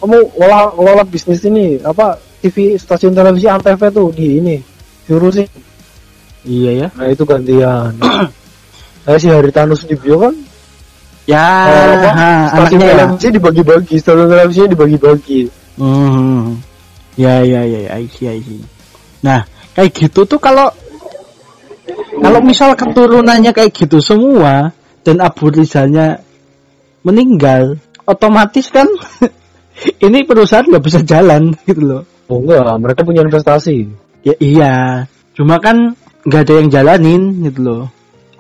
Kamu 0.04 0.18
olah 0.36 0.74
olah 0.76 1.06
bisnis 1.08 1.46
ini 1.46 1.80
apa 1.80 2.20
TV 2.42 2.76
stasiun 2.76 3.14
televisi 3.14 3.48
Antv 3.48 3.80
tuh 3.88 4.10
di 4.12 4.42
ini 4.42 4.58
diurusin. 5.06 5.48
iya 6.42 6.72
ya 6.74 6.88
Nah 6.98 7.08
itu 7.08 7.24
gantian. 7.24 7.94
Saya 9.02 9.18
si 9.18 9.28
Haritano 9.30 9.74
Sudibyo 9.74 10.22
kan 10.22 10.34
ya 11.30 11.46
eh, 11.70 11.86
apa, 12.02 12.10
ha, 12.12 12.32
stasiun 12.50 12.82
anaknya 12.82 13.18
ya 13.18 13.30
dibagi-bagi, 13.34 13.96
stasiun 14.02 14.30
televisinya 14.30 14.70
dibagi-bagi. 14.74 15.42
Hmm. 15.78 16.58
Ya 17.20 17.44
ya 17.46 17.62
ya, 17.66 17.80
ya, 17.88 17.92
I 17.98 18.06
see, 18.10 18.26
I 18.30 18.40
see. 18.42 18.62
Nah, 19.22 19.46
kayak 19.78 19.94
gitu 19.94 20.26
tuh 20.26 20.40
kalau 20.42 20.70
kalau 22.22 22.40
misal 22.42 22.74
keturunannya 22.78 23.52
kayak 23.54 23.74
gitu 23.74 24.02
semua 24.02 24.74
dan 25.02 25.18
Abu 25.22 25.50
Rizalnya 25.50 26.22
meninggal, 27.02 27.78
otomatis 28.06 28.70
kan 28.70 28.86
ini 30.06 30.26
perusahaan 30.26 30.66
nggak 30.66 30.86
bisa 30.86 31.00
jalan 31.02 31.54
gitu 31.66 31.82
loh. 31.82 32.04
Oh 32.32 32.40
enggak, 32.40 32.78
mereka 32.80 33.02
punya 33.04 33.26
investasi. 33.26 33.92
Ya 34.22 34.36
iya, 34.38 34.76
cuma 35.34 35.58
kan 35.58 35.98
nggak 36.26 36.42
ada 36.46 36.54
yang 36.62 36.70
jalanin 36.70 37.22
gitu 37.50 37.60
loh. 37.66 37.84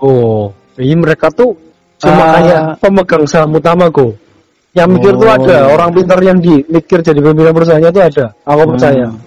Oh, 0.01 0.49
ini 0.75 0.97
mereka 0.97 1.29
tuh 1.29 1.53
cuma 1.97 2.23
Ah. 2.25 2.31
kayak 2.35 2.61
pemegang 2.81 3.23
saham 3.25 3.53
utama 3.53 3.85
kok. 3.87 4.17
Yang 4.71 4.89
mikir 4.97 5.13
tuh 5.13 5.27
Oh, 5.27 5.35
ada, 5.35 5.51
iya. 5.51 5.67
orang 5.67 5.89
pintar 5.91 6.19
yang 6.23 6.39
di 6.39 6.63
mikir 6.65 7.03
jadi 7.03 7.19
pimpinan 7.19 7.51
perusahaannya 7.51 7.91
tuh 7.91 8.03
ada. 8.03 8.25
Aku 8.41 8.61
percaya. 8.71 9.05
Hmm. 9.11 9.19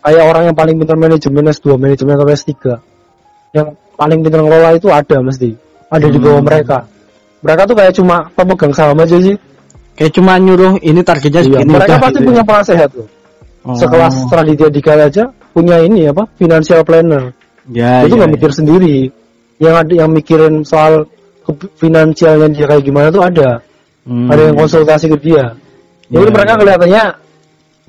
Kayak 0.00 0.24
orang 0.24 0.42
yang 0.46 0.56
paling 0.56 0.74
pintar 0.78 0.96
manajemen 0.96 1.44
S2, 1.50 1.66
manajemen 1.74 2.14
atau 2.14 2.28
S3. 2.30 2.54
Yang 3.50 3.66
paling 3.92 4.18
pintar 4.22 4.40
ngelola 4.40 4.70
itu 4.72 4.88
ada 4.88 5.16
mesti. 5.18 5.50
Ada 5.90 6.06
di 6.06 6.18
bawah 6.18 6.38
Hmm. 6.38 6.46
mereka. 6.46 6.78
Mereka 7.42 7.62
tuh 7.66 7.76
kayak 7.76 7.92
cuma 7.92 8.16
pemegang 8.32 8.72
saham 8.72 8.96
aja 8.96 9.18
sih. 9.18 9.36
Kayak 9.98 10.12
cuma 10.14 10.38
nyuruh 10.38 10.78
ini 10.80 11.00
targetnya 11.02 11.40
Iya, 11.42 11.46
segini 11.50 11.72
mereka 11.72 11.94
pasti 11.98 12.18
gitu 12.20 12.26
punya 12.30 12.42
ya. 12.42 12.46
penasehat 12.46 12.88
tuh. 12.94 13.06
Oh. 13.66 13.74
Sekelas 13.74 14.14
Raditya 14.30 14.68
Dika 14.70 14.92
aja 14.94 15.24
punya 15.50 15.76
ini 15.82 16.06
apa? 16.06 16.22
Financial 16.38 16.80
planner. 16.86 17.34
ya, 17.66 18.06
itu 18.06 18.14
ya, 18.14 18.18
nggak 18.22 18.30
ya. 18.30 18.34
mikir 18.38 18.50
sendiri 18.54 18.96
yang 19.56 19.74
ada 19.76 19.92
yang 19.92 20.10
mikirin 20.12 20.62
soal 20.62 21.08
finansialnya 21.78 22.50
dia 22.52 22.66
kayak 22.66 22.84
gimana 22.84 23.08
tuh 23.08 23.24
ada 23.24 23.62
Hmm. 24.06 24.30
ada 24.30 24.38
yang 24.50 24.54
konsultasi 24.54 25.10
ke 25.10 25.18
dia 25.18 25.50
jadi 26.06 26.30
Iya, 26.30 26.30
mereka 26.30 26.52
iya. 26.54 26.60
kelihatannya 26.62 27.04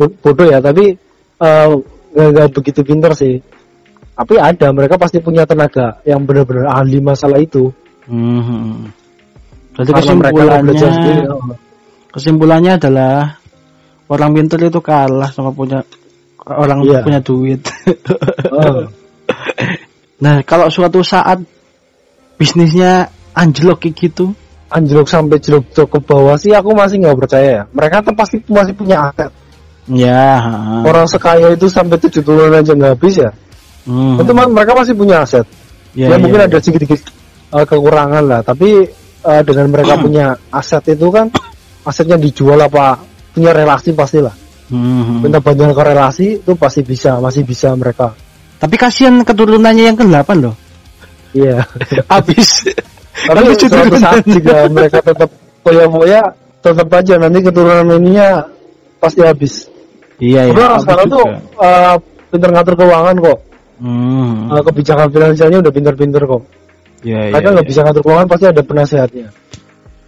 bo- 0.01 0.15
bodoh 0.18 0.47
ya 0.49 0.57
tapi 0.57 0.97
nggak 1.38 2.28
nggak 2.34 2.47
begitu 2.57 2.82
pinter 2.82 3.11
sih 3.13 3.38
tapi 4.18 4.34
ada 4.41 4.74
mereka 4.74 4.97
pasti 4.97 5.22
punya 5.22 5.45
tenaga 5.45 6.01
yang 6.09 6.26
benar-benar 6.26 6.74
ahli 6.74 6.97
masalah 6.97 7.38
itu 7.38 7.70
Hmm. 8.07 8.88
Berarti 9.76 9.91
karena 9.93 10.01
kesimpulannya 10.01 10.74
sendiri 10.74 11.22
oh. 11.30 11.53
kesimpulannya 12.09 12.72
adalah 12.82 13.15
orang 14.09 14.30
pintar 14.34 14.59
itu 14.63 14.80
kalah 14.82 15.30
sama 15.30 15.51
punya 15.53 15.84
orang 16.47 16.82
Iya. 16.82 17.03
punya 17.03 17.20
duit. 17.22 17.61
Oh. 18.49 18.88
nah, 20.24 20.39
kalau 20.47 20.72
suatu 20.72 21.03
saat 21.03 21.43
bisnisnya 22.38 23.10
anjlok 23.34 23.82
kayak 23.86 23.94
gitu, 23.98 24.34
anjlok 24.70 25.08
sampai 25.10 25.38
jelek 25.42 25.74
ke 25.74 26.00
bawah 26.02 26.38
sih 26.38 26.54
aku 26.54 26.74
masih 26.74 27.02
nggak 27.02 27.18
percaya 27.18 27.50
ya 27.50 27.64
mereka 27.72 28.04
tuh 28.04 28.14
pasti 28.14 28.38
masih 28.50 28.74
punya 28.76 29.10
aset 29.10 29.32
ya. 29.88 30.44
orang 30.84 31.08
sekaya 31.08 31.56
itu 31.56 31.66
sampai 31.72 31.96
tujuh 31.98 32.22
turunan 32.22 32.60
aja 32.60 32.74
nggak 32.76 32.94
habis 32.98 33.18
ya 33.18 33.32
Hmm. 33.88 34.20
itu 34.20 34.36
mereka 34.36 34.76
masih 34.76 35.00
punya 35.00 35.24
aset 35.24 35.48
Ya, 35.96 36.12
ya, 36.12 36.14
ya, 36.14 36.18
mungkin 36.20 36.44
ya. 36.44 36.46
ada 36.52 36.60
sedikit 36.60 37.00
uh, 37.56 37.64
kekurangan 37.64 38.20
lah 38.20 38.44
tapi 38.44 38.84
uh, 39.24 39.42
dengan 39.48 39.72
mereka 39.72 39.96
punya 39.96 40.36
aset 40.52 40.84
itu 40.92 41.08
kan 41.08 41.32
asetnya 41.88 42.20
dijual 42.20 42.60
apa 42.60 43.00
punya 43.32 43.56
relasi 43.56 43.96
pastilah 43.96 44.36
Hmm. 44.68 45.24
punya 45.24 45.40
banyak 45.40 45.72
korelasi 45.72 46.44
itu 46.44 46.52
pasti 46.60 46.84
bisa 46.84 47.16
masih 47.24 47.48
bisa 47.48 47.72
mereka 47.80 48.12
Tapi 48.60 48.76
kasihan 48.76 49.16
keturunannya 49.24 49.88
yang 49.88 49.96
ke-8 49.96 50.28
loh. 50.44 50.52
Iya 51.32 51.58
Habis. 52.14 52.64
tapi 53.18 53.42
suatu 53.50 53.66
keturunan. 53.68 54.00
saat 54.00 54.24
jika 54.24 54.56
mereka 54.70 55.00
tetap 55.02 55.30
foya-foya 55.62 56.22
tetap 56.60 56.88
aja 56.92 57.14
nanti 57.18 57.40
keturunan 57.42 57.88
ininya 57.94 58.46
pasti 58.98 59.22
habis 59.22 59.68
Iya, 60.18 60.50
Tapi 60.50 60.58
iya. 60.58 60.82
sekarang 60.82 61.06
tuh 61.08 61.26
juga. 61.30 61.38
uh, 61.62 61.96
pinter 62.28 62.50
ngatur 62.52 62.76
keuangan 62.76 63.18
kok 63.20 63.40
Hmm. 63.78 64.50
Uh, 64.50 64.62
kebijakan 64.66 65.14
finansialnya 65.14 65.62
udah 65.62 65.70
pinter-pinter 65.70 66.18
kok 66.20 66.42
Iya, 67.06 67.30
iya. 67.30 67.32
mereka 67.32 67.48
nggak 67.54 67.62
iya. 67.62 67.72
bisa 67.72 67.80
ngatur 67.86 68.02
keuangan 68.02 68.28
pasti 68.28 68.46
ada 68.48 68.62
penasehatnya 68.62 69.28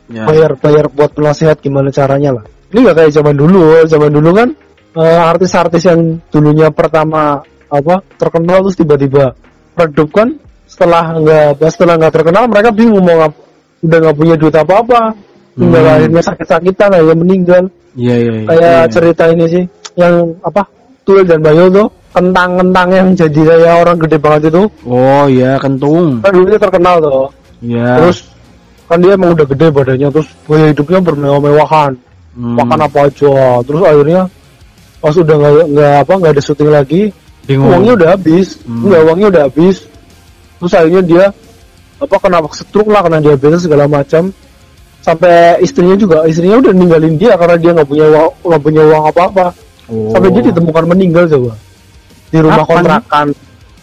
Ya. 0.09 0.25
bayar 0.25 0.57
bayar 0.57 0.89
buat 0.89 1.13
penasehat 1.13 1.61
gimana 1.61 1.89
caranya 1.89 2.33
lah 2.33 2.45
ini 2.69 2.81
nggak 2.81 2.97
kayak 2.97 3.11
zaman 3.13 3.35
dulu 3.37 3.61
zaman 3.85 4.09
dulu 4.09 4.29
kan 4.33 4.49
eh, 4.97 5.21
artis-artis 5.21 5.85
yang 5.85 6.01
dulunya 6.27 6.73
pertama 6.73 7.45
apa 7.69 8.01
terkenal 8.17 8.65
terus 8.65 8.73
tiba-tiba 8.75 9.37
redup 9.75 10.09
kan 10.09 10.33
setelah 10.79 11.03
nggak 11.11 11.59
setelah 11.67 11.93
nggak 11.99 12.13
terkenal 12.15 12.43
mereka 12.47 12.69
bingung 12.71 13.03
mau 13.03 13.19
ngap, 13.19 13.33
udah 13.83 13.97
nggak 13.99 14.15
punya 14.15 14.35
duit 14.35 14.55
apa 14.55 14.73
apa 14.79 14.99
tinggal 15.51 15.83
Hmm. 15.83 15.91
akhirnya 15.91 16.21
sakit-sakitan 16.23 16.89
aja 16.95 17.13
meninggal 17.13 17.63
Iya, 17.93 18.15
iya. 18.15 18.31
iya. 18.31 18.47
kayak 18.47 18.63
Iya. 18.63 18.87
cerita 18.87 19.23
ini 19.27 19.45
sih 19.45 19.63
yang 19.93 20.13
apa 20.39 20.63
Tuil 21.03 21.27
dan 21.27 21.43
Bayo 21.43 21.67
tuh 21.67 21.87
kentang-kentang 22.09 22.87
yang 22.89 23.07
jadi 23.11 23.41
kayak 23.43 23.75
orang 23.81 23.97
gede 23.99 24.17
banget 24.17 24.41
itu 24.47 24.63
Oh, 24.85 25.25
iya, 25.27 25.59
kentung. 25.59 26.23
kan 26.23 26.31
dulunya 26.31 26.55
terkenal 26.55 26.95
tuh 26.97 27.27
Iya. 27.59 27.89
terus 27.99 28.17
kan 28.87 28.97
dia 28.97 29.11
emang 29.13 29.35
udah 29.35 29.45
gede 29.45 29.67
badannya 29.67 30.07
terus 30.09 30.27
gaya 30.45 30.65
hidupnya 30.71 30.99
bermewah-mewahan 31.03 31.91
Hmm. 32.29 32.55
makan 32.55 32.79
apa 32.79 32.99
aja 33.03 33.35
terus 33.61 33.81
akhirnya 33.83 34.21
pas 34.97 35.11
udah 35.11 35.35
nggak 35.35 35.53
nggak 35.75 35.93
apa 36.07 36.13
nggak 36.15 36.31
ada 36.31 36.41
syuting 36.41 36.71
lagi 36.71 37.01
bingung. 37.43 37.67
uangnya 37.67 37.93
udah 37.99 38.09
habis 38.15 38.47
Hmm. 38.63 38.87
nggak 38.87 39.01
uangnya 39.03 39.27
udah 39.27 39.41
habis 39.43 39.75
terus 40.59 40.73
akhirnya 40.73 41.01
dia 41.01 41.23
apa 41.99 42.15
kena 42.15 42.39
stroke 42.51 42.87
lah 42.87 43.01
kena 43.01 43.19
diabetes 43.19 43.63
segala 43.63 43.87
macam 43.87 44.31
sampai 44.99 45.59
istrinya 45.59 45.95
juga 45.95 46.23
istrinya 46.23 46.59
udah 46.59 46.71
ninggalin 46.71 47.15
dia 47.15 47.33
karena 47.33 47.55
dia 47.55 47.71
nggak 47.71 47.87
punya 47.87 48.05
uang 48.05 48.29
nggak 48.41 48.61
punya 48.61 48.81
uang 48.85 49.03
apa 49.07 49.21
apa 49.25 49.47
Oh. 49.89 50.13
sampai 50.13 50.29
dia 50.29 50.53
ditemukan 50.53 50.85
meninggal 50.85 51.25
coba 51.25 51.57
di 52.29 52.37
rumah 52.37 52.61
Kapan? 52.61 52.69
kontrakan 52.77 53.27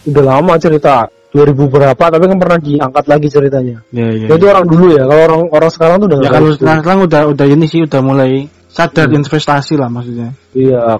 udah 0.07 0.23
lama 0.23 0.53
cerita 0.55 1.03
2000 1.35 1.51
berapa 1.67 1.99
tapi 1.99 2.23
kan 2.23 2.37
pernah 2.39 2.59
diangkat 2.63 3.05
lagi 3.05 3.27
ceritanya 3.27 3.77
Ya, 3.91 4.07
ya. 4.15 4.31
Ya, 4.31 4.35
itu 4.39 4.45
orang 4.47 4.65
dulu 4.65 4.95
ya 4.95 5.03
kalau 5.03 5.21
orang 5.27 5.41
orang 5.51 5.67
sekarang 5.67 5.95
tuh 5.99 6.07
udah 6.07 6.19
Ya 6.23 6.29
kalau 6.31 6.49
gitu. 6.55 6.63
sekarang 6.63 6.99
udah 7.03 7.21
udah 7.27 7.45
ini 7.45 7.65
sih 7.67 7.83
udah 7.83 7.99
mulai 7.99 8.47
sadar 8.71 9.11
Hmm. 9.11 9.19
investasi 9.19 9.75
lah 9.75 9.91
maksudnya. 9.91 10.31
iya 10.55 10.95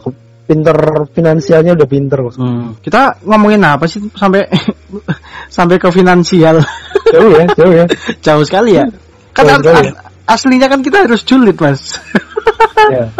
pinter 0.47 0.77
finansialnya 1.11 1.75
udah 1.75 1.87
pinter 1.87 2.17
kok. 2.23 2.39
Hmm. 2.39 2.79
Kita 2.79 3.19
ngomongin 3.27 3.59
apa 3.61 3.83
sih 3.83 3.99
sampai 4.15 4.47
sampai 5.55 5.75
ke 5.75 5.91
finansial 5.91 6.63
jauh 7.11 7.31
ya 7.35 7.45
jauh 7.53 7.73
ya 7.75 7.85
jauh 8.25 8.43
sekali 8.47 8.79
ya. 8.79 8.85
Kan 9.35 9.43
Jauh 9.45 9.59
as- 9.59 9.67
ya. 9.67 9.75
as- 9.91 9.95
aslinya 10.39 10.67
kan 10.67 10.79
kita 10.79 11.03
harus 11.03 11.21
julid 11.21 11.59
mas. 11.59 11.99
ya. 12.95 13.11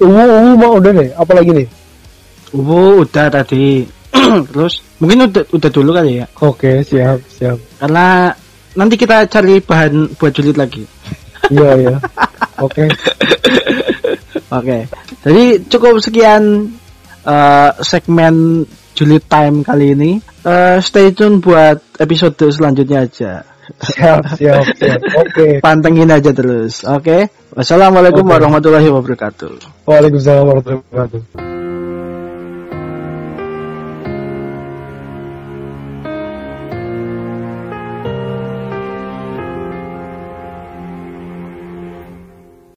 Uwu, 0.00 0.16
uwu 0.18 0.50
mau 0.56 0.72
udah 0.76 0.92
nih 0.92 1.08
apalagi 1.14 1.52
nih 1.52 1.68
Oh 2.56 3.04
udah 3.04 3.28
tadi. 3.28 3.84
Terus 4.52 4.80
mungkin 4.96 5.28
udah 5.28 5.44
udah 5.52 5.70
dulu 5.70 5.90
kali 5.92 6.24
ya. 6.24 6.26
oke 6.40 6.80
siap 6.82 7.20
siap 7.28 7.60
Karena 7.76 8.32
nanti 8.72 8.96
kita 8.96 9.28
cari 9.28 9.60
bahan 9.60 10.16
buat 10.16 10.32
julid 10.32 10.56
lagi. 10.56 10.84
iya 11.52 11.68
iya 11.78 11.96
oke 12.58 12.84
Oke. 14.52 14.86
Jadi 15.26 15.44
cukup 15.66 15.98
sekian 15.98 16.70
eh, 17.26 17.70
segmen 17.82 18.64
julid 18.96 19.24
time 19.26 19.66
kali 19.66 19.92
ini. 19.92 20.12
Eh, 20.46 20.78
stay 20.80 21.10
tune 21.12 21.42
buat 21.42 21.82
episode 21.98 22.38
selanjutnya 22.50 23.04
aja. 23.06 23.32
siap 23.66 24.22
siap 24.38 24.62
siap 24.78 25.02
oke 25.18 25.58
Pantengin 25.58 26.06
aja 26.06 26.30
terus. 26.30 26.86
Oke. 26.86 27.26
Wassalamualaikum 27.50 28.22
Oke. 28.22 28.32
warahmatullahi 28.38 28.88
wabarakatuh. 28.94 29.82
Waalaikumsalam 29.88 30.44
warahmatullahi 30.46 30.86
wabarakatuh 30.86 31.55